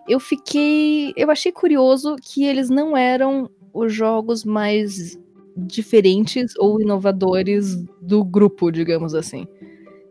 eu 0.08 0.20
fiquei. 0.20 1.12
Eu 1.16 1.28
achei 1.28 1.50
curioso 1.50 2.14
que 2.22 2.44
eles 2.44 2.70
não 2.70 2.96
eram 2.96 3.50
os 3.74 3.92
jogos 3.92 4.44
mais 4.44 5.18
diferentes 5.56 6.52
ou 6.56 6.80
inovadores 6.80 7.74
do 8.00 8.22
grupo, 8.24 8.70
digamos 8.70 9.12
assim. 9.12 9.44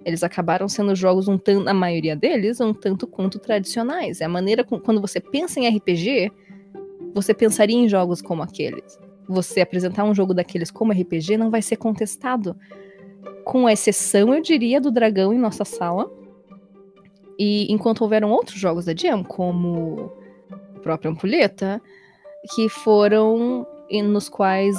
Eles 0.05 0.23
acabaram 0.23 0.67
sendo 0.67 0.95
jogos 0.95 1.27
um 1.27 1.37
tanto, 1.37 1.67
a 1.67 1.73
maioria 1.73 2.15
deles, 2.15 2.59
um 2.59 2.73
tanto 2.73 3.05
quanto 3.05 3.37
tradicionais. 3.39 4.21
É 4.21 4.25
a 4.25 4.29
maneira 4.29 4.63
com, 4.63 4.79
quando 4.79 5.01
você 5.01 5.19
pensa 5.19 5.59
em 5.59 5.67
RPG, 5.67 6.31
você 7.13 7.33
pensaria 7.33 7.75
em 7.75 7.89
jogos 7.89 8.21
como 8.21 8.41
aqueles 8.41 8.97
você 9.29 9.61
apresentar 9.61 10.03
um 10.03 10.15
jogo 10.15 10.33
daqueles 10.33 10.71
como 10.71 10.91
RPG 10.91 11.37
não 11.37 11.51
vai 11.51 11.61
ser 11.61 11.77
contestado. 11.77 12.57
Com 13.45 13.69
exceção, 13.69 14.33
eu 14.33 14.41
diria, 14.41 14.81
do 14.81 14.89
dragão 14.89 15.31
em 15.31 15.37
nossa 15.37 15.63
sala. 15.63 16.11
E 17.37 17.71
enquanto 17.71 18.01
houveram 18.01 18.31
outros 18.31 18.59
jogos 18.59 18.85
da 18.85 18.95
Jam, 18.95 19.23
como 19.23 20.11
a 20.75 20.79
própria 20.79 21.11
Ampulheta, 21.11 21.79
que 22.55 22.67
foram 22.67 23.67
nos 24.03 24.27
quais 24.27 24.75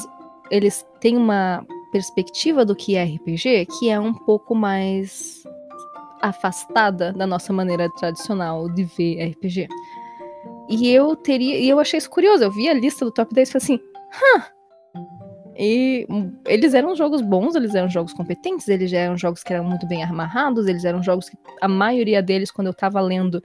eles 0.51 0.85
têm 1.01 1.17
uma 1.17 1.65
perspectiva 1.91 2.65
do 2.65 2.75
que 2.75 2.97
é 2.97 3.05
RPG 3.05 3.67
que 3.79 3.91
é 3.91 3.99
um 3.99 4.15
pouco 4.15 4.55
mais 4.55 5.43
afastada 6.21 7.13
da 7.13 7.27
nossa 7.27 7.53
maneira 7.53 7.89
tradicional 7.91 8.69
de 8.69 8.85
ver 8.85 9.31
RPG. 9.31 9.69
E 10.69 10.89
eu 10.89 11.17
teria. 11.17 11.59
E 11.59 11.69
eu 11.69 11.81
achei 11.81 11.99
isso 11.99 12.11
curioso. 12.11 12.45
Eu 12.45 12.53
vi 12.53 12.69
a 12.69 12.75
lista 12.75 13.05
do 13.05 13.11
top 13.11 13.35
10 13.35 13.49
e 13.49 13.53
falei 13.53 13.65
assim. 13.65 13.81
E 15.63 16.07
hum, 16.09 16.33
eles 16.47 16.73
eram 16.73 16.97
jogos 16.97 17.21
bons, 17.21 17.55
eles 17.55 17.75
eram 17.75 17.91
jogos 17.91 18.15
competentes, 18.15 18.67
eles 18.69 18.91
eram 18.93 19.15
jogos 19.19 19.43
que 19.43 19.53
eram 19.53 19.65
muito 19.65 19.87
bem 19.87 20.03
amarrados, 20.03 20.67
eles 20.67 20.87
eram 20.87 21.03
jogos 21.03 21.29
que 21.29 21.37
a 21.61 21.69
maioria 21.69 22.23
deles, 22.23 22.51
quando 22.51 22.69
eu 22.69 22.75
tava 22.75 22.99
lendo, 22.99 23.43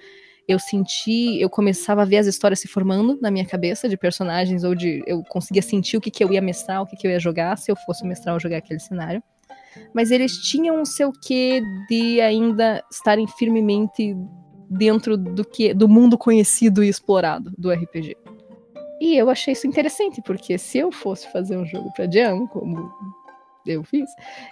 eu 0.47 0.59
senti, 0.59 1.39
eu 1.39 1.49
começava 1.49 2.03
a 2.03 2.05
ver 2.05 2.17
as 2.17 2.27
histórias 2.27 2.59
se 2.59 2.67
formando 2.67 3.17
na 3.21 3.31
minha 3.31 3.45
cabeça 3.45 3.89
de 3.89 3.97
personagens, 3.97 4.63
ou 4.63 4.75
de. 4.75 5.03
Eu 5.07 5.23
conseguia 5.23 5.61
sentir 5.61 5.97
o 5.97 6.01
que, 6.01 6.11
que 6.11 6.23
eu 6.23 6.31
ia 6.31 6.41
mestrar, 6.41 6.81
o 6.81 6.85
que, 6.85 6.95
que 6.95 7.07
eu 7.07 7.11
ia 7.11 7.19
jogar, 7.19 7.57
se 7.57 7.71
eu 7.71 7.75
fosse 7.75 8.05
mestrar 8.05 8.35
ou 8.35 8.39
jogar 8.39 8.57
aquele 8.57 8.79
cenário. 8.79 9.23
Mas 9.93 10.11
eles 10.11 10.37
tinham 10.37 10.81
o 10.81 10.85
seu 10.85 11.11
quê 11.11 11.61
de 11.89 12.21
ainda 12.21 12.83
estarem 12.91 13.27
firmemente 13.27 14.15
dentro 14.69 15.17
do 15.17 15.43
que 15.43 15.73
do 15.73 15.87
mundo 15.87 16.17
conhecido 16.17 16.83
e 16.83 16.89
explorado 16.89 17.51
do 17.57 17.71
RPG. 17.71 18.15
E 19.01 19.17
eu 19.17 19.29
achei 19.29 19.53
isso 19.53 19.67
interessante, 19.67 20.21
porque 20.21 20.57
se 20.57 20.77
eu 20.77 20.91
fosse 20.91 21.27
fazer 21.31 21.57
um 21.57 21.65
jogo 21.65 21.91
pra 21.93 22.09
Jam, 22.09 22.47
como 22.47 22.91
eu 23.65 23.83
fiz, 23.83 24.09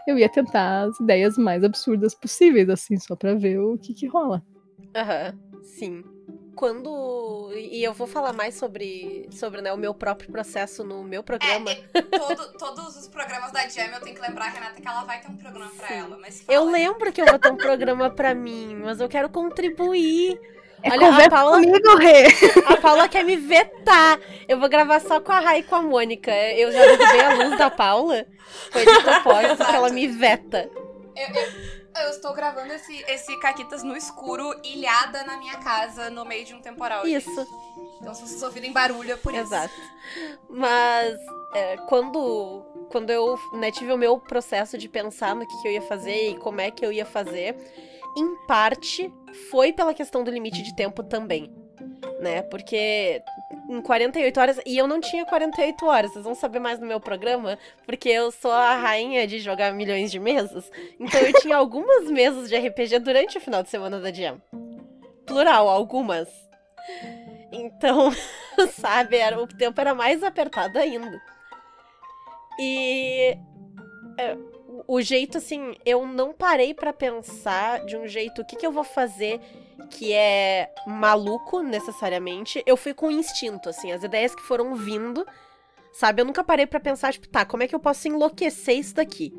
eu 0.07 0.17
ia 0.17 0.27
tentar 0.27 0.83
as 0.83 0.99
ideias 0.99 1.37
mais 1.37 1.63
absurdas 1.63 2.13
possíveis, 2.15 2.69
assim, 2.69 2.97
só 2.97 3.15
pra 3.15 3.35
ver 3.35 3.59
o 3.59 3.77
que 3.77 3.93
que 3.93 4.07
rola. 4.07 4.43
Aham, 4.95 5.33
sim. 5.63 6.03
Quando. 6.55 7.51
E 7.55 7.83
eu 7.83 7.93
vou 7.93 8.05
falar 8.05 8.31
mais 8.31 8.53
sobre, 8.55 9.27
sobre 9.31 9.59
né, 9.61 9.73
o 9.73 9.77
meu 9.77 9.91
próprio 9.93 10.31
processo 10.31 10.83
no 10.83 11.03
meu 11.03 11.23
programa. 11.23 11.71
Todo- 12.11 12.53
todos 12.59 12.95
os 12.95 13.07
programas 13.07 13.51
da 13.51 13.67
Jam, 13.67 13.85
eu 13.87 13.99
tenho 14.01 14.15
que 14.15 14.21
lembrar, 14.21 14.49
Renata, 14.49 14.79
que 14.79 14.87
ela 14.87 15.03
vai 15.03 15.19
ter 15.19 15.29
um 15.31 15.35
programa 15.37 15.71
pra 15.75 15.87
Sim. 15.87 15.93
ela. 15.95 16.17
Mas 16.21 16.43
Eu 16.47 16.61
fala. 16.61 16.71
lembro 16.71 17.11
que 17.11 17.21
eu 17.21 17.25
vou 17.25 17.39
ter 17.39 17.51
um 17.51 17.57
programa 17.57 18.09
pra 18.11 18.35
mim, 18.35 18.75
mas 18.83 18.99
eu 19.01 19.09
quero 19.09 19.29
contribuir. 19.29 20.39
É 20.83 20.91
Olha, 20.91 21.25
a 21.25 21.29
Paula- 21.29 21.61
comigo, 21.61 21.95
Rê! 21.97 22.25
A 22.67 22.77
Paula 22.77 23.07
quer 23.09 23.23
me 23.23 23.35
vetar. 23.37 24.19
Eu 24.47 24.59
vou 24.59 24.67
gravar 24.69 24.99
só 24.99 25.19
com 25.21 25.31
a 25.31 25.39
Rai 25.39 25.59
e 25.59 25.63
com 25.63 25.75
a 25.75 25.81
Mônica. 25.81 26.29
Eu 26.31 26.71
já 26.71 26.79
derrubei 26.85 27.21
a 27.21 27.33
luz 27.35 27.57
da 27.57 27.69
Paula. 27.71 28.25
Foi 28.69 28.85
de 28.85 28.99
propósito 29.01 29.65
que 29.65 29.75
ela 29.75 29.89
me 29.89 30.07
veta. 30.07 30.69
Eu 31.15 32.09
estou 32.09 32.33
gravando 32.33 32.73
esse, 32.73 33.03
esse 33.07 33.37
Caquitas 33.39 33.83
no 33.83 33.95
escuro, 33.95 34.53
ilhada 34.63 35.23
na 35.23 35.37
minha 35.37 35.57
casa, 35.57 36.09
no 36.09 36.25
meio 36.25 36.45
de 36.45 36.53
um 36.53 36.61
temporal. 36.61 37.05
gente. 37.05 37.29
Isso. 37.29 37.47
Então, 38.01 38.13
se 38.13 38.21
vocês 38.21 38.41
ouvirem 38.43 38.71
barulho, 38.71 39.13
é 39.13 39.15
por 39.15 39.33
isso. 39.33 39.43
Exato. 39.43 39.73
Mas 40.49 41.17
é, 41.53 41.77
quando, 41.87 42.63
quando 42.89 43.09
eu 43.11 43.37
né, 43.53 43.71
tive 43.71 43.91
o 43.93 43.97
meu 43.97 44.19
processo 44.19 44.77
de 44.77 44.89
pensar 44.89 45.35
no 45.35 45.47
que, 45.47 45.61
que 45.61 45.67
eu 45.67 45.71
ia 45.71 45.81
fazer 45.81 46.31
e 46.31 46.37
como 46.39 46.59
é 46.59 46.71
que 46.71 46.85
eu 46.85 46.91
ia 46.91 47.05
fazer, 47.05 47.55
em 48.17 48.35
parte 48.47 49.13
foi 49.49 49.71
pela 49.71 49.93
questão 49.93 50.23
do 50.23 50.31
limite 50.31 50.61
de 50.61 50.75
tempo 50.75 51.03
também. 51.03 51.62
Né? 52.23 52.41
Porque 52.43 53.21
em 53.69 53.81
48 53.81 54.39
horas. 54.39 54.59
E 54.65 54.77
eu 54.77 54.87
não 54.87 55.01
tinha 55.01 55.25
48 55.25 55.85
horas, 55.85 56.11
vocês 56.13 56.23
vão 56.23 56.33
saber 56.33 56.59
mais 56.59 56.79
no 56.79 56.87
meu 56.87 57.01
programa, 57.01 57.59
porque 57.85 58.07
eu 58.07 58.31
sou 58.31 58.49
a 58.51 58.75
rainha 58.77 59.27
de 59.27 59.39
jogar 59.39 59.73
milhões 59.73 60.09
de 60.09 60.19
mesas. 60.19 60.71
Então 60.97 61.19
eu 61.19 61.33
tinha 61.41 61.57
algumas 61.57 62.05
mesas 62.09 62.47
de 62.47 62.55
RPG 62.55 62.99
durante 62.99 63.37
o 63.37 63.41
final 63.41 63.61
de 63.61 63.69
semana 63.69 63.99
da 63.99 64.09
Jam. 64.09 64.41
Plural, 65.25 65.67
algumas. 65.67 66.29
Então, 67.51 68.09
sabe, 68.71 69.17
era, 69.17 69.37
o 69.37 69.45
tempo 69.45 69.79
era 69.81 69.93
mais 69.93 70.23
apertado 70.23 70.79
ainda. 70.79 71.21
E 72.57 73.37
é, 74.17 74.37
o- 74.87 75.01
jeito 75.01 75.39
assim, 75.39 75.75
eu 75.85 76.05
não 76.05 76.31
parei 76.33 76.73
pra 76.73 76.93
pensar 76.93 77.83
de 77.85 77.97
um 77.97 78.07
jeito 78.07 78.41
o 78.41 78.45
que, 78.45 78.55
que 78.55 78.65
eu 78.65 78.71
vou 78.71 78.83
fazer 78.85 79.41
que 79.89 80.13
é 80.13 80.69
maluco 80.87 81.61
necessariamente. 81.61 82.63
Eu 82.65 82.75
fui 82.77 82.93
com 82.93 83.11
instinto, 83.11 83.69
assim, 83.69 83.91
as 83.91 84.03
ideias 84.03 84.33
que 84.35 84.41
foram 84.41 84.75
vindo, 84.75 85.25
sabe? 85.91 86.21
Eu 86.21 86.25
nunca 86.25 86.43
parei 86.43 86.65
pra 86.65 86.79
pensar, 86.79 87.13
tipo, 87.13 87.27
tá, 87.27 87.45
como 87.45 87.63
é 87.63 87.67
que 87.67 87.75
eu 87.75 87.79
posso 87.79 88.07
enlouquecer 88.07 88.77
isso 88.77 88.95
daqui? 88.95 89.33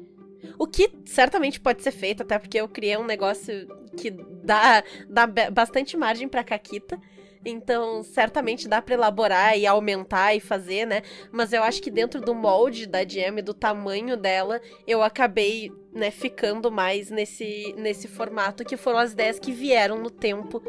O 0.58 0.66
que 0.66 0.90
certamente 1.06 1.58
pode 1.60 1.82
ser 1.82 1.90
feito, 1.92 2.22
até 2.22 2.38
porque 2.38 2.60
eu 2.60 2.68
criei 2.68 2.96
um 2.96 3.04
negócio 3.04 3.66
que 3.96 4.10
dá, 4.10 4.82
dá 5.08 5.26
ba- 5.26 5.50
bastante 5.50 5.96
margem 5.96 6.28
pra 6.28 6.44
caquita. 6.44 6.98
Então, 7.44 8.02
certamente 8.02 8.66
dá 8.66 8.80
pra 8.80 8.94
elaborar 8.94 9.58
e 9.58 9.66
aumentar 9.66 10.34
e 10.34 10.40
fazer, 10.40 10.86
né? 10.86 11.02
Mas 11.30 11.52
eu 11.52 11.62
acho 11.62 11.82
que 11.82 11.90
dentro 11.90 12.20
do 12.20 12.34
molde 12.34 12.86
da 12.86 13.04
DM, 13.04 13.42
do 13.42 13.52
tamanho 13.52 14.16
dela, 14.16 14.60
eu 14.86 15.02
acabei, 15.02 15.70
né, 15.92 16.10
ficando 16.10 16.70
mais 16.70 17.10
nesse, 17.10 17.74
nesse 17.76 18.08
formato 18.08 18.64
que 18.64 18.76
foram 18.76 18.98
as 18.98 19.12
ideias 19.12 19.38
que 19.38 19.52
vieram 19.52 19.98
no 19.98 20.10
tempo, 20.10 20.62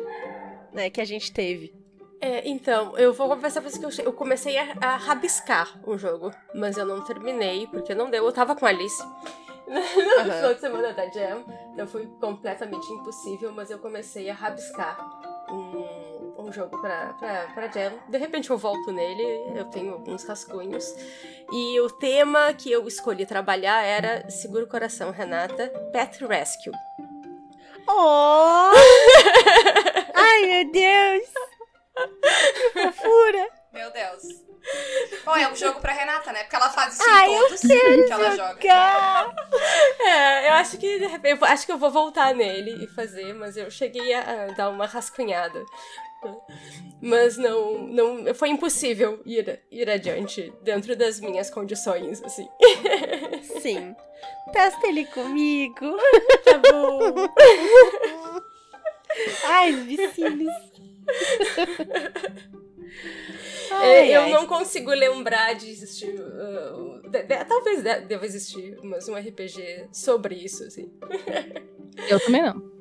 né, 0.73 0.89
que 0.89 0.99
a 0.99 1.05
gente 1.05 1.31
teve. 1.31 1.73
É, 2.19 2.47
então, 2.47 2.97
eu 2.97 3.13
vou 3.13 3.27
confessar 3.29 3.61
pra 3.61 3.69
vocês 3.69 3.95
que 3.95 4.01
eu, 4.01 4.05
eu 4.05 4.13
comecei 4.13 4.57
a, 4.57 4.75
a 4.81 4.95
rabiscar 4.97 5.79
o 5.87 5.97
jogo, 5.97 6.31
mas 6.53 6.75
eu 6.77 6.85
não 6.85 7.03
terminei, 7.03 7.67
porque 7.67 7.93
não 7.93 8.09
deu. 8.09 8.25
Eu 8.25 8.31
tava 8.31 8.55
com 8.55 8.65
a 8.65 8.69
Alice 8.69 9.03
no 9.67 9.77
Aham. 10.21 10.31
final 10.31 10.53
de 10.53 10.59
semana 10.59 10.93
da 10.93 11.07
Jam, 11.09 11.43
Então 11.73 11.87
foi 11.87 12.05
completamente 12.19 12.91
impossível, 12.91 13.51
mas 13.51 13.69
eu 13.69 13.79
comecei 13.79 14.29
a 14.29 14.33
rabiscar 14.33 14.97
um, 15.49 16.04
um 16.45 16.51
jogo 16.51 16.79
pra, 16.79 17.13
pra, 17.13 17.47
pra 17.53 17.67
Jam. 17.67 17.93
De 18.07 18.17
repente 18.17 18.49
eu 18.49 18.57
volto 18.57 18.91
nele, 18.91 19.57
eu 19.57 19.65
tenho 19.65 19.93
alguns 19.93 20.23
rascunhos. 20.23 20.95
E 21.51 21.79
o 21.79 21.89
tema 21.89 22.53
que 22.53 22.71
eu 22.71 22.87
escolhi 22.87 23.25
trabalhar 23.25 23.83
era 23.83 24.29
Segura 24.29 24.63
o 24.63 24.67
Coração, 24.67 25.11
Renata, 25.11 25.67
Pet 25.91 26.25
Rescue. 26.25 26.71
Oh! 27.87 28.71
Ai, 30.13 30.41
meu 30.45 30.71
Deus! 30.71 31.29
Que 32.73 32.91
fofura! 32.91 33.47
Meu 33.71 33.91
Deus. 33.91 34.45
Bom, 35.23 35.35
é 35.35 35.51
um 35.51 35.55
jogo 35.55 35.79
pra 35.79 35.93
Renata, 35.93 36.31
né? 36.31 36.43
Porque 36.43 36.55
ela 36.55 36.69
faz 36.69 36.95
isso 36.95 37.03
Ai, 37.07 37.29
em 37.29 37.35
eu 37.35 37.43
todos 37.43 37.61
que 37.61 38.11
ela 38.11 38.31
joga. 38.31 38.55
Cá. 38.55 39.35
É, 39.99 40.49
eu 40.49 40.53
acho 40.53 40.77
que 40.77 40.99
de 40.99 41.05
repente, 41.05 41.41
eu 41.41 41.47
acho 41.47 41.65
que 41.65 41.71
eu 41.71 41.77
vou 41.77 41.91
voltar 41.91 42.33
nele 42.33 42.83
e 42.83 42.87
fazer, 42.87 43.33
mas 43.33 43.57
eu 43.57 43.69
cheguei 43.69 44.13
a, 44.13 44.45
a 44.45 44.47
dar 44.53 44.69
uma 44.69 44.87
rascunhada. 44.87 45.63
Mas 47.01 47.37
não, 47.37 47.87
não 47.87 48.33
foi 48.33 48.49
impossível 48.49 49.19
ir, 49.25 49.59
ir 49.71 49.89
adiante 49.89 50.51
dentro 50.61 50.95
das 50.95 51.19
minhas 51.19 51.49
condições, 51.49 52.21
assim. 52.23 52.47
Sim. 53.61 53.95
Testa 54.51 54.87
ele 54.87 55.05
comigo. 55.05 55.97
Tá 56.43 56.57
bom. 56.71 56.99
Ai, 59.45 59.73
os 59.73 59.83
vizinhos. 59.85 60.53
É, 63.71 63.75
Ai, 64.01 64.15
eu 64.15 64.21
ai. 64.21 64.31
não 64.31 64.45
consigo 64.47 64.91
lembrar 64.91 65.53
de 65.55 65.69
existir. 65.69 66.15
uh, 66.17 67.01
de- 67.09 67.23
de- 67.23 67.45
talvez 67.45 67.83
de- 67.83 68.01
deva 68.01 68.25
existir, 68.25 68.77
mas 68.83 69.09
um 69.09 69.15
RPG 69.15 69.87
sobre 69.91 70.35
isso, 70.35 70.63
assim. 70.63 70.89
Eu 72.07 72.19
também 72.21 72.43
não. 72.43 72.71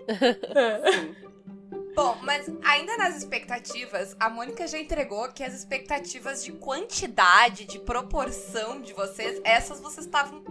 Bom, 1.94 2.16
mas 2.22 2.50
ainda 2.64 2.96
nas 2.96 3.16
expectativas, 3.16 4.16
a 4.18 4.28
Mônica 4.28 4.66
já 4.66 4.78
entregou 4.78 5.28
que 5.32 5.44
as 5.44 5.54
expectativas 5.54 6.44
de 6.44 6.52
quantidade, 6.52 7.64
de 7.66 7.78
proporção 7.78 8.80
de 8.80 8.92
vocês, 8.92 9.40
essas 9.44 9.80
vocês 9.80 10.06
estavam 10.06 10.42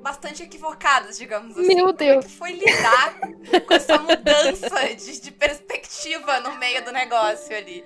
bastante 0.00 0.42
equivocadas, 0.42 1.18
digamos 1.18 1.58
assim. 1.58 1.74
Meu 1.74 1.86
Como 1.86 1.90
é 1.90 1.92
Deus. 2.12 2.24
que 2.24 2.30
foi 2.30 2.52
lidar 2.52 3.18
com 3.66 3.74
essa 3.74 3.98
mudança 3.98 4.94
de, 4.96 5.20
de 5.20 5.30
perspectiva 5.32 6.40
no 6.40 6.56
meio 6.58 6.84
do 6.84 6.92
negócio 6.92 7.54
ali? 7.56 7.84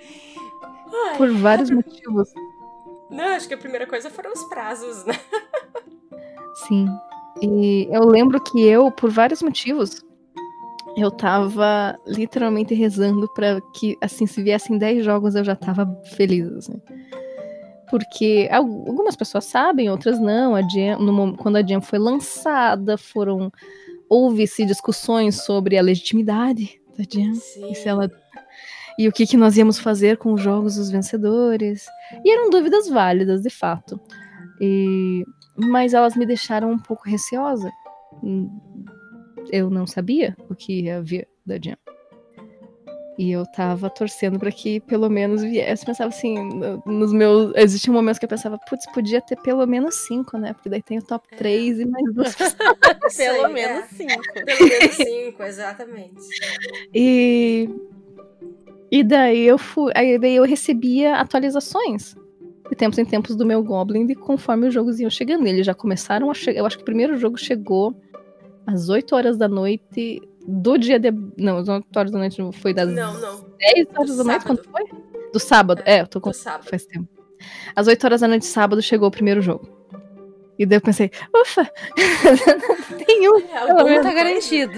Ai, 1.09 1.17
Por 1.17 1.33
vários 1.39 1.71
motivos. 1.71 2.29
não, 3.11 3.25
acho 3.35 3.49
que 3.49 3.55
a 3.55 3.59
primeira 3.59 3.87
coisa 3.87 4.11
foram 4.11 4.31
os 4.33 4.45
prazos, 4.45 5.05
né? 5.07 5.19
Sim. 6.69 6.87
E 7.43 7.89
eu 7.91 8.05
lembro 8.07 8.41
que 8.41 8.65
eu, 8.65 8.93
por 8.93 9.11
vários 9.11 9.43
motivos, 9.43 10.05
eu 10.97 11.11
tava 11.11 11.99
literalmente 12.07 12.75
rezando 12.75 13.29
pra 13.35 13.61
que, 13.75 13.97
assim, 14.01 14.27
se 14.27 14.43
viessem 14.43 14.79
10 14.79 15.05
jogos 15.05 15.35
eu 15.35 15.45
já 15.45 15.57
tava 15.57 15.87
feliz, 16.17 16.51
assim. 16.53 16.81
Porque 17.91 18.49
al- 18.51 18.65
algumas 18.89 19.15
pessoas 19.17 19.45
sabem, 19.45 19.91
outras 19.91 20.19
não. 20.19 20.55
A 20.55 20.63
Jam, 20.63 20.99
no 21.01 21.37
quando 21.37 21.57
a 21.57 21.63
Jam 21.67 21.81
foi 21.81 21.99
lançada, 21.99 22.97
foram. 22.97 23.53
Houve-se 24.09 24.65
discussões 24.67 25.43
sobre 25.45 25.77
a 25.79 25.83
legitimidade 25.83 26.81
da 26.97 27.05
Jam. 27.05 27.35
Sim. 27.35 27.71
E 27.71 27.75
se 27.75 27.89
ela 27.89 28.11
e 28.99 29.09
o 29.09 29.13
que, 29.13 29.27
que 29.27 29.37
nós 29.37 29.57
íamos 29.57 29.79
fazer 29.79 30.17
com 30.19 30.33
os 30.33 30.41
jogos 30.41 30.77
dos 30.77 30.91
vencedores. 30.91 31.85
E 32.25 32.31
eram 32.33 32.49
dúvidas 32.51 32.89
válidas, 32.89 33.43
de 33.43 33.51
fato. 33.51 34.01
E- 34.61 35.25
Mas 35.57 35.93
elas 35.95 36.15
me 36.17 36.25
deixaram 36.27 36.71
um 36.71 36.79
pouco 36.79 37.03
receosa. 37.09 37.71
Eu 39.51 39.71
não 39.71 39.87
sabia 39.87 40.37
o 40.51 40.55
que 40.55 40.83
ia 40.83 41.01
vir 41.03 41.27
da 41.45 41.57
Jam. 41.57 41.77
E 43.17 43.31
eu 43.31 43.47
tava 43.47 43.89
torcendo 43.89 44.41
pra 44.41 44.51
que 44.51 44.81
pelo 44.81 45.09
menos 45.09 45.41
viesse. 45.43 45.87
Pensava 45.87 46.09
assim, 46.09 46.35
no- 46.37 46.83
nos 46.85 47.13
meus. 47.13 47.53
Existiam 47.55 47.95
momentos 47.95 48.19
que 48.19 48.25
eu 48.25 48.29
pensava, 48.29 48.59
putz, 48.69 48.85
podia 48.93 49.21
ter 49.21 49.37
pelo 49.41 49.65
menos 49.67 49.95
cinco, 50.07 50.37
né? 50.37 50.53
Porque 50.53 50.69
daí 50.69 50.83
tem 50.83 50.99
o 50.99 51.03
top 51.03 51.29
3 51.37 51.79
e 51.79 51.85
mais 51.87 52.13
duas 52.13 52.35
Isso 53.07 53.17
Pelo 53.17 53.47
aí, 53.47 53.53
menos 53.55 53.85
é. 53.85 53.87
cinco. 53.95 54.23
Pelo 54.45 54.69
menos 54.69 54.95
cinco, 54.97 55.43
exatamente. 55.45 56.21
E 56.93 57.69
e 58.91 59.03
daí 59.03 59.47
eu 59.47 59.59
fui, 59.59 59.93
aí 59.95 60.19
daí 60.19 60.37
eu 60.37 60.45
recebia 60.45 61.17
atualizações 61.17 62.15
de 62.69 62.77
tempos 62.77 62.99
em 62.99 63.05
tempos 63.05 63.35
do 63.37 63.45
meu 63.47 63.63
Goblin 63.63 64.07
e 64.11 64.15
conforme 64.15 64.69
os 64.69 64.75
jogos 64.75 64.99
iam 65.01 65.11
chegando, 65.11 65.47
eles 65.47 65.67
já 65.67 65.75
começaram 65.75 66.31
a 66.31 66.35
chegar, 66.35 66.61
eu 66.61 66.67
acho 66.67 66.77
que 66.77 66.83
o 66.83 66.87
primeiro 66.87 67.17
jogo 67.17 67.37
chegou 67.37 67.95
às 68.67 68.89
8 68.89 69.15
horas 69.15 69.37
da 69.37 69.49
noite 69.49 70.21
do 70.47 70.77
dia 70.79 70.99
de, 70.99 71.11
não, 71.37 71.59
às 71.59 71.69
8 71.69 71.87
horas 71.97 72.11
da 72.13 72.19
noite 72.19 72.43
foi 72.61 72.75
das 72.75 72.89
Não, 72.91 73.15
não. 73.21 73.45
10 73.59 73.87
horas 73.97 74.17
da 74.17 74.25
noite, 74.25 74.43
sábado. 74.43 74.45
quando 74.47 74.65
foi? 74.71 74.99
Do 75.33 75.41
sábado, 75.41 75.83
é, 75.85 76.01
eu 76.03 76.07
tô 76.07 76.21
com 76.21 76.31
Do 76.31 76.37
sábado. 76.37 76.69
faz 76.69 76.85
tempo. 76.87 77.09
Às 77.75 77.87
8 77.89 78.05
horas 78.05 78.21
da 78.21 78.29
noite 78.29 78.43
de 78.43 78.49
sábado 78.49 78.81
chegou 78.83 79.09
o 79.09 79.11
primeiro 79.11 79.41
jogo. 79.41 79.69
E 80.57 80.65
daí 80.65 80.77
eu 80.77 80.81
pensei, 80.83 81.11
ufa, 81.35 81.69
tem 83.05 83.29
um 83.29 83.39
É, 83.39 83.85
menos 83.85 84.05
Tá 84.07 84.13
garantido. 84.15 84.73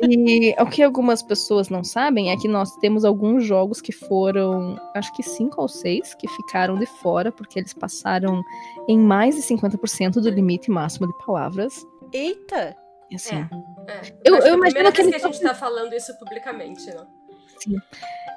E 0.00 0.52
o 0.58 0.66
que 0.66 0.82
algumas 0.82 1.22
pessoas 1.22 1.68
não 1.68 1.84
sabem 1.84 2.32
é 2.32 2.36
que 2.36 2.48
nós 2.48 2.74
temos 2.78 3.04
alguns 3.04 3.44
jogos 3.44 3.80
que 3.80 3.92
foram, 3.92 4.76
acho 4.96 5.14
que 5.14 5.22
cinco 5.22 5.62
ou 5.62 5.68
seis, 5.68 6.12
que 6.14 6.26
ficaram 6.28 6.76
de 6.76 6.86
fora, 6.86 7.30
porque 7.30 7.60
eles 7.60 7.72
passaram 7.72 8.42
em 8.88 8.98
mais 8.98 9.36
de 9.36 9.42
50% 9.42 10.14
do 10.14 10.28
limite 10.28 10.70
máximo 10.72 11.06
de 11.06 11.16
palavras. 11.24 11.86
Eita! 12.12 12.76
E 13.10 13.16
assim, 13.16 13.36
É. 13.88 14.00
Eu- 14.24 14.34
que 14.36 14.42
eu 14.42 14.46
é 14.46 14.50
a 14.50 14.54
imagino 14.54 14.92
que 14.92 15.02
vez 15.02 15.08
que 15.08 15.14
eles 15.14 15.24
a 15.24 15.28
gente 15.32 15.40
tá 15.42 15.54
falando 15.54 15.92
isso 15.94 16.16
publicamente, 16.18 16.86
né? 16.86 17.04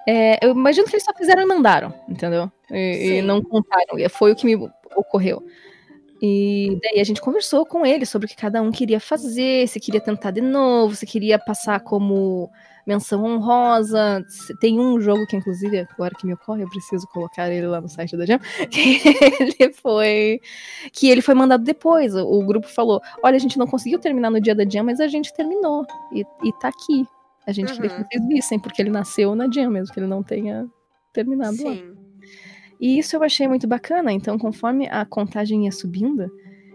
é, 0.07 0.45
eu 0.45 0.51
imagino 0.51 0.87
que 0.87 0.95
eles 0.95 1.05
só 1.05 1.13
fizeram 1.13 1.41
e 1.41 1.45
mandaram, 1.45 1.93
entendeu? 2.09 2.51
E, 2.71 2.75
e 2.77 3.07
Sim. 3.07 3.21
não 3.21 3.41
contaram. 3.41 3.97
E 3.97 4.07
foi 4.09 4.31
o 4.31 4.35
que 4.35 4.45
me 4.45 4.55
ocorreu. 4.95 5.43
E 6.21 6.79
daí 6.81 6.99
a 6.99 7.03
gente 7.03 7.21
conversou 7.21 7.65
com 7.65 7.85
eles 7.85 8.09
sobre 8.09 8.25
o 8.25 8.29
que 8.29 8.35
cada 8.35 8.61
um 8.61 8.71
queria 8.71 8.99
fazer, 8.99 9.67
se 9.67 9.79
queria 9.79 9.99
tentar 10.01 10.31
de 10.31 10.41
novo, 10.41 10.95
se 10.95 11.05
queria 11.05 11.37
passar 11.37 11.81
como 11.81 12.49
menção 12.85 13.23
honrosa. 13.23 14.25
Tem 14.59 14.79
um 14.79 14.99
jogo 14.99 15.25
que, 15.27 15.35
inclusive, 15.35 15.87
agora 15.91 16.13
que 16.15 16.25
me 16.25 16.33
ocorre, 16.33 16.63
eu 16.63 16.69
preciso 16.69 17.07
colocar 17.07 17.49
ele 17.49 17.67
lá 17.67 17.79
no 17.79 17.87
site 17.89 18.15
da 18.17 18.25
Jam, 18.25 18.39
que 18.69 19.01
ele 19.59 19.73
foi. 19.73 20.39
Que 20.91 21.09
ele 21.09 21.21
foi 21.21 21.33
mandado 21.33 21.63
depois. 21.63 22.15
O, 22.15 22.45
grupo 22.45 22.67
falou: 22.67 23.01
olha, 23.23 23.35
a 23.35 23.39
gente 23.39 23.57
não 23.57 23.67
conseguiu 23.67 23.99
terminar 23.99 24.29
no 24.29 24.41
dia 24.41 24.55
da 24.55 24.63
Jam, 24.67 24.83
mas 24.83 24.99
a 24.99 25.07
gente 25.07 25.33
terminou. 25.33 25.85
E, 26.11 26.21
e 26.43 26.53
tá 26.59 26.69
aqui. 26.69 27.05
A 27.45 27.51
gente 27.51 27.73
queria 27.73 27.89
que 27.89 27.97
Uhum. 27.97 28.05
vocês 28.09 28.27
vissem, 28.27 28.59
porque 28.59 28.81
ele 28.81 28.89
nasceu 28.89 29.35
na 29.35 29.49
Jam, 29.51 29.69
mesmo 29.69 29.93
que 29.93 29.99
ele 29.99 30.07
não 30.07 30.23
tenha 30.23 30.65
terminado 31.11 31.57
lá. 31.63 31.71
Sim. 31.71 31.93
E 32.79 32.97
isso 32.99 33.15
eu 33.15 33.23
achei 33.23 33.47
muito 33.47 33.67
bacana. 33.67 34.11
Então, 34.11 34.37
conforme 34.37 34.87
a 34.89 35.05
contagem 35.05 35.65
ia 35.65 35.71
subindo 35.71 36.29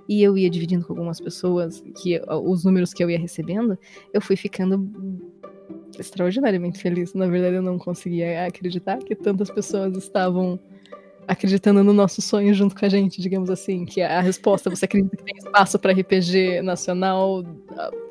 e 0.09 0.23
eu 0.23 0.39
ia 0.39 0.49
dividindo 0.49 0.87
com 0.87 0.93
algumas 0.95 1.21
pessoas 1.21 1.83
que 2.03 2.21
os 2.43 2.65
números 2.65 2.95
que 2.95 3.05
eu 3.05 3.11
ia 3.11 3.19
recebendo, 3.19 3.79
eu 4.13 4.21
fui 4.23 4.37
ficando 4.37 4.91
extraordinariamente 5.99 6.79
feliz. 6.79 7.15
Na 7.15 7.27
verdade, 7.27 7.57
eu 7.57 7.63
não 7.63 7.79
conseguia 7.79 8.47
acreditar 8.47 8.99
que 8.99 9.15
tantas 9.15 9.51
pessoas 9.51 9.97
estavam 9.97 10.59
acreditando 11.27 11.85
no 11.85 11.93
nosso 11.93 12.23
sonho 12.23 12.55
junto 12.55 12.75
com 12.75 12.87
a 12.87 12.89
gente, 12.89 13.21
digamos 13.21 13.51
assim, 13.51 13.85
que 13.85 14.01
a 14.01 14.21
resposta 14.21 14.71
você 14.71 14.87
acredita 14.87 15.15
que 15.15 15.25
tem 15.25 15.37
espaço 15.37 15.79
para 15.79 15.93
RPG 15.93 16.63
nacional 16.63 17.45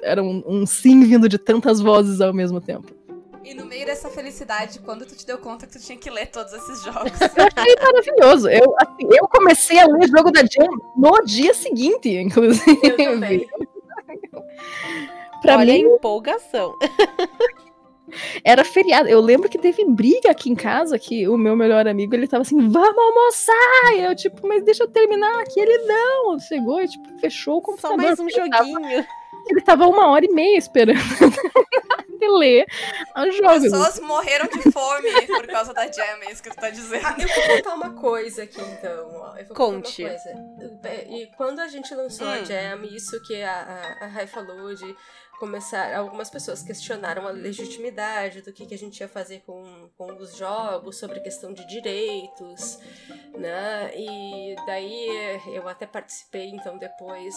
era 0.03 0.21
um, 0.21 0.43
um 0.45 0.65
sim 0.67 1.03
vindo 1.03 1.27
de 1.27 1.39
tantas 1.39 1.81
vozes 1.81 2.21
ao 2.21 2.31
mesmo 2.31 2.61
tempo. 2.61 2.95
E 3.43 3.53
no 3.53 3.65
meio 3.65 3.85
dessa 3.85 4.09
felicidade, 4.09 4.79
quando 4.79 5.05
tu 5.05 5.15
te 5.15 5.25
deu 5.25 5.38
conta 5.38 5.65
que 5.65 5.71
tu 5.71 5.79
tinha 5.79 5.97
que 5.97 6.09
ler 6.09 6.27
todos 6.27 6.51
esses 6.51 6.83
jogos? 6.83 7.13
Eu 7.35 7.47
achei 7.55 7.75
maravilhoso. 7.81 8.49
Eu, 8.49 8.75
assim, 8.77 9.07
eu 9.09 9.27
comecei 9.29 9.79
a 9.79 9.85
ler 9.85 10.03
o 10.03 10.17
jogo 10.17 10.31
da 10.31 10.41
Jam 10.41 10.67
no 10.97 11.23
dia 11.23 11.53
seguinte, 11.53 12.09
inclusive. 12.09 12.77
Eu 12.83 12.97
também. 12.97 13.47
pra 15.41 15.57
Olha 15.57 15.73
a 15.73 15.77
mim, 15.77 15.83
empolgação. 15.83 16.75
era 18.43 18.63
feriado. 18.63 19.07
Eu 19.09 19.19
lembro 19.21 19.49
que 19.49 19.57
teve 19.57 19.83
briga 19.85 20.31
aqui 20.31 20.49
em 20.49 20.55
casa, 20.55 20.97
que 20.97 21.27
o 21.27 21.37
meu 21.37 21.55
melhor 21.55 21.87
amigo, 21.87 22.13
ele 22.15 22.27
tava 22.27 22.41
assim, 22.41 22.69
vamos 22.69 22.97
almoçar! 22.97 23.93
E 23.95 24.01
eu, 24.01 24.15
tipo, 24.15 24.47
mas 24.47 24.63
deixa 24.63 24.83
eu 24.83 24.87
terminar 24.87 25.39
aqui. 25.41 25.59
Ele 25.59 25.77
não, 25.85 26.39
chegou 26.39 26.81
e, 26.81 26.87
tipo, 26.87 27.19
fechou 27.19 27.57
o 27.57 27.61
Só 27.61 27.65
computador. 27.65 27.97
mais 27.97 28.19
um 28.19 28.25
porque 28.25 28.39
ele 28.39 28.49
tava- 28.49 28.65
joguinho. 28.65 29.05
Ele 29.49 29.61
tava 29.61 29.87
uma 29.87 30.07
hora 30.09 30.25
e 30.25 30.29
meia 30.33 30.57
esperando 30.57 30.97
de 32.19 32.27
ler 32.27 32.65
os 33.15 33.37
jogos. 33.37 33.61
Pessoas 33.63 33.99
morreram 34.01 34.45
de 34.47 34.71
fome 34.71 35.09
por 35.25 35.47
causa 35.47 35.73
da 35.73 35.89
Jam, 35.89 36.03
é 36.27 36.31
isso 36.31 36.43
que 36.43 36.49
tu 36.49 36.55
tá 36.57 36.69
dizendo. 36.69 37.05
Ah, 37.05 37.15
eu 37.17 37.27
vou 37.29 37.55
contar 37.55 37.75
uma 37.75 37.89
coisa 37.93 38.43
aqui, 38.43 38.59
então. 38.59 39.07
ó. 39.21 39.37
Eu 39.37 39.45
vou 39.45 39.55
Conte. 39.55 40.03
Contar 40.03 40.15
uma 40.33 40.69
coisa. 40.81 41.03
E 41.09 41.27
quando 41.37 41.59
a 41.59 41.67
gente 41.69 41.93
lançou 41.95 42.27
a 42.27 42.39
Hum. 42.39 42.45
Jam, 42.45 42.83
isso 42.91 43.21
que 43.23 43.41
a, 43.41 43.95
a, 44.01 44.05
a 44.05 44.07
Rai 44.07 44.27
falou 44.27 44.73
de 44.75 44.95
começar. 45.38 45.95
Algumas 45.95 46.29
pessoas 46.29 46.61
questionaram 46.63 47.27
a 47.27 47.31
legitimidade 47.31 48.41
do 48.41 48.51
que, 48.51 48.65
que 48.65 48.73
a 48.73 48.77
gente 48.77 48.99
ia 48.99 49.07
fazer 49.07 49.41
com, 49.45 49.89
com 49.97 50.13
os 50.17 50.35
jogos, 50.35 50.97
sobre 50.97 51.19
questão 51.19 51.53
de 51.53 51.65
direitos, 51.67 52.79
né? 53.38 53.91
E 53.95 54.55
daí 54.65 55.39
eu 55.53 55.67
até 55.67 55.85
participei, 55.85 56.49
então, 56.49 56.77
depois. 56.77 57.35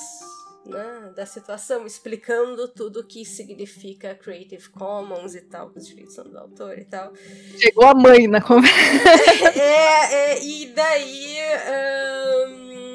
né, 0.65 1.13
da 1.17 1.25
situação, 1.25 1.87
explicando 1.87 2.69
tudo 2.69 3.01
o 3.01 3.07
que 3.07 3.25
significa 3.25 4.15
Creative 4.15 4.69
Commons 4.69 5.35
e 5.35 5.41
tal, 5.41 5.73
os 5.75 5.87
direitos 5.87 6.15
do 6.17 6.39
autor 6.39 6.79
e 6.79 6.85
tal. 6.85 7.13
Chegou 7.59 7.87
a 7.87 7.95
mãe 7.95 8.29
na 8.29 8.43
conversa. 8.43 8.77
é, 9.59 10.35
é, 10.35 10.45
e 10.45 10.67
daí. 10.75 11.37
Um, 12.47 12.91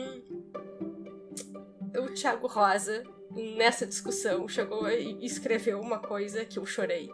o 1.98 2.14
Thiago 2.14 2.48
Rosa, 2.48 3.04
nessa 3.36 3.86
discussão, 3.86 4.48
chegou 4.48 4.90
e 4.90 5.24
escreveu 5.26 5.80
uma 5.80 6.00
coisa 6.00 6.46
que 6.46 6.58
eu 6.58 6.66
chorei 6.66 7.12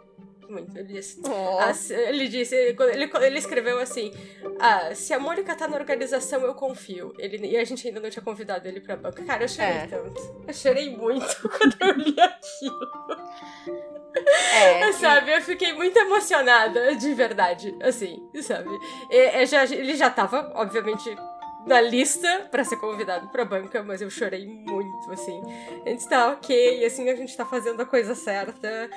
muito. 0.48 0.76
Ele 0.76 0.92
disse, 0.92 1.20
Oh. 1.24 1.58
assim, 1.60 1.94
ele 1.94 2.28
disse, 2.28 2.54
ele, 2.54 2.76
ele 3.22 3.38
escreveu 3.38 3.78
assim: 3.78 4.12
ah, 4.60 4.94
se 4.94 5.14
a 5.14 5.18
Mônica 5.18 5.54
tá 5.56 5.66
na 5.66 5.76
organização, 5.76 6.42
eu 6.42 6.54
confio. 6.54 7.14
Ele, 7.18 7.38
e 7.46 7.56
a 7.56 7.64
gente 7.64 7.86
ainda 7.88 8.00
não 8.00 8.10
tinha 8.10 8.22
convidado 8.22 8.68
ele 8.68 8.80
pra 8.80 8.94
banca. 8.96 9.24
Cara, 9.24 9.44
eu 9.44 9.48
chorei 9.48 9.70
É. 9.70 9.86
tanto. 9.86 10.20
Eu 10.46 10.52
chorei 10.54 10.94
muito 10.96 11.24
quando 11.48 11.76
eu 11.80 11.92
li 11.92 12.14
aquilo. 12.20 12.88
É, 14.54 14.92
Sabe, 15.00 15.32
eu 15.34 15.40
fiquei 15.40 15.72
muito 15.72 15.98
emocionada, 15.98 16.94
de 16.96 17.14
verdade, 17.14 17.74
assim, 17.82 18.22
sabe? 18.42 18.68
E- 19.10 19.46
já- 19.46 19.64
ele 19.64 19.96
já 19.96 20.10
tava, 20.10 20.52
obviamente, 20.54 21.16
na 21.66 21.80
lista 21.80 22.46
pra 22.50 22.62
ser 22.64 22.76
convidado 22.76 23.28
pra 23.30 23.44
banca, 23.44 23.82
mas 23.82 24.02
eu 24.02 24.10
chorei 24.10 24.46
muito, 24.46 24.91
assim. 25.14 25.42
A 25.84 25.88
gente 25.88 26.08
tá 26.08 26.30
ok, 26.30 26.84
assim, 26.84 27.08
a 27.08 27.16
gente 27.16 27.36
tá 27.36 27.44
fazendo 27.44 27.80
a 27.82 27.86
coisa 27.86 28.14
certa, 28.14 28.90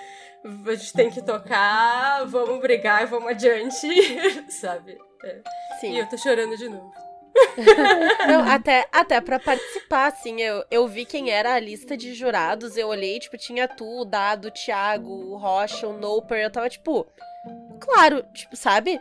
a 0.43 0.76
gente 0.76 0.93
tem 0.93 1.09
que 1.09 1.22
tocar, 1.22 2.26
vamos 2.26 2.59
brigar 2.59 3.03
e 3.03 3.05
vamos 3.05 3.30
adiante, 3.30 3.88
sabe? 4.51 4.97
sim. 5.80 5.93
E 5.93 5.97
eu 5.97 6.07
tô 6.07 6.18
chorando 6.18 6.55
de 6.55 6.70
novo. 6.70 6.93
Não, 8.28 8.49
até, 8.49 8.88
até 8.91 9.20
pra 9.20 9.39
participar, 9.39 10.07
assim, 10.07 10.41
eu, 10.41 10.63
eu 10.72 10.88
vi 10.88 11.05
quem 11.05 11.30
era 11.30 11.53
a 11.53 11.59
lista 11.59 11.97
de 11.97 12.13
jurados, 12.13 12.78
eu 12.78 12.88
olhei, 12.88 13.20
tipo, 13.20 13.38
tinha 13.38 13.68
tu, 13.68 14.01
o 14.01 14.05
Dado, 14.05 14.47
o 14.47 14.51
Thiago, 14.51 15.09
o 15.09 15.36
Rocha, 15.36 15.88
o 15.88 15.97
Noper, 15.97 16.38
eu 16.38 16.51
tava, 16.51 16.70
tipo, 16.70 17.05
claro, 17.80 18.24
tipo, 18.34 18.55
sabe? 18.55 18.99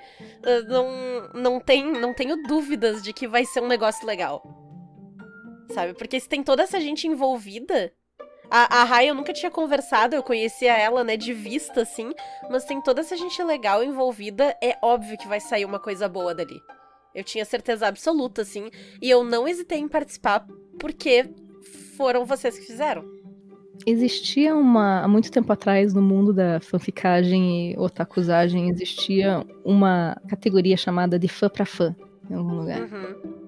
Não, 0.67 1.29
não, 1.35 1.61
tem, 1.61 1.85
não 1.85 2.13
tenho 2.13 2.37
dúvidas 2.43 3.03
de 3.03 3.13
que 3.13 3.27
vai 3.27 3.45
ser 3.45 3.61
um 3.61 3.69
negócio 3.69 4.07
legal. 4.07 4.43
Sabe? 5.75 5.95
Porque 5.95 6.19
se 6.19 6.29
tem 6.29 6.43
toda 6.43 6.63
essa 6.63 6.81
gente 6.81 7.07
envolvida... 7.07 7.93
A, 8.51 8.83
a 8.83 8.85
Rai 8.85 9.09
eu 9.09 9.15
nunca 9.15 9.33
tinha 9.33 9.51
conversado, 9.51 10.15
eu 10.15 10.23
conhecia 10.23 10.77
ela, 10.77 11.03
né, 11.03 11.17
de 11.17 11.33
vista, 11.33 11.81
assim, 11.81 12.13
mas 12.51 12.65
tem 12.65 12.81
toda 12.81 13.01
essa 13.01 13.17
gente 13.17 13.43
legal 13.43 13.83
envolvida, 13.83 14.55
é 14.63 14.77
óbvio 14.83 15.17
que 15.17 15.27
vai 15.27 15.41
sair 15.41 15.65
uma 15.65 15.81
coisa 15.81 16.07
boa 16.09 16.35
dali. 16.35 16.61
Eu 17.15 17.25
tinha 17.25 17.45
certeza 17.45 17.87
absoluta, 17.87 18.43
assim, 18.43 18.71
e 19.01 19.11
eu 19.11 19.25
não 19.25 19.49
hesitei 19.49 19.79
em 19.79 19.89
participar 19.89 20.47
porque 20.79 21.31
foram 21.97 22.27
vocês 22.27 22.59
que 22.59 22.67
fizeram. 22.67 23.03
Existia 23.87 24.55
uma. 24.55 25.01
Há 25.01 25.09
muito 25.09 25.33
tempo 25.33 25.53
atrás, 25.53 25.95
no 25.95 26.03
mundo 26.03 26.33
da 26.33 26.61
fanficagem 26.61 27.73
e 27.73 27.79
otakuzagem, 27.79 28.69
existia 28.69 29.45
uma 29.65 30.21
categoria 30.29 30.77
chamada 30.77 31.19
de 31.19 31.29
fã 31.29 31.49
pra 31.49 31.65
fã, 31.65 31.97
em 32.31 32.35
algum 32.35 32.55
lugar. 32.55 32.83
Uhum. 32.83 33.44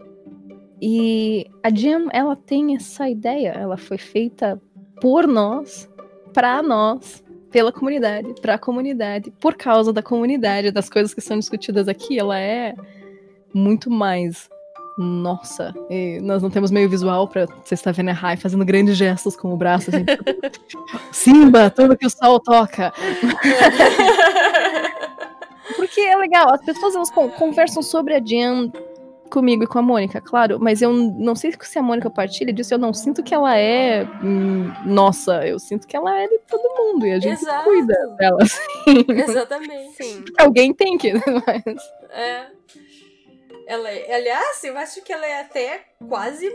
E 0.80 1.46
a 1.62 1.70
Jam, 1.74 2.08
ela 2.12 2.36
tem 2.36 2.76
essa 2.76 3.08
ideia, 3.08 3.48
ela 3.50 3.76
foi 3.76 3.96
feita 3.98 4.60
por 5.00 5.26
nós, 5.26 5.88
pra 6.32 6.62
nós, 6.62 7.24
pela 7.50 7.72
comunidade, 7.72 8.34
pra 8.42 8.58
comunidade, 8.58 9.30
por 9.40 9.54
causa 9.54 9.92
da 9.92 10.02
comunidade, 10.02 10.70
das 10.70 10.90
coisas 10.90 11.14
que 11.14 11.20
são 11.20 11.38
discutidas 11.38 11.88
aqui, 11.88 12.18
ela 12.18 12.38
é 12.38 12.74
muito 13.54 13.90
mais 13.90 14.50
nossa. 14.98 15.74
E 15.90 16.18
nós 16.22 16.42
não 16.42 16.50
temos 16.50 16.70
meio 16.70 16.88
visual 16.88 17.28
pra 17.28 17.46
você 17.64 17.74
estar 17.74 17.92
vendo 17.92 18.08
a 18.10 18.12
Rai 18.14 18.36
fazendo 18.36 18.64
grandes 18.64 18.96
gestos 18.96 19.36
com 19.36 19.52
o 19.52 19.56
braço, 19.56 19.90
assim, 19.90 20.04
Simba, 21.12 21.70
tudo 21.70 21.96
que 21.96 22.06
o 22.06 22.10
sol 22.10 22.38
toca. 22.40 22.92
Porque 25.76 26.00
é 26.00 26.16
legal, 26.16 26.52
as 26.52 26.62
pessoas 26.64 26.94
elas 26.94 27.10
con- 27.10 27.28
conversam 27.30 27.82
sobre 27.82 28.14
a 28.14 28.20
Jen 28.20 28.72
comigo 29.26 29.64
e 29.64 29.66
com 29.66 29.78
a 29.78 29.82
Mônica, 29.82 30.20
claro, 30.20 30.58
mas 30.60 30.80
eu 30.82 30.92
não 30.92 31.34
sei 31.34 31.52
se 31.60 31.78
a 31.78 31.82
Mônica 31.82 32.08
partilha 32.10 32.52
disso, 32.52 32.72
eu 32.74 32.78
não 32.78 32.92
sinto 32.94 33.22
que 33.22 33.34
ela 33.34 33.56
é 33.56 34.04
hum, 34.22 34.70
nossa, 34.84 35.46
eu 35.46 35.58
sinto 35.58 35.86
que 35.86 35.96
ela 35.96 36.16
é 36.18 36.26
de 36.28 36.38
todo 36.48 36.62
mundo 36.76 37.06
e 37.06 37.12
a 37.12 37.18
gente 37.20 37.40
Exato. 37.42 37.64
cuida 37.64 37.94
dela. 38.18 38.38
Exatamente. 39.28 39.92
Sim. 40.02 40.24
Alguém 40.38 40.72
tem 40.74 40.96
que, 40.98 41.12
mas 41.14 41.62
É. 42.10 42.46
Ela, 43.68 43.90
é- 43.90 44.14
aliás, 44.14 44.62
eu 44.62 44.78
acho 44.78 45.02
que 45.02 45.12
ela 45.12 45.26
é 45.26 45.40
até 45.40 45.86
quase 46.08 46.48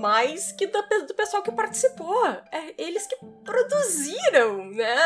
mais 0.00 0.52
que 0.52 0.68
pe- 0.68 1.02
do 1.08 1.12
pessoal 1.14 1.42
que 1.42 1.50
participou. 1.50 2.24
É 2.52 2.72
eles 2.78 3.04
que 3.04 3.16
produziram, 3.44 4.66
né? 4.66 4.96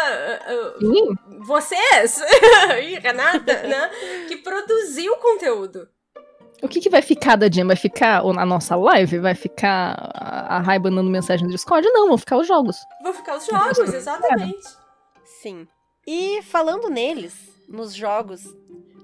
Sim, 0.78 1.14
Vocês 1.46 2.20
e 2.84 2.98
Renata, 2.98 3.62
né? 3.62 3.90
Que 4.28 4.36
produziu 4.36 5.14
o 5.14 5.16
conteúdo. 5.16 5.88
O 6.62 6.68
que, 6.68 6.80
que 6.80 6.90
vai 6.90 7.02
ficar 7.02 7.36
da 7.36 7.48
Jen? 7.48 7.66
Vai 7.66 7.76
ficar 7.76 8.22
ou 8.24 8.32
na 8.32 8.46
nossa 8.46 8.76
live? 8.76 9.18
Vai 9.18 9.34
ficar 9.34 9.94
a 10.14 10.36
a 10.56 10.60
Rai 10.60 10.78
mandando 10.78 11.10
mensagem 11.10 11.46
no 11.46 11.52
Discord? 11.52 11.86
Não, 11.90 12.08
vão 12.08 12.18
ficar 12.18 12.38
os 12.38 12.46
jogos. 12.46 12.76
Vão 13.02 13.12
ficar 13.12 13.36
os 13.36 13.46
jogos, 13.46 13.92
exatamente. 13.92 14.66
Sim. 15.24 15.66
E 16.06 16.40
falando 16.42 16.88
neles, 16.88 17.34
nos 17.68 17.94
jogos, 17.94 18.42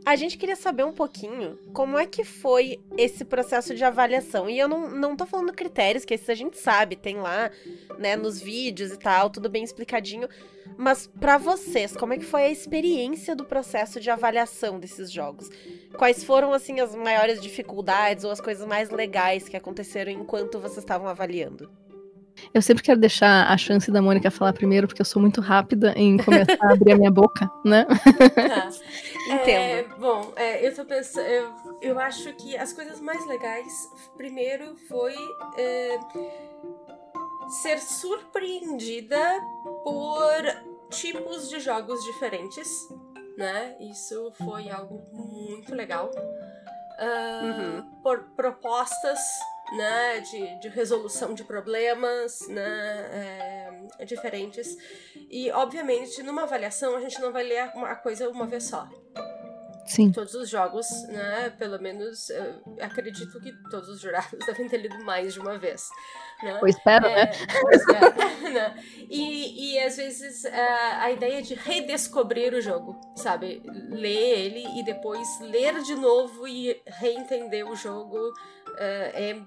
a 0.04 0.16
gente 0.16 0.36
queria 0.36 0.56
saber 0.56 0.84
um 0.84 0.92
pouquinho 0.92 1.58
como 1.72 1.98
é 1.98 2.06
que 2.06 2.24
foi 2.24 2.80
esse 2.96 3.24
processo 3.24 3.74
de 3.74 3.84
avaliação. 3.84 4.48
E 4.48 4.58
eu 4.58 4.68
não, 4.68 4.90
não 4.90 5.16
tô 5.16 5.26
falando 5.26 5.52
critérios, 5.52 6.04
que 6.04 6.14
esses 6.14 6.28
a 6.28 6.34
gente 6.34 6.58
sabe, 6.58 6.96
tem 6.96 7.16
lá, 7.16 7.50
né, 7.98 8.16
nos 8.16 8.40
vídeos 8.40 8.92
e 8.92 8.98
tal, 8.98 9.30
tudo 9.30 9.48
bem 9.48 9.62
explicadinho. 9.62 10.28
Mas 10.76 11.06
pra 11.06 11.38
vocês, 11.38 11.96
como 11.96 12.12
é 12.12 12.18
que 12.18 12.24
foi 12.24 12.44
a 12.44 12.50
experiência 12.50 13.36
do 13.36 13.44
processo 13.44 14.00
de 14.00 14.10
avaliação 14.10 14.80
desses 14.80 15.10
jogos? 15.12 15.48
Quais 15.96 16.24
foram, 16.24 16.52
assim, 16.52 16.80
as 16.80 16.94
maiores 16.94 17.40
dificuldades 17.40 18.24
ou 18.24 18.30
as 18.30 18.40
coisas 18.40 18.66
mais 18.66 18.90
legais 18.90 19.48
que 19.48 19.56
aconteceram 19.56 20.10
enquanto 20.10 20.58
vocês 20.58 20.78
estavam 20.78 21.06
avaliando? 21.06 21.70
Eu 22.52 22.62
sempre 22.62 22.82
quero 22.82 23.00
deixar 23.00 23.50
a 23.50 23.56
chance 23.56 23.90
da 23.90 24.02
Mônica 24.02 24.30
falar 24.30 24.52
primeiro, 24.52 24.86
porque 24.86 25.02
eu 25.02 25.06
sou 25.06 25.20
muito 25.20 25.40
rápida 25.40 25.92
em 25.96 26.16
começar 26.18 26.58
a 26.60 26.72
abrir 26.72 26.92
a 26.92 26.96
minha 26.96 27.10
boca, 27.10 27.50
né? 27.64 27.84
Tá. 27.84 28.68
Entendo. 29.30 29.48
É, 29.48 29.84
bom, 29.98 30.32
é, 30.36 30.66
eu 30.66 30.74
tô 30.74 30.84
pensando. 30.84 31.26
Eu, 31.26 31.52
eu 31.80 31.98
acho 31.98 32.32
que 32.34 32.56
as 32.56 32.72
coisas 32.72 33.00
mais 33.00 33.24
legais, 33.26 33.72
primeiro, 34.16 34.76
foi 34.88 35.14
é, 35.56 35.98
ser 37.62 37.78
surpreendida 37.78 39.18
por 39.84 40.42
tipos 40.90 41.48
de 41.48 41.60
jogos 41.60 42.02
diferentes, 42.04 42.68
né? 43.36 43.76
Isso 43.80 44.32
foi 44.38 44.70
algo 44.70 45.02
muito 45.12 45.74
legal. 45.74 46.10
Ah, 46.98 47.84
Por 48.02 48.24
propostas, 48.36 49.18
né, 49.76 50.20
de, 50.20 50.60
de 50.60 50.68
resolução 50.68 51.34
de 51.34 51.44
problemas, 51.44 52.46
né, 52.48 53.80
é, 53.98 54.04
diferentes. 54.04 54.76
E, 55.30 55.50
obviamente, 55.50 56.22
numa 56.22 56.42
avaliação, 56.42 56.96
a 56.96 57.00
gente 57.00 57.20
não 57.20 57.32
vai 57.32 57.42
ler 57.42 57.70
uma- 57.74 57.88
a 57.90 57.96
coisa 57.96 58.28
uma 58.28 58.46
vez 58.46 58.64
só. 58.64 58.88
Sim. 59.84 60.12
Todos 60.12 60.34
os 60.34 60.48
jogos, 60.48 60.86
né, 61.08 61.52
pelo 61.58 61.76
menos, 61.82 62.30
eu 62.30 62.62
acredito 62.80 63.40
que 63.40 63.52
todos 63.68 63.88
os 63.88 64.00
jurados 64.00 64.38
devem 64.46 64.68
ter 64.68 64.76
lido 64.76 65.04
mais 65.04 65.34
de 65.34 65.40
uma 65.40 65.58
vez. 65.58 65.88
Né? 66.40 66.56
Eu 66.62 66.68
espero, 66.68 67.04
É, 67.06 67.24
né? 67.26 67.30
pois 67.60 67.82
é, 67.88 68.50
né? 68.50 68.84
E, 69.10 69.74
e 69.74 69.78
às 69.80 69.96
vezes 69.96 70.44
a, 70.46 71.02
a 71.02 71.10
ideia 71.10 71.42
de 71.42 71.54
redescobrir 71.54 72.54
o 72.54 72.60
jogo, 72.60 73.00
sabe? 73.16 73.60
Ler 73.90 74.38
ele 74.38 74.64
e 74.80 74.84
depois 74.84 75.26
ler 75.40 75.82
de 75.82 75.96
novo 75.96 76.46
e 76.46 76.80
reentender 76.86 77.68
o 77.68 77.74
jogo 77.74 78.16
é, 78.78 79.30
é 79.30 79.42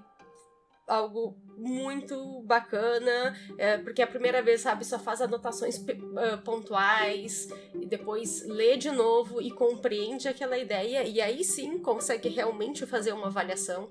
algo 0.86 1.36
muito 1.56 2.42
bacana, 2.42 3.34
é, 3.58 3.78
porque 3.78 4.02
a 4.02 4.06
primeira 4.06 4.42
vez, 4.42 4.60
sabe, 4.60 4.84
só 4.84 4.98
faz 4.98 5.20
anotações 5.20 5.82
ah, 6.16 6.36
pontuais 6.38 7.48
e 7.74 7.86
depois 7.86 8.46
lê 8.46 8.76
de 8.76 8.90
novo 8.90 9.40
e 9.40 9.50
compreende 9.50 10.28
aquela 10.28 10.58
ideia 10.58 11.02
e 11.02 11.20
aí 11.20 11.42
sim 11.42 11.78
consegue 11.78 12.28
realmente 12.28 12.84
fazer 12.86 13.12
uma 13.12 13.28
avaliação, 13.28 13.90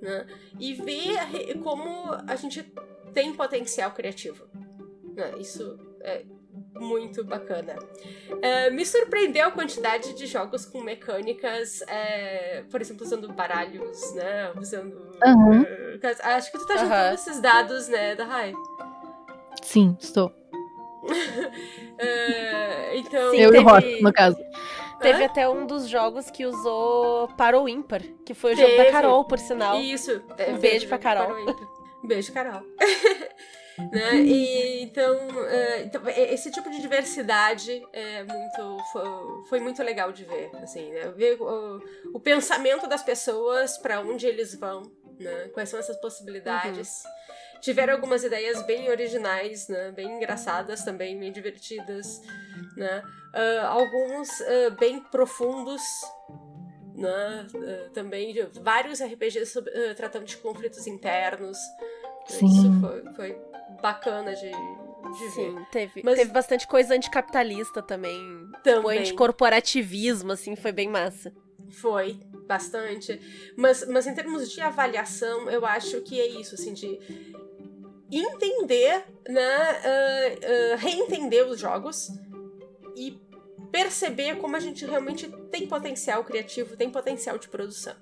né? 0.00 0.26
E 0.60 0.74
ver 0.74 1.58
como 1.62 2.12
a 2.26 2.36
gente 2.36 2.62
tem 3.12 3.34
potencial 3.34 3.90
criativo. 3.92 4.46
né? 5.14 5.34
Isso 5.38 5.78
é 6.00 6.24
muito 6.80 7.24
bacana. 7.24 7.76
É, 8.42 8.70
me 8.70 8.84
surpreendeu 8.84 9.48
a 9.48 9.50
quantidade 9.50 10.14
de 10.14 10.26
jogos 10.26 10.64
com 10.66 10.80
mecânicas, 10.82 11.82
é, 11.88 12.64
por 12.70 12.80
exemplo, 12.80 13.04
usando 13.04 13.32
baralhos, 13.32 14.14
né? 14.14 14.52
Usando. 14.58 15.16
É, 15.22 15.98
cas- 15.98 16.20
acho 16.20 16.52
que 16.52 16.58
tu 16.58 16.66
tá 16.66 16.76
juntando 16.76 17.14
esses 17.14 17.40
dados, 17.40 17.88
né, 17.88 18.14
da 18.14 18.24
Rai. 18.24 18.52
Sim, 19.62 19.96
estou. 20.00 20.32
É, 21.98 22.98
então. 22.98 23.30
Sim, 23.30 23.36
eu 23.38 23.44
e 23.44 23.46
o 23.48 23.52
teve- 23.52 23.64
Rocha, 23.64 23.98
no 24.02 24.12
caso. 24.12 24.36
Teve 25.00 25.22
Hã? 25.22 25.26
até 25.26 25.48
um 25.48 25.66
dos 25.66 25.88
jogos 25.88 26.30
que 26.30 26.44
usou 26.46 27.28
para 27.36 27.58
o 27.60 27.68
ímpar, 27.68 28.02
que 28.24 28.34
foi 28.34 28.52
o 28.52 28.56
jogo 28.56 28.70
da 28.72 28.76
Teve. 28.76 28.90
Carol, 28.92 29.24
por 29.24 29.38
sinal. 29.38 29.78
Isso. 29.80 30.22
é, 30.36 30.52
Um 30.52 30.58
beijo 30.58 30.86
pra 30.88 30.98
Carol. 30.98 31.34
Um 32.04 32.06
beijo, 32.06 32.32
Carol. 32.32 32.62
Né? 33.78 34.16
E, 34.22 34.82
então, 34.82 35.14
uh, 35.28 36.08
esse 36.08 36.50
tipo 36.50 36.70
de 36.70 36.80
diversidade 36.80 37.82
é 37.92 38.24
muito, 38.24 38.78
foi, 39.48 39.60
muito 39.60 39.82
legal 39.82 40.12
de 40.12 40.24
ver. 40.24 40.50
Assim, 40.62 40.90
né? 40.90 41.10
Ver 41.12 41.40
o, 41.40 41.80
o 42.14 42.20
pensamento 42.20 42.86
das 42.86 43.02
pessoas, 43.02 43.76
para 43.78 44.00
onde 44.00 44.26
eles 44.26 44.54
vão, 44.54 44.82
né? 45.18 45.48
quais 45.52 45.68
são 45.68 45.78
essas 45.78 45.96
possibilidades. 45.98 47.04
Uhum. 47.04 47.60
Tiveram 47.60 47.94
algumas 47.94 48.22
ideias 48.22 48.62
bem 48.62 48.88
originais, 48.88 49.68
né? 49.68 49.90
bem 49.90 50.16
engraçadas 50.16 50.84
também, 50.84 51.18
bem 51.18 51.32
divertidas. 51.32 52.20
Né? 52.76 53.02
Uh, 53.34 53.66
alguns 53.66 54.28
uh, 54.40 54.70
bem 54.78 55.00
profundos, 55.00 55.82
né? 56.94 57.46
Uh, 57.54 57.90
também 57.90 58.34
vários 58.62 59.02
RPGs 59.02 59.46
sobre, 59.46 59.94
tratando 59.94 60.24
de 60.24 60.36
conflitos 60.38 60.86
internos. 60.86 61.58
Sim. 62.26 62.46
Isso 62.46 62.80
foi, 62.80 63.14
foi 63.14 63.38
bacana 63.82 64.34
de, 64.34 64.50
de 64.50 65.30
Sim, 65.32 65.54
ver. 65.54 65.66
teve, 65.70 66.02
Mas- 66.04 66.18
teve 66.18 66.30
bastante 66.32 66.66
coisa 66.66 66.94
anticapitalista 66.94 67.82
também. 67.82 68.18
Tipo, 68.46 68.62
Também. 68.62 68.98
anticorporativismo, 69.00 70.32
assim, 70.32 70.56
foi 70.56 70.72
bem 70.72 70.88
massa. 70.88 71.32
Foi, 71.70 72.20
bastante. 72.46 73.20
Mas, 73.56 73.86
mas 73.88 74.06
em 74.06 74.14
termos 74.14 74.50
de 74.50 74.60
avaliação, 74.60 75.50
eu 75.50 75.64
acho 75.66 76.00
que 76.02 76.20
é 76.20 76.26
isso, 76.26 76.54
assim, 76.54 76.72
de 76.72 76.98
entender, 78.10 79.04
né? 79.28 79.42
ah, 79.42 80.72
ah, 80.72 80.76
reentender 80.76 81.46
os 81.46 81.58
jogos 81.58 82.08
e 82.96 83.20
perceber 83.72 84.36
como 84.36 84.56
a 84.56 84.60
gente 84.60 84.86
realmente 84.86 85.28
tem 85.50 85.66
potencial 85.66 86.24
criativo, 86.24 86.76
tem 86.76 86.88
potencial 86.90 87.36
de 87.36 87.48
produção. 87.48 87.94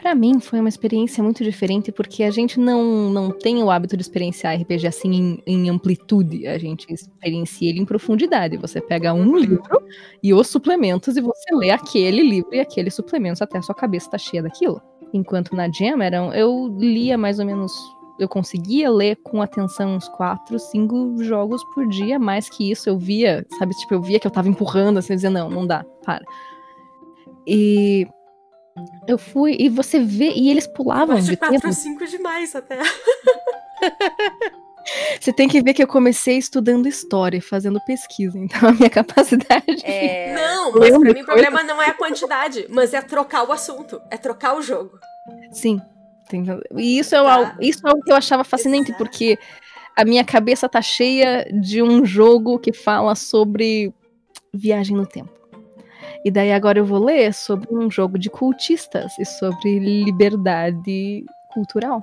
Pra 0.00 0.14
mim 0.14 0.40
foi 0.40 0.60
uma 0.60 0.68
experiência 0.68 1.22
muito 1.22 1.44
diferente 1.44 1.92
porque 1.92 2.22
a 2.22 2.30
gente 2.30 2.58
não, 2.58 3.10
não 3.10 3.30
tem 3.30 3.62
o 3.62 3.70
hábito 3.70 3.98
de 3.98 4.02
experienciar 4.02 4.58
RPG 4.58 4.86
assim 4.86 5.12
em, 5.12 5.42
em 5.46 5.68
amplitude, 5.68 6.46
a 6.46 6.56
gente 6.56 6.90
experiencia 6.90 7.68
ele 7.68 7.80
em 7.80 7.84
profundidade. 7.84 8.56
Você 8.56 8.80
pega 8.80 9.12
um 9.12 9.36
livro 9.36 9.82
e 10.22 10.32
os 10.32 10.46
suplementos 10.46 11.18
e 11.18 11.20
você 11.20 11.54
lê 11.54 11.70
aquele 11.70 12.22
livro 12.22 12.54
e 12.54 12.60
aqueles 12.60 12.94
suplementos 12.94 13.42
até 13.42 13.58
a 13.58 13.62
sua 13.62 13.74
cabeça 13.74 14.10
tá 14.10 14.16
cheia 14.16 14.42
daquilo. 14.42 14.80
Enquanto 15.12 15.54
na 15.54 15.70
Jam 15.70 16.00
eram, 16.00 16.32
eu 16.32 16.74
lia 16.78 17.18
mais 17.18 17.38
ou 17.38 17.44
menos, 17.44 17.72
eu 18.18 18.28
conseguia 18.28 18.90
ler 18.90 19.16
com 19.16 19.42
atenção 19.42 19.96
uns 19.96 20.08
quatro, 20.08 20.58
cinco 20.58 21.22
jogos 21.22 21.62
por 21.74 21.86
dia, 21.86 22.18
mais 22.18 22.48
que 22.48 22.70
isso 22.70 22.88
eu 22.88 22.96
via, 22.96 23.44
sabe, 23.58 23.74
tipo, 23.74 23.92
eu 23.92 24.00
via 24.00 24.18
que 24.18 24.26
eu 24.26 24.30
tava 24.30 24.48
empurrando 24.48 24.98
assim, 24.98 25.14
dizia, 25.14 25.28
não, 25.28 25.50
não 25.50 25.66
dá, 25.66 25.84
para. 26.02 26.24
E 27.46 28.06
eu 29.06 29.18
fui, 29.18 29.56
e 29.58 29.68
você 29.68 29.98
vê, 30.00 30.30
e 30.32 30.50
eles 30.50 30.66
pulavam 30.66 31.16
de 31.16 31.30
de 31.30 31.36
4 31.36 31.54
tempo. 31.54 31.66
ou 31.66 31.72
5 31.72 32.06
demais 32.06 32.54
até. 32.54 32.78
Você 35.20 35.32
tem 35.32 35.46
que 35.46 35.62
ver 35.62 35.74
que 35.74 35.82
eu 35.82 35.86
comecei 35.86 36.38
estudando 36.38 36.88
história, 36.88 37.40
fazendo 37.40 37.78
pesquisa, 37.84 38.38
então 38.38 38.70
a 38.70 38.72
minha 38.72 38.88
capacidade. 38.90 39.84
É. 39.84 40.34
Não, 40.34 40.72
mas 40.72 40.90
pra 40.90 41.12
mim 41.12 41.20
o 41.20 41.24
problema 41.26 41.62
não 41.62 41.80
é 41.82 41.86
a 41.90 41.94
quantidade, 41.94 42.66
mas 42.70 42.94
é 42.94 43.02
trocar 43.02 43.46
o 43.46 43.52
assunto, 43.52 44.00
é 44.10 44.16
trocar 44.16 44.56
o 44.56 44.62
jogo. 44.62 44.98
Sim. 45.52 45.80
E 46.76 46.98
isso 46.98 47.14
é, 47.14 47.18
Tá. 47.22 47.32
algo, 47.34 47.52
isso 47.60 47.86
é 47.86 47.90
algo 47.90 48.02
que 48.02 48.10
eu 48.10 48.16
achava 48.16 48.42
fascinante, 48.42 48.90
Exato. 48.90 49.04
porque 49.04 49.38
a 49.96 50.04
minha 50.04 50.24
cabeça 50.24 50.68
tá 50.68 50.80
cheia 50.80 51.46
de 51.52 51.82
um 51.82 52.04
jogo 52.04 52.58
que 52.58 52.72
fala 52.72 53.14
sobre 53.14 53.92
viagem 54.54 54.96
no 54.96 55.06
tempo. 55.06 55.30
E 56.24 56.30
daí 56.30 56.52
agora 56.52 56.78
eu 56.78 56.84
vou 56.84 57.02
ler 57.02 57.32
sobre 57.32 57.74
um 57.74 57.90
jogo 57.90 58.18
de 58.18 58.28
cultistas 58.28 59.18
e 59.18 59.24
sobre 59.24 59.78
liberdade 59.78 61.24
cultural. 61.52 62.00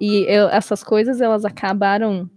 E 0.00 0.24
eu- 0.32 0.48
essas 0.48 0.84
coisas 0.84 1.20
elas 1.20 1.44
acabaram, 1.44 2.30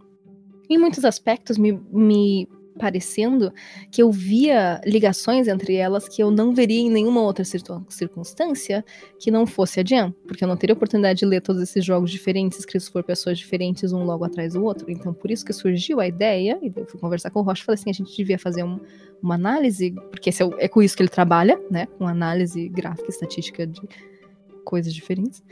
em 0.69 0.77
muitos 0.77 1.05
aspectos, 1.05 1.57
me, 1.57 1.73
me 1.91 2.47
parecendo 2.80 3.53
que 3.91 4.01
eu 4.01 4.11
via 4.11 4.80
ligações 4.86 5.47
entre 5.47 5.75
elas 5.75 6.07
que 6.07 6.23
eu 6.23 6.32
não 6.32 6.53
veria 6.55 6.80
em 6.80 6.89
nenhuma 6.89 7.21
outra 7.21 7.43
circun- 7.43 7.84
circunstância 7.89 8.84
que 9.19 9.30
não 9.30 9.45
fosse 9.45 9.80
a 9.82 9.84
Jam, 9.86 10.11
porque 10.25 10.43
eu 10.43 10.47
não 10.47 10.55
teria 10.57 10.73
oportunidade 10.73 11.19
de 11.19 11.25
ler 11.25 11.41
todos 11.41 11.61
esses 11.61 11.84
jogos 11.84 12.09
diferentes, 12.09 12.57
escritos 12.59 12.89
por 12.89 13.03
pessoas 13.03 13.38
diferentes, 13.38 13.91
um 13.91 14.03
logo 14.03 14.23
atrás 14.23 14.53
do 14.53 14.63
outro. 14.63 14.89
Então, 14.89 15.13
por 15.13 15.30
isso 15.30 15.45
que 15.45 15.51
surgiu 15.53 15.99
a 15.99 16.07
ideia, 16.07 16.57
e 16.61 16.71
eu 16.75 16.86
fui 16.86 16.99
conversar 16.99 17.30
com 17.30 17.39
o 17.41 17.43
Rocha 17.43 17.61
e 17.61 17.65
falei 17.65 17.80
assim: 17.80 17.89
a 17.89 17.93
gente 17.93 18.15
devia 18.15 18.39
fazer 18.39 18.63
um- 18.63 18.80
uma 19.21 19.36
análise, 19.36 19.91
porque 20.09 20.30
é, 20.30 20.45
o- 20.45 20.55
é 20.57 20.67
com 20.69 20.82
isso 20.82 20.95
que 20.95 21.03
ele 21.03 21.09
trabalha, 21.09 21.59
né? 21.69 21.88
Com 21.97 22.07
análise 22.07 22.69
gráfica 22.69 23.07
e 23.07 23.11
estatística 23.11 23.67
de 23.67 23.82
coisas 24.63 24.93
diferentes. 24.93 25.43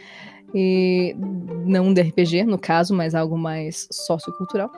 E 0.55 1.13
não 1.65 1.93
de 1.93 2.01
RPG, 2.01 2.45
no 2.45 2.57
caso, 2.57 2.93
mas 2.95 3.13
algo 3.13 3.37
mais 3.37 3.85
sociocultural. 3.91 4.71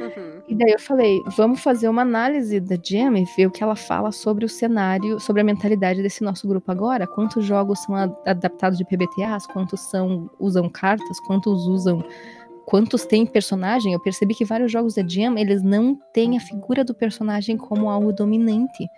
Uhum. 0.00 0.42
E 0.48 0.54
daí 0.54 0.72
eu 0.72 0.80
falei, 0.80 1.20
vamos 1.36 1.60
fazer 1.60 1.88
uma 1.88 2.02
análise 2.02 2.58
da 2.58 2.76
Jam 2.76 3.16
e 3.16 3.24
ver 3.36 3.46
o 3.46 3.50
que 3.50 3.62
ela 3.62 3.76
fala 3.76 4.10
sobre 4.10 4.44
o 4.44 4.48
cenário, 4.48 5.20
sobre 5.20 5.40
a 5.40 5.44
mentalidade 5.44 6.02
desse 6.02 6.24
nosso 6.24 6.48
grupo 6.48 6.70
agora. 6.70 7.06
Quantos 7.06 7.44
jogos 7.44 7.80
são 7.80 7.94
adaptados 8.26 8.76
de 8.76 8.84
PBTAs, 8.84 9.46
quantos 9.46 9.80
são 9.80 10.28
usam 10.38 10.68
cartas, 10.68 11.20
quantos 11.20 11.66
usam 11.66 12.04
quantos 12.66 13.04
têm 13.04 13.26
personagem. 13.26 13.92
Eu 13.92 14.00
percebi 14.00 14.34
que 14.34 14.44
vários 14.44 14.72
jogos 14.72 14.94
da 14.94 15.06
Jam, 15.06 15.38
eles 15.38 15.62
não 15.62 15.94
têm 16.12 16.36
a 16.36 16.40
figura 16.40 16.84
do 16.84 16.94
personagem 16.94 17.56
como 17.56 17.88
algo 17.88 18.12
dominante. 18.12 18.88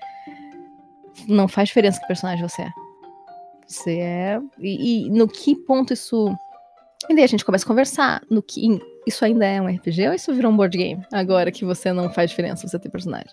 Não 1.28 1.49
faz 1.49 1.68
diferença 1.68 2.01
que 2.01 2.07
personagem 2.07 2.47
você 2.47 2.62
é. 2.62 2.70
Você 3.66 3.99
é. 3.99 4.40
E, 4.59 5.07
e 5.07 5.11
no 5.11 5.28
que 5.28 5.57
ponto 5.57 5.92
isso. 5.92 6.34
E 7.09 7.14
daí 7.14 7.24
a 7.24 7.28
gente 7.28 7.44
começa 7.44 7.64
a 7.64 7.68
conversar. 7.68 8.22
No 8.30 8.42
que 8.42 8.64
isso 9.07 9.24
ainda 9.24 9.46
é 9.46 9.61
um 9.61 9.66
RPG 9.66 10.09
ou 10.09 10.14
isso 10.14 10.34
virou 10.34 10.50
um 10.52 10.57
board 10.57 10.76
game? 10.76 11.02
Agora 11.12 11.50
que 11.50 11.64
você 11.64 11.92
não 11.92 12.11
faz 12.12 12.30
diferença 12.30 12.66
você 12.66 12.78
ter 12.78 12.88
personagem. 12.90 13.30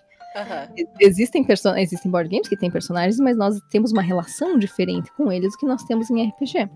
E- 0.76 0.86
Existem, 1.00 1.44
perso 1.44 1.68
existem 1.76 2.10
board 2.10 2.28
games 2.28 2.48
que 2.48 2.56
têm 2.56 2.70
personagens, 2.70 3.18
mas 3.18 3.36
nós 3.36 3.60
temos 3.70 3.92
uma 3.92 4.02
relação 4.02 4.58
diferente 4.58 5.10
com 5.16 5.30
eles 5.30 5.52
do 5.52 5.58
que 5.58 5.66
nós 5.66 5.82
temos 5.84 6.10
em 6.10 6.28
RPG. 6.28 6.68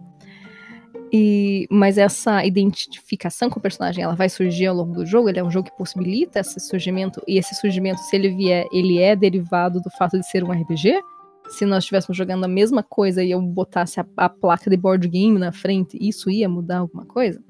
E, 1.12 1.66
mas 1.70 1.96
essa 1.96 2.44
identificação 2.44 3.48
com 3.48 3.58
o 3.58 3.62
personagem, 3.62 4.04
ela 4.04 4.14
vai 4.14 4.28
surgir 4.28 4.66
ao 4.66 4.76
longo 4.76 4.92
do 4.94 5.06
jogo. 5.06 5.28
Ele 5.28 5.38
é 5.38 5.44
um 5.44 5.50
jogo 5.50 5.70
que 5.70 5.76
possibilita 5.76 6.40
esse 6.40 6.60
surgimento. 6.60 7.22
E 7.26 7.38
esse 7.38 7.54
surgimento, 7.54 8.00
se 8.02 8.16
ele 8.16 8.28
vier, 8.34 8.66
ele 8.72 8.98
é 8.98 9.16
derivado 9.16 9.80
do 9.80 9.90
fato 9.90 10.18
de 10.18 10.26
ser 10.28 10.44
um 10.44 10.50
RPG. 10.52 11.00
Se 11.48 11.64
nós 11.64 11.84
estivéssemos 11.84 12.16
jogando 12.16 12.44
a 12.44 12.48
mesma 12.48 12.82
coisa 12.82 13.24
e 13.24 13.30
eu 13.30 13.40
botasse 13.40 13.98
a, 13.98 14.06
a 14.18 14.28
placa 14.28 14.68
de 14.68 14.76
board 14.76 15.08
game 15.08 15.38
na 15.38 15.50
frente, 15.50 15.96
isso 15.98 16.30
ia 16.30 16.46
mudar 16.48 16.78
alguma 16.78 17.06
coisa? 17.06 17.42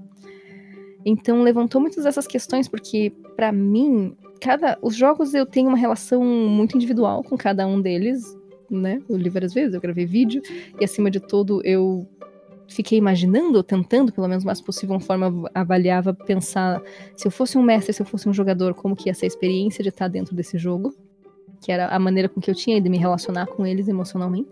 Então 1.10 1.42
levantou 1.42 1.80
muitas 1.80 2.04
dessas 2.04 2.26
questões 2.26 2.68
porque 2.68 3.10
pra 3.34 3.50
mim, 3.50 4.14
cada 4.42 4.78
os 4.82 4.94
jogos 4.94 5.32
eu 5.32 5.46
tenho 5.46 5.68
uma 5.68 5.78
relação 5.78 6.22
muito 6.22 6.76
individual 6.76 7.24
com 7.24 7.34
cada 7.34 7.66
um 7.66 7.80
deles, 7.80 8.36
né? 8.70 9.00
Eu 9.08 9.16
li 9.16 9.30
várias 9.30 9.54
vezes, 9.54 9.72
eu 9.72 9.80
gravei 9.80 10.04
vídeo 10.04 10.42
e 10.78 10.84
acima 10.84 11.10
de 11.10 11.18
tudo 11.18 11.62
eu 11.64 12.06
fiquei 12.68 12.98
imaginando, 12.98 13.62
tentando 13.62 14.12
pelo 14.12 14.28
menos 14.28 14.44
o 14.44 14.46
mais 14.46 14.60
possível 14.60 14.96
uma 14.96 15.00
forma 15.00 15.50
avaliava 15.54 16.12
pensar 16.12 16.82
se 17.16 17.26
eu 17.26 17.30
fosse 17.30 17.56
um 17.56 17.62
mestre, 17.62 17.94
se 17.94 18.02
eu 18.02 18.06
fosse 18.06 18.28
um 18.28 18.34
jogador, 18.34 18.74
como 18.74 18.94
que 18.94 19.08
ia 19.08 19.14
ser 19.14 19.24
a 19.24 19.28
experiência 19.28 19.82
de 19.82 19.88
estar 19.88 20.08
dentro 20.08 20.36
desse 20.36 20.58
jogo, 20.58 20.94
que 21.62 21.72
era 21.72 21.88
a 21.88 21.98
maneira 21.98 22.28
com 22.28 22.38
que 22.38 22.50
eu 22.50 22.54
tinha 22.54 22.78
de 22.78 22.88
me 22.90 22.98
relacionar 22.98 23.46
com 23.46 23.64
eles 23.64 23.88
emocionalmente. 23.88 24.50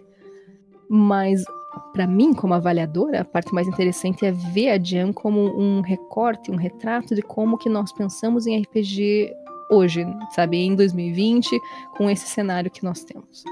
Mas 0.89 1.45
Pra 1.93 2.07
mim, 2.07 2.35
como 2.35 2.55
avaliadora, 2.55 3.21
a 3.21 3.25
parte 3.25 3.55
mais 3.55 3.67
interessante 3.67 4.25
é 4.25 4.33
ver 4.33 4.71
a 4.71 4.83
Jam 4.83 5.13
como 5.13 5.41
um 5.59 5.81
recorte, 5.81 6.51
um 6.51 6.57
retrato 6.57 7.15
de 7.15 7.23
como 7.23 7.59
que 7.59 7.69
nós 7.69 7.93
pensamos 7.93 8.47
em 8.47 8.61
RPG 8.61 9.33
hoje, 9.71 10.07
sabe, 10.31 10.59
em 10.59 10.75
2020, 10.75 11.59
com 11.97 12.09
esse 12.09 12.27
cenário 12.27 12.71
que 12.71 12.85
nós 12.85 13.03
temos. 13.05 13.45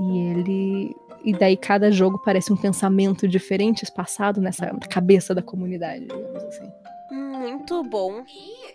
E 0.00 0.18
ele 0.18 0.96
e 1.24 1.32
daí 1.32 1.56
cada 1.56 1.90
jogo 1.90 2.18
parece 2.18 2.52
um 2.52 2.56
pensamento 2.56 3.26
diferente 3.26 3.82
espaçado 3.82 4.40
nessa 4.40 4.66
cabeça 4.90 5.34
da 5.34 5.42
comunidade, 5.42 6.06
digamos 6.06 6.44
assim. 6.44 6.70
Muito 7.10 7.82
bom. 7.84 8.22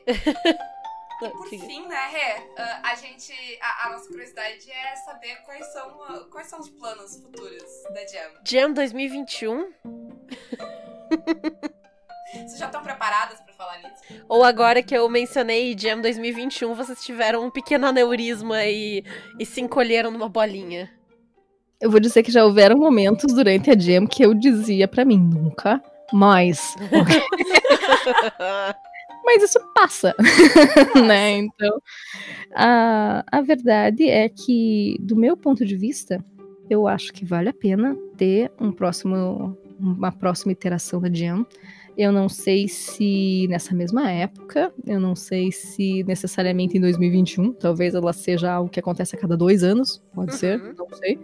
E 1.22 1.30
por 1.30 1.48
Siga. 1.50 1.66
fim, 1.66 1.86
né, 1.88 2.08
Rê, 2.12 2.44
ah, 2.58 2.82
a 2.92 2.96
gente. 2.96 3.34
A, 3.62 3.88
a 3.88 3.92
nossa 3.92 4.08
curiosidade 4.08 4.72
é 4.72 4.96
saber 4.98 5.36
quais 5.46 5.66
são, 5.74 6.02
ah, 6.04 6.26
quais 6.32 6.48
são 6.48 6.60
os 6.60 6.70
planos 6.70 7.18
futuros 7.18 7.64
da 7.94 8.08
Jam. 8.08 8.32
Jam 8.46 8.74
2021? 8.74 9.70
Vocês 12.32 12.58
já 12.58 12.68
estão 12.68 12.82
preparadas 12.82 13.40
pra 13.42 13.54
falar 13.54 13.80
nisso? 13.80 14.24
Ou 14.30 14.44
agora 14.44 14.82
que 14.84 14.96
eu 14.96 15.10
mencionei 15.10 15.76
Jam 15.78 16.00
2021, 16.00 16.74
vocês 16.74 17.04
tiveram 17.04 17.44
um 17.44 17.52
pequeno 17.52 17.88
aneurisma 17.88 18.64
e, 18.66 19.04
e 19.40 19.46
se 19.46 19.60
encolheram 19.60 20.12
numa 20.12 20.30
bolinha? 20.30 20.90
Eu 21.82 21.90
vou 21.90 22.00
dizer 22.00 22.24
que 22.24 22.32
já 22.32 22.46
houveram 22.46 22.78
momentos 22.78 23.34
durante 23.34 23.72
a 23.72 23.78
Jam 23.78 24.06
que 24.06 24.24
eu 24.24 24.34
dizia 24.34 24.88
pra 24.88 25.04
mim, 25.04 25.18
nunca 25.18 25.82
mais. 26.14 26.76
Mas 29.32 29.44
isso 29.44 29.60
passa, 29.76 30.16
né? 31.08 31.38
Então, 31.38 31.80
a, 32.56 33.24
a 33.32 33.42
verdade 33.42 34.10
é 34.10 34.28
que, 34.28 34.98
do 35.02 35.16
meu 35.16 35.38
ponto 35.38 35.64
de 35.64 35.76
vista, 35.76 36.24
eu 36.68 36.88
acho 36.88 37.14
que 37.14 37.24
vale 37.24 37.48
a 37.50 37.54
pena 37.54 37.96
ter 38.18 38.52
um 38.60 38.72
próximo 38.72 39.56
uma 39.80 40.12
próxima 40.12 40.52
iteração 40.52 41.00
da 41.00 41.14
Jam. 41.14 41.46
Eu 41.98 42.12
não 42.12 42.28
sei 42.28 42.68
se 42.68 43.46
nessa 43.50 43.76
mesma 43.76 44.10
época, 44.12 44.74
eu 44.86 45.00
não 45.00 45.16
sei 45.16 45.52
se 45.52 46.04
necessariamente 46.06 46.78
em 46.78 46.82
2021, 46.82 47.54
talvez 47.54 47.94
ela 47.94 48.12
seja 48.12 48.52
algo 48.52 48.70
que 48.70 48.80
acontece 48.80 49.16
a 49.16 49.20
cada 49.20 49.38
dois 49.38 49.64
anos, 49.64 50.02
pode 50.14 50.36
ser, 50.36 50.60
Uhum. 50.60 50.74
não 50.78 50.88
sei. 50.98 51.20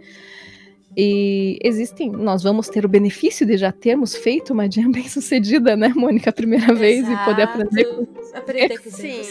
E 0.96 1.58
existem, 1.62 2.10
nós 2.10 2.42
vamos 2.42 2.68
ter 2.68 2.86
o 2.86 2.88
benefício 2.88 3.44
de 3.44 3.58
já 3.58 3.70
termos 3.70 4.16
feito 4.16 4.54
uma 4.54 4.70
jam 4.70 4.90
bem 4.92 5.06
sucedida, 5.06 5.76
né, 5.76 5.88
Mônica, 5.94 6.30
a 6.30 6.32
primeira 6.32 6.74
vez, 6.74 7.06
e 7.06 7.16
poder 7.24 7.42
aprender 7.42 7.84
com 7.84 8.02
Exato. 8.02 8.36
Aprender 8.36 8.78
com 8.78 8.90
Sim. 8.90 9.22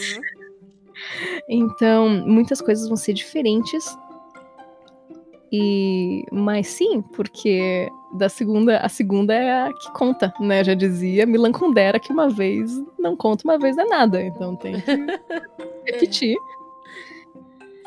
então, 1.48 2.08
muitas 2.08 2.60
coisas 2.60 2.86
vão 2.86 2.96
ser 2.96 3.12
diferentes. 3.14 3.84
E 5.52 6.24
mas 6.32 6.66
sim, 6.66 7.00
porque 7.14 7.88
da 8.14 8.28
segunda, 8.28 8.78
a 8.78 8.88
segunda 8.88 9.32
é 9.32 9.62
a 9.62 9.72
que 9.72 9.92
conta, 9.92 10.34
né? 10.40 10.64
Já 10.64 10.74
dizia 10.74 11.24
Milan 11.24 11.52
Kundera 11.52 12.00
que 12.00 12.12
uma 12.12 12.28
vez 12.28 12.72
não 12.98 13.16
conta, 13.16 13.44
uma 13.44 13.56
vez 13.56 13.78
é 13.78 13.84
nada. 13.84 14.20
Então 14.20 14.56
tem 14.56 14.80
que 14.80 14.90
repetir. 15.86 16.36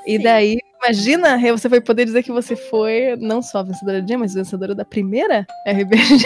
E 0.08 0.18
Sim. 0.18 0.24
daí, 0.24 0.58
imagina, 0.82 1.38
você 1.52 1.68
vai 1.68 1.82
poder 1.82 2.06
dizer 2.06 2.24
que 2.24 2.32
você 2.32 2.56
foi 2.56 3.16
não 3.20 3.42
só 3.42 3.62
vencedora 3.64 4.02
de 4.02 4.18
mas 4.18 4.34
vencedora 4.34 4.74
da 4.74 4.86
primeira 4.86 5.46
RBG. 5.66 6.26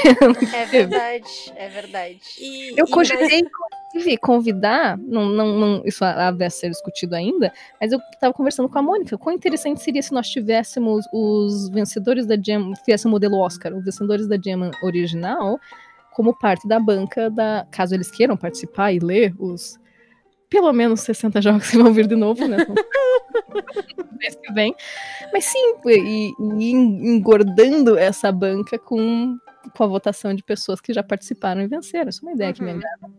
É 0.54 0.66
verdade, 0.66 1.54
é 1.56 1.70
verdade. 1.70 2.20
E, 2.40 2.74
Eu 2.78 2.86
e 2.86 2.90
cogitei, 2.90 3.42
inclusive, 3.42 4.18
convidar, 4.18 4.98
não, 4.98 5.26
não, 5.26 5.60
não, 5.60 5.82
isso 5.86 6.04
a 6.04 6.50
ser 6.50 6.70
discutido 6.70 7.16
ainda, 7.16 7.52
mas 7.80 7.92
eu 7.92 8.00
estava 8.14 8.34
conversando 8.34 8.70
com 8.70 8.80
a 8.80 8.82
Mônica. 8.82 9.18
Quão 9.18 9.36
interessante 9.36 9.82
seria 9.82 10.02
se 10.02 10.14
nós 10.14 10.30
tivéssemos 10.30 11.06
os 11.12 11.70
vencedores 11.70 12.26
da 12.26 12.36
Jam, 12.36 12.74
fizesse 12.76 13.08
o 13.08 13.10
modelo 13.10 13.40
Oscar, 13.40 13.74
os 13.74 13.84
vencedores 13.84 14.28
da 14.28 14.38
Jam 14.38 14.72
original, 14.82 15.60
como 16.14 16.38
parte 16.38 16.68
da 16.68 16.80
banca 16.80 17.30
da. 17.30 17.66
Caso 17.72 17.96
eles 17.96 18.12
queiram 18.12 18.38
participar 18.38 18.92
e 18.92 19.00
ler 19.00 19.34
os 19.40 19.80
pelo 20.54 20.72
menos 20.72 21.02
60 21.02 21.42
jogos 21.42 21.68
que 21.68 21.78
vão 21.80 21.92
vir 21.92 22.06
de 22.06 22.16
novo, 22.16 22.48
né? 22.48 22.58
Mês 24.22 24.36
que 24.36 24.54
vem. 24.54 24.76
Mas 25.34 25.46
sim, 25.46 25.74
e, 25.88 26.32
e 26.60 26.72
engordando 26.72 27.98
essa 27.98 28.32
banca 28.32 28.78
com, 28.78 29.36
com 29.76 29.84
a 29.84 29.88
votação 29.88 30.32
de 30.36 30.44
pessoas 30.44 30.80
que 30.80 30.94
já 30.94 31.02
participaram 31.02 31.60
e 31.62 31.68
venceram. 31.68 32.08
Isso 32.10 32.20
é 32.24 32.28
uma 32.30 32.36
ideia 32.36 32.54
que 32.54 32.64
me 32.64 32.70
Uhum. 32.72 32.78
agrada. 32.78 33.14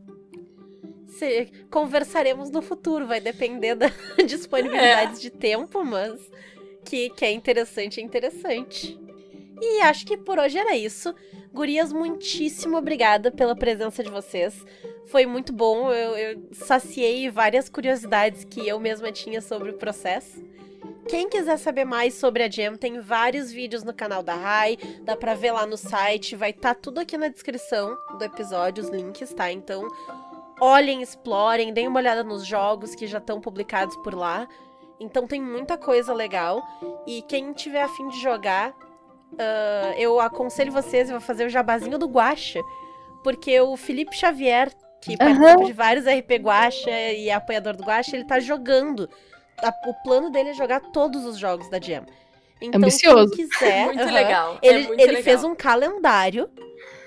Se- 1.09 1.49
conversaremos 1.73 2.51
no 2.53 2.63
futuro, 2.63 3.05
vai 3.09 3.21
depender 3.21 3.75
da 3.75 3.89
disponibilidade 4.27 5.21
de 5.21 5.31
tempo, 5.31 5.85
mas 5.85 6.21
que, 6.85 7.11
que 7.11 7.25
é 7.25 7.33
interessante, 7.33 8.01
é 8.01 8.03
interessante. 8.05 8.97
E 9.61 9.81
acho 9.83 10.07
que 10.07 10.17
por 10.17 10.39
hoje 10.39 10.59
era 10.59 10.77
isso. 10.77 11.15
Gurias, 11.53 11.93
muitíssimo 11.93 12.77
obrigada 12.77 13.31
pela 13.31 13.55
presença 13.55 14.03
de 14.03 14.11
vocês. 14.11 14.65
Foi 15.07 15.27
muito 15.27 15.53
bom, 15.53 15.93
eu, 15.93 16.17
eu 16.17 16.43
saciei 16.53 17.31
várias 17.31 17.69
curiosidades 17.69 18.45
que 18.45 18.67
eu 18.67 18.81
mesma 18.81 19.13
tinha 19.13 19.41
sobre 19.41 19.71
o 19.71 19.75
processo. 19.75 20.43
Quem 21.09 21.29
quiser 21.29 21.59
saber 21.59 21.85
mais 21.85 22.15
sobre 22.15 22.43
a 22.43 22.51
Jam, 22.51 22.77
tem 22.77 22.99
vários 23.01 23.53
vídeos 23.53 23.85
no 23.85 23.93
canal 23.93 24.23
da 24.23 24.35
Rai, 24.35 24.79
dá 25.03 25.15
pra 25.15 25.35
ver 25.35 25.53
lá 25.53 25.67
no 25.67 25.77
site, 25.77 26.35
vai 26.35 26.51
estar 26.51 26.75
tudo 26.75 26.99
aqui 26.99 27.17
na 27.19 27.29
descrição 27.29 27.97
do 28.19 28.25
episódio, 28.25 28.83
os 28.83 28.91
links, 28.91 29.33
tá? 29.35 29.53
Então, 29.53 29.87
olhem, 30.61 31.03
explorem, 31.03 31.75
deem 31.75 31.89
uma 31.89 32.01
olhada 32.01 32.25
nos 32.25 32.47
jogos 32.47 32.95
que 32.95 33.07
já 33.07 33.19
estão 33.19 33.41
publicados 33.41 33.97
por 33.99 34.15
lá. 34.15 34.49
Então 34.99 35.27
tem 35.27 35.43
muita 35.43 35.77
coisa 35.77 36.15
legal. 36.15 36.63
E 37.07 37.23
quem 37.23 37.53
tiver 37.53 37.83
afim 37.83 38.09
de 38.09 38.21
jogar, 38.21 38.75
ah, 39.39 39.95
eu 39.97 40.21
aconselho 40.21 40.73
vocês, 40.73 41.09
eu 41.09 41.19
vou 41.19 41.27
fazer 41.27 41.47
o 41.47 41.51
jabazinho 41.51 41.99
do 41.99 42.07
Guacha. 42.07 42.61
Porque 43.23 43.59
o 43.61 43.77
Felipe 43.77 44.15
Xavier, 44.17 44.71
que 45.01 45.15
Aham. 45.21 45.35
participa 45.35 45.65
de 45.65 45.73
vários 45.73 46.07
RP 46.07 46.31
Guacha 46.43 46.91
e 46.91 47.29
é 47.29 47.35
apoiador 47.35 47.75
do 47.77 47.83
Guacha, 47.85 48.15
ele 48.17 48.25
tá 48.27 48.39
jogando. 48.39 49.09
A- 49.63 49.73
o 49.89 49.95
plano 50.03 50.31
dele 50.31 50.51
é 50.51 50.55
jogar 50.55 50.81
todos 50.93 51.25
os 51.25 51.39
jogos 51.39 51.69
da 51.71 51.81
Jam. 51.81 52.05
Então, 52.61 52.79
Ambicioso. 52.79 53.35
quem 53.35 53.47
quiser. 53.49 53.87
Muito 53.95 54.13
legal. 54.13 54.59
ele, 54.63 54.85
é 54.85 54.87
muito 54.89 55.01
ele 55.01 55.07
legal. 55.13 55.23
fez 55.23 55.45
um 55.45 55.55
calendário 55.55 56.49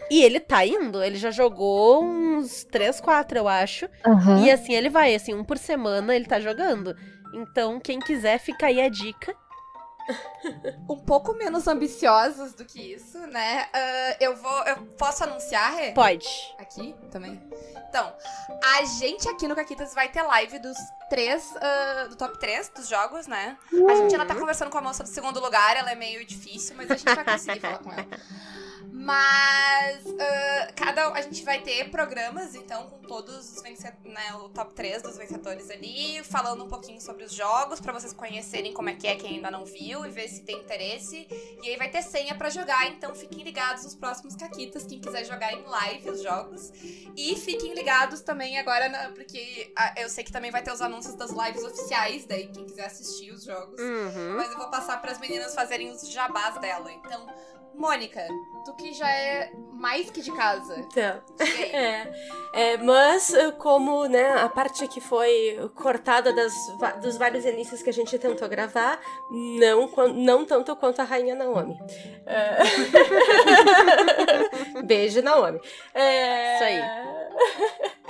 e 0.09 0.23
ele 0.23 0.39
tá 0.39 0.65
indo. 0.65 1.03
Ele 1.03 1.17
já 1.17 1.29
jogou 1.31 2.03
uns 2.03 2.63
3, 2.65 2.99
4, 3.01 3.37
eu 3.37 3.47
acho. 3.47 3.87
Aham. 4.05 4.43
E 4.45 4.51
assim, 4.51 4.73
ele 4.73 4.89
vai, 4.89 5.13
assim, 5.13 5.33
um 5.33 5.43
por 5.43 5.57
semana 5.57 6.15
ele 6.15 6.25
tá 6.25 6.39
jogando. 6.39 6.95
Então, 7.33 7.79
quem 7.79 7.99
quiser, 7.99 8.39
fica 8.39 8.67
aí 8.67 8.81
a 8.81 8.89
dica. 8.89 9.35
Um 10.89 10.97
pouco 10.97 11.33
menos 11.33 11.67
ambiciosos 11.67 12.53
do 12.53 12.63
que 12.65 12.93
isso, 12.93 13.19
né? 13.27 13.67
Ah, 13.73 14.17
eu 14.19 14.35
vou. 14.35 14.63
Eu 14.63 14.77
posso 14.97 15.23
anunciar, 15.23 15.73
Rê? 15.73 15.91
Pode. 15.91 16.27
Aqui 16.57 16.95
também. 17.11 17.41
Então, 17.89 18.13
a 18.63 18.85
gente 18.85 19.27
aqui 19.27 19.47
no 19.47 19.55
Caquitas 19.55 19.93
vai 19.93 20.09
ter 20.09 20.21
live 20.21 20.59
dos 20.59 20.77
três, 21.09 21.53
ah, 21.57 22.07
do 22.09 22.15
top 22.15 22.39
3 22.39 22.69
dos 22.69 22.87
jogos, 22.87 23.27
né? 23.27 23.57
A 23.71 23.95
gente 23.95 24.13
ainda 24.13 24.25
tá 24.25 24.35
conversando 24.35 24.69
com 24.69 24.77
a 24.77 24.81
moça 24.81 25.03
do 25.03 25.09
segundo 25.09 25.39
lugar, 25.39 25.75
ela 25.75 25.91
é 25.91 25.95
meio 25.95 26.25
difícil, 26.25 26.75
mas 26.75 26.89
a 26.89 26.95
gente 26.95 27.13
vai 27.13 27.25
conseguir 27.25 27.59
falar 27.61 27.79
com 27.79 27.91
ela. 27.91 28.07
Mas 29.07 30.03
ah, 30.19 30.67
cada 30.75 31.07
a 31.13 31.21
gente 31.21 31.41
vai 31.45 31.61
ter 31.61 31.89
programas, 31.89 32.53
então, 32.55 32.89
com 32.89 32.97
todos 33.07 33.53
os 33.55 33.61
vencedores, 33.61 34.03
né, 34.03 34.33
o 34.35 34.49
top 34.49 34.73
3 34.73 35.01
dos 35.01 35.15
vencedores 35.17 35.69
ali, 35.69 36.21
falando 36.25 36.65
um 36.65 36.67
pouquinho 36.67 36.99
sobre 36.99 37.23
os 37.23 37.31
jogos, 37.31 37.79
pra 37.79 37.93
vocês 37.93 38.11
conhecerem 38.11 38.73
como 38.73 38.89
é 38.89 38.95
que 38.95 39.07
é 39.07 39.15
quem 39.15 39.35
ainda 39.37 39.49
não 39.49 39.63
viu 39.63 40.05
e 40.05 40.09
ver 40.09 40.27
se 40.27 40.41
tem 40.43 40.57
interesse. 40.59 41.25
E 41.63 41.69
aí 41.69 41.77
vai 41.77 41.89
ter 41.89 42.01
senha 42.01 42.35
pra 42.35 42.49
jogar, 42.49 42.85
então 42.87 43.15
fiquem 43.15 43.43
ligados 43.43 43.85
nos 43.85 43.95
próximos 43.95 44.35
Caquitas, 44.35 44.85
quem 44.85 44.99
quiser 44.99 45.23
jogar 45.23 45.53
em 45.53 45.63
live 45.63 46.09
os 46.09 46.21
jogos. 46.21 46.69
E 47.15 47.33
fiquem 47.37 47.73
ligados 47.73 48.19
também 48.19 48.59
agora, 48.59 48.89
na- 48.89 49.09
porque 49.11 49.71
ah, 49.77 49.93
eu 49.95 50.09
sei 50.09 50.25
que 50.25 50.33
também 50.33 50.51
vai 50.51 50.61
ter 50.61 50.73
os 50.73 50.81
anúncios 50.81 51.15
das 51.15 51.31
lives 51.31 51.63
oficiais, 51.63 52.25
daí 52.25 52.49
quem 52.49 52.65
quiser 52.65 52.87
assistir 52.87 53.31
os 53.31 53.45
jogos. 53.45 53.79
Uhum. 53.79 54.35
Mas 54.35 54.51
eu 54.51 54.57
vou 54.57 54.69
passar 54.69 55.01
para 55.01 55.11
as 55.13 55.19
meninas 55.19 55.55
fazerem 55.55 55.89
os 55.91 56.09
jabás 56.11 56.59
dela. 56.59 56.91
Então, 56.91 57.25
Mônica, 57.77 58.27
tu 58.65 58.73
que 58.73 58.91
já 58.91 59.09
é 59.09 59.51
mais 59.71 60.09
que 60.09 60.19
de 60.21 60.31
casa. 60.31 60.79
Então, 60.79 61.21
é, 61.71 62.11
é, 62.53 62.77
mas 62.77 63.31
eh, 63.33 63.51
como 63.51 64.07
né, 64.07 64.41
a 64.41 64.49
parte 64.49 64.87
que 64.87 64.99
foi 64.99 65.69
cortada 65.75 66.33
das, 66.33 66.53
dos 67.01 67.17
vários 67.17 67.45
inícios 67.45 67.83
que 67.83 67.89
a 67.89 67.93
gente 67.93 68.17
tentou 68.17 68.49
gravar, 68.49 68.99
não, 69.31 69.87
não 70.15 70.43
tanto 70.43 70.75
quanto 70.75 71.01
a 71.01 71.05
Rainha 71.05 71.35
Naomi. 71.35 71.77
É. 72.25 72.57
Beijo, 74.83 75.21
Naomi. 75.21 75.61
É... 75.93 76.55
Isso 76.55 76.63
aí. 76.63 77.16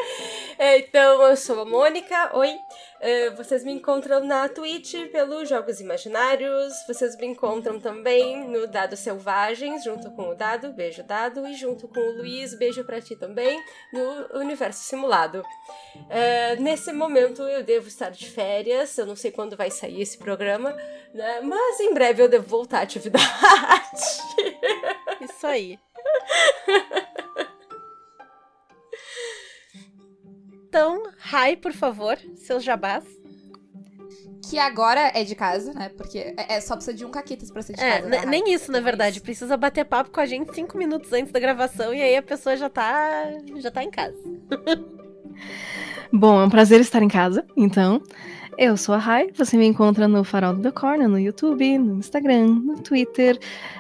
Então, 0.60 1.22
eu 1.22 1.38
sou 1.38 1.62
a 1.62 1.66
Mônica, 1.66 2.36
oi. 2.36 2.58
É, 3.00 3.30
vocês 3.30 3.64
me 3.64 3.72
encontram 3.72 4.26
na 4.26 4.50
Twitch 4.50 4.96
pelos 5.12 5.48
Jogos 5.48 5.80
Imaginários. 5.80 6.74
Vocês 6.88 7.16
me 7.16 7.28
encontram 7.28 7.80
também 7.80 8.48
no 8.48 8.66
Dados 8.66 9.00
Selvagens, 9.00 9.84
junto 9.84 10.10
com 10.12 10.30
o 10.30 10.36
Dado, 10.36 10.74
beijo 10.74 11.04
Dado, 11.04 11.46
e 11.48 11.54
junto 11.54 11.88
com 11.88 12.00
o 12.00 12.18
Luiz, 12.18 12.56
beijo 12.56 12.84
pra 12.84 13.00
ti 13.00 13.16
também, 13.16 13.62
no 13.94 14.40
Universo 14.40 14.84
Simulado. 14.84 15.44
É, 16.10 16.56
nesse 16.56 16.92
momento 16.92 17.44
eu 17.44 17.64
devo 17.64 17.88
estar 17.88 18.10
de 18.10 18.28
férias, 18.28 18.98
eu 18.98 19.06
não 19.06 19.16
sei 19.16 19.30
quando 19.30 19.56
vai 19.56 19.70
sair 19.70 20.02
esse 20.02 20.18
programa, 20.18 20.76
né? 21.14 21.42
Mas 21.42 21.80
em 21.82 21.94
breve 21.94 22.24
eu 22.24 22.28
devo 22.28 22.48
voltar 22.48 22.80
à 22.80 22.82
atividade. 22.82 23.28
Isso 25.22 25.46
aí. 25.46 25.80
Então, 30.68 31.04
Rai, 31.18 31.56
por 31.56 31.74
favor, 31.74 32.18
seus 32.36 32.64
jabás. 32.64 33.04
Que 34.50 34.58
agora 34.60 35.12
é 35.14 35.24
de 35.26 35.36
casa, 35.36 35.74
né? 35.74 35.90
Porque 35.90 36.20
é, 36.20 36.56
é 36.56 36.62
só 36.62 36.76
precisa 36.76 36.96
de 36.96 37.04
um 37.04 37.10
Caquitas 37.12 37.52
pra 37.52 37.62
ser 37.62 37.74
de 37.74 37.82
É, 37.82 37.98
casa. 37.98 38.08
né, 38.10 38.26
nem 38.26 38.54
isso, 38.54 38.72
na 38.72 38.78
é 38.78 38.82
verdade. 38.82 39.20
Precisa 39.20 39.58
bater 39.58 39.84
papo 39.84 40.10
com 40.10 40.22
a 40.22 40.26
gente 40.26 40.54
cinco 40.56 40.78
minutos 40.78 41.12
antes 41.12 41.32
da 41.34 41.40
gravação 41.40 41.94
e 41.94 42.02
aí 42.02 42.16
a 42.16 42.22
pessoa 42.22 42.56
já 42.56 42.70
tá, 42.70 43.26
já 43.58 43.70
tá 43.70 43.84
em 43.84 43.92
casa. 43.92 44.18
Bom, 46.12 46.40
é 46.42 46.46
um 46.46 46.50
prazer 46.50 46.80
estar 46.80 47.02
em 47.04 47.10
casa, 47.10 47.46
então. 47.56 48.02
Eu 48.58 48.76
sou 48.76 48.96
a 48.96 48.98
Rai, 48.98 49.30
você 49.36 49.56
me 49.56 49.68
encontra 49.68 50.08
no 50.08 50.24
Farol 50.24 50.56
do 50.56 50.74
Corner, 50.74 51.08
no 51.08 51.20
YouTube, 51.20 51.78
no 51.78 52.00
Instagram, 52.00 52.48
no 52.48 52.82
Twitter, 52.82 53.38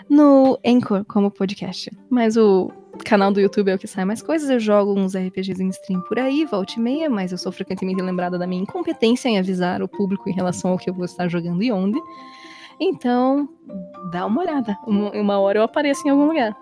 no 0.08 0.60
Anchor 0.64 1.04
como 1.06 1.32
podcast. 1.32 1.90
Mas 2.12 2.38
o 2.38 2.72
canal 3.04 3.32
do 3.32 3.40
YouTube 3.40 3.70
é 3.70 3.76
o 3.76 3.80
que 3.80 3.88
sai 3.88 4.06
mais 4.06 4.22
coisas, 4.22 4.50
eu 4.50 4.60
jogo 4.60 4.94
uns 4.94 5.16
RPGs 5.16 5.62
em 5.62 5.70
stream 5.70 6.02
por 6.02 6.20
aí, 6.20 6.46
volta 6.46 6.74
e 6.78 6.80
meia, 6.80 7.10
mas 7.10 7.32
eu 7.32 7.38
sou 7.38 7.52
frequentemente 7.52 8.02
lembrada 8.02 8.38
da 8.38 8.48
minha 8.48 8.62
incompetência 8.62 9.30
em 9.30 9.38
avisar 9.38 9.82
o 9.82 9.88
público 9.88 10.30
em 10.30 10.34
relação 10.34 10.72
ao 10.72 10.78
que 10.78 10.90
eu 10.90 10.94
vou 10.94 11.06
estar 11.06 11.28
jogando 11.28 11.64
e 11.64 11.72
onde. 11.72 12.00
Então, 12.80 13.50
dá 14.12 14.26
uma 14.26 14.42
olhada. 14.42 14.78
Uma, 14.86 15.40
hora 15.40 15.60
eu 15.60 15.64
apareço 15.64 16.08
em 16.08 16.12
algum 16.12 16.28
lugar. 16.28 16.56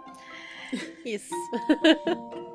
Isso. 1.05 1.33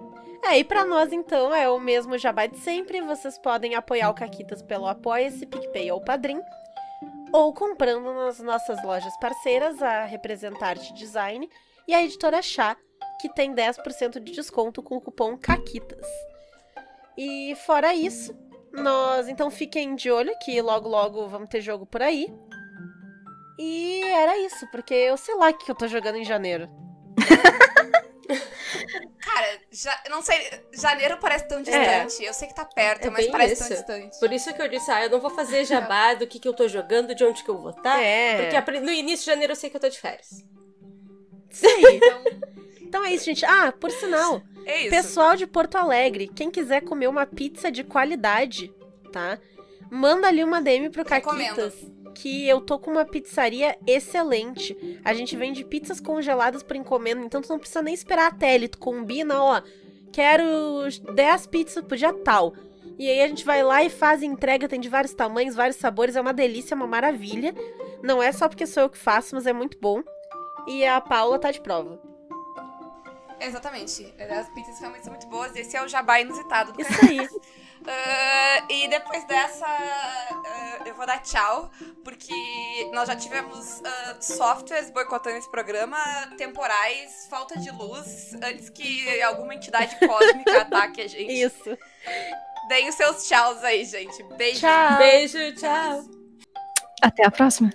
É, 0.42 0.58
e 0.58 0.64
pra 0.64 0.86
nós, 0.86 1.12
então, 1.12 1.54
é 1.54 1.68
o 1.68 1.78
mesmo 1.78 2.16
jabá 2.16 2.46
de 2.46 2.56
sempre. 2.56 3.02
Vocês 3.02 3.38
podem 3.38 3.74
apoiar 3.74 4.08
o 4.08 4.14
Caquitas 4.14 4.62
pelo 4.62 4.86
Apoia-se, 4.86 5.44
PicPay 5.44 5.92
ou 5.92 6.00
Padrim. 6.00 6.40
Ou 7.30 7.52
comprando 7.52 8.12
nas 8.14 8.40
nossas 8.40 8.82
lojas 8.82 9.12
parceiras, 9.20 9.82
a 9.82 10.06
Representarte 10.06 10.94
Design 10.94 11.46
e 11.86 11.94
a 11.94 12.02
Editora 12.02 12.40
Chá, 12.40 12.74
que 13.20 13.28
tem 13.28 13.54
10% 13.54 14.20
de 14.20 14.32
desconto 14.32 14.82
com 14.82 14.96
o 14.96 15.00
cupom 15.00 15.36
CAQUITAS. 15.36 16.06
E 17.16 17.54
fora 17.66 17.94
isso, 17.94 18.34
nós 18.72 19.28
então 19.28 19.50
fiquem 19.50 19.94
de 19.94 20.10
olho 20.10 20.32
que 20.42 20.60
logo 20.62 20.88
logo 20.88 21.28
vamos 21.28 21.48
ter 21.48 21.60
jogo 21.60 21.84
por 21.84 22.02
aí. 22.02 22.32
E 23.58 24.02
era 24.04 24.38
isso, 24.38 24.66
porque 24.68 24.94
eu 24.94 25.16
sei 25.16 25.34
lá 25.34 25.50
o 25.50 25.54
que 25.54 25.70
eu 25.70 25.74
tô 25.74 25.86
jogando 25.86 26.16
em 26.16 26.24
janeiro. 26.24 26.68
Cara, 29.20 29.58
já, 29.70 30.02
não 30.08 30.22
sei, 30.22 30.36
janeiro 30.72 31.18
parece 31.18 31.46
tão 31.46 31.60
distante. 31.62 32.24
Eu 32.24 32.32
sei 32.32 32.48
que 32.48 32.54
tá 32.54 32.64
perto, 32.64 33.06
É 33.06 33.10
mas 33.10 33.26
parece 33.26 33.52
isso. 33.54 33.84
tão 33.84 33.98
distante. 33.98 34.18
Por 34.18 34.32
isso 34.32 34.54
que 34.54 34.62
eu 34.62 34.68
disse, 34.68 34.90
ah, 34.90 35.04
eu 35.04 35.10
não 35.10 35.20
vou 35.20 35.30
fazer 35.30 35.64
jabá 35.66 36.14
do 36.14 36.26
que, 36.26 36.38
que 36.38 36.48
eu 36.48 36.54
tô 36.54 36.66
jogando, 36.68 37.14
de 37.14 37.24
onde 37.24 37.44
que 37.44 37.50
eu 37.50 37.58
vou 37.58 37.70
estar. 37.70 38.00
É. 38.02 38.50
Porque 38.62 38.80
no 38.80 38.90
início 38.90 39.24
de 39.24 39.30
janeiro 39.30 39.52
eu 39.52 39.56
sei 39.56 39.68
que 39.68 39.76
eu 39.76 39.80
tô 39.80 39.88
de 39.88 39.98
férias. 40.00 40.44
Aí. 41.62 41.96
Então, 41.96 42.24
Então 42.90 43.04
é 43.04 43.14
isso, 43.14 43.26
gente. 43.26 43.44
Ah, 43.44 43.70
por 43.70 43.88
sinal, 43.92 44.42
é 44.66 44.90
pessoal 44.90 45.36
de 45.36 45.46
Porto 45.46 45.76
Alegre, 45.76 46.26
quem 46.26 46.50
quiser 46.50 46.80
comer 46.80 47.06
uma 47.06 47.24
pizza 47.24 47.70
de 47.70 47.84
qualidade, 47.84 48.74
tá? 49.12 49.38
Manda 49.88 50.26
ali 50.26 50.42
uma 50.42 50.60
DM 50.60 50.90
pro 50.90 51.04
Recomendo. 51.08 51.54
Caquitas. 51.54 51.74
Que 52.16 52.48
eu 52.48 52.60
tô 52.60 52.80
com 52.80 52.90
uma 52.90 53.04
pizzaria 53.04 53.78
excelente. 53.86 54.76
A 55.04 55.14
gente 55.14 55.36
vende 55.36 55.64
pizzas 55.64 56.00
congeladas 56.00 56.64
por 56.64 56.74
encomenda, 56.74 57.24
então 57.24 57.40
tu 57.40 57.48
não 57.48 57.60
precisa 57.60 57.80
nem 57.80 57.94
esperar 57.94 58.26
a 58.26 58.34
tele. 58.34 58.66
Tu 58.66 58.78
combina, 58.78 59.40
ó. 59.40 59.62
Quero 60.12 60.44
10 61.14 61.46
pizzas 61.46 61.84
por 61.84 61.96
dia 61.96 62.12
tal. 62.12 62.54
E 62.98 63.08
aí 63.08 63.22
a 63.22 63.28
gente 63.28 63.44
vai 63.44 63.62
lá 63.62 63.84
e 63.84 63.88
faz 63.88 64.20
entrega, 64.20 64.66
tem 64.68 64.80
de 64.80 64.88
vários 64.88 65.14
tamanhos, 65.14 65.54
vários 65.54 65.76
sabores, 65.76 66.16
é 66.16 66.20
uma 66.20 66.32
delícia, 66.32 66.74
é 66.74 66.76
uma 66.76 66.88
maravilha. 66.88 67.54
Não 68.02 68.20
é 68.20 68.32
só 68.32 68.48
porque 68.48 68.66
sou 68.66 68.82
eu 68.82 68.90
que 68.90 68.98
faço, 68.98 69.36
mas 69.36 69.46
é 69.46 69.52
muito 69.52 69.78
bom. 69.78 70.02
E 70.66 70.84
a 70.84 71.00
Paula 71.00 71.38
tá 71.38 71.52
de 71.52 71.60
prova. 71.60 72.09
Exatamente. 73.40 74.14
As 74.18 74.48
pizzas 74.50 74.78
realmente 74.78 75.04
são 75.04 75.12
muito 75.12 75.26
boas. 75.26 75.54
Esse 75.56 75.76
é 75.76 75.82
o 75.82 75.88
jabá 75.88 76.20
inusitado 76.20 76.72
do 76.72 76.80
Isso 76.80 76.90
cara. 76.90 77.06
aí. 77.06 77.28
Ah, 77.86 78.66
e 78.68 78.88
depois 78.88 79.24
dessa, 79.24 79.66
ah, 79.66 80.78
eu 80.84 80.94
vou 80.94 81.06
dar 81.06 81.18
tchau, 81.22 81.70
porque 82.04 82.34
nós 82.92 83.08
já 83.08 83.16
tivemos 83.16 83.82
ah, 83.82 84.16
softwares 84.20 84.90
boicotando 84.90 85.38
esse 85.38 85.50
programa, 85.50 85.96
temporais, 86.36 87.26
falta 87.30 87.58
de 87.58 87.70
luz, 87.70 88.34
antes 88.34 88.68
que 88.68 89.22
alguma 89.22 89.54
entidade 89.54 89.96
cósmica 89.98 90.60
ataque 90.60 91.00
a 91.00 91.08
gente. 91.08 91.32
Isso. 91.32 91.78
Deem 92.68 92.88
os 92.88 92.94
seus 92.94 93.26
tchauz 93.26 93.64
aí, 93.64 93.84
gente. 93.84 94.22
Beijo. 94.36 94.60
Tchau. 94.60 94.98
Beijo, 94.98 95.54
tchau. 95.54 96.04
Até 97.00 97.24
a 97.24 97.30
próxima. 97.30 97.70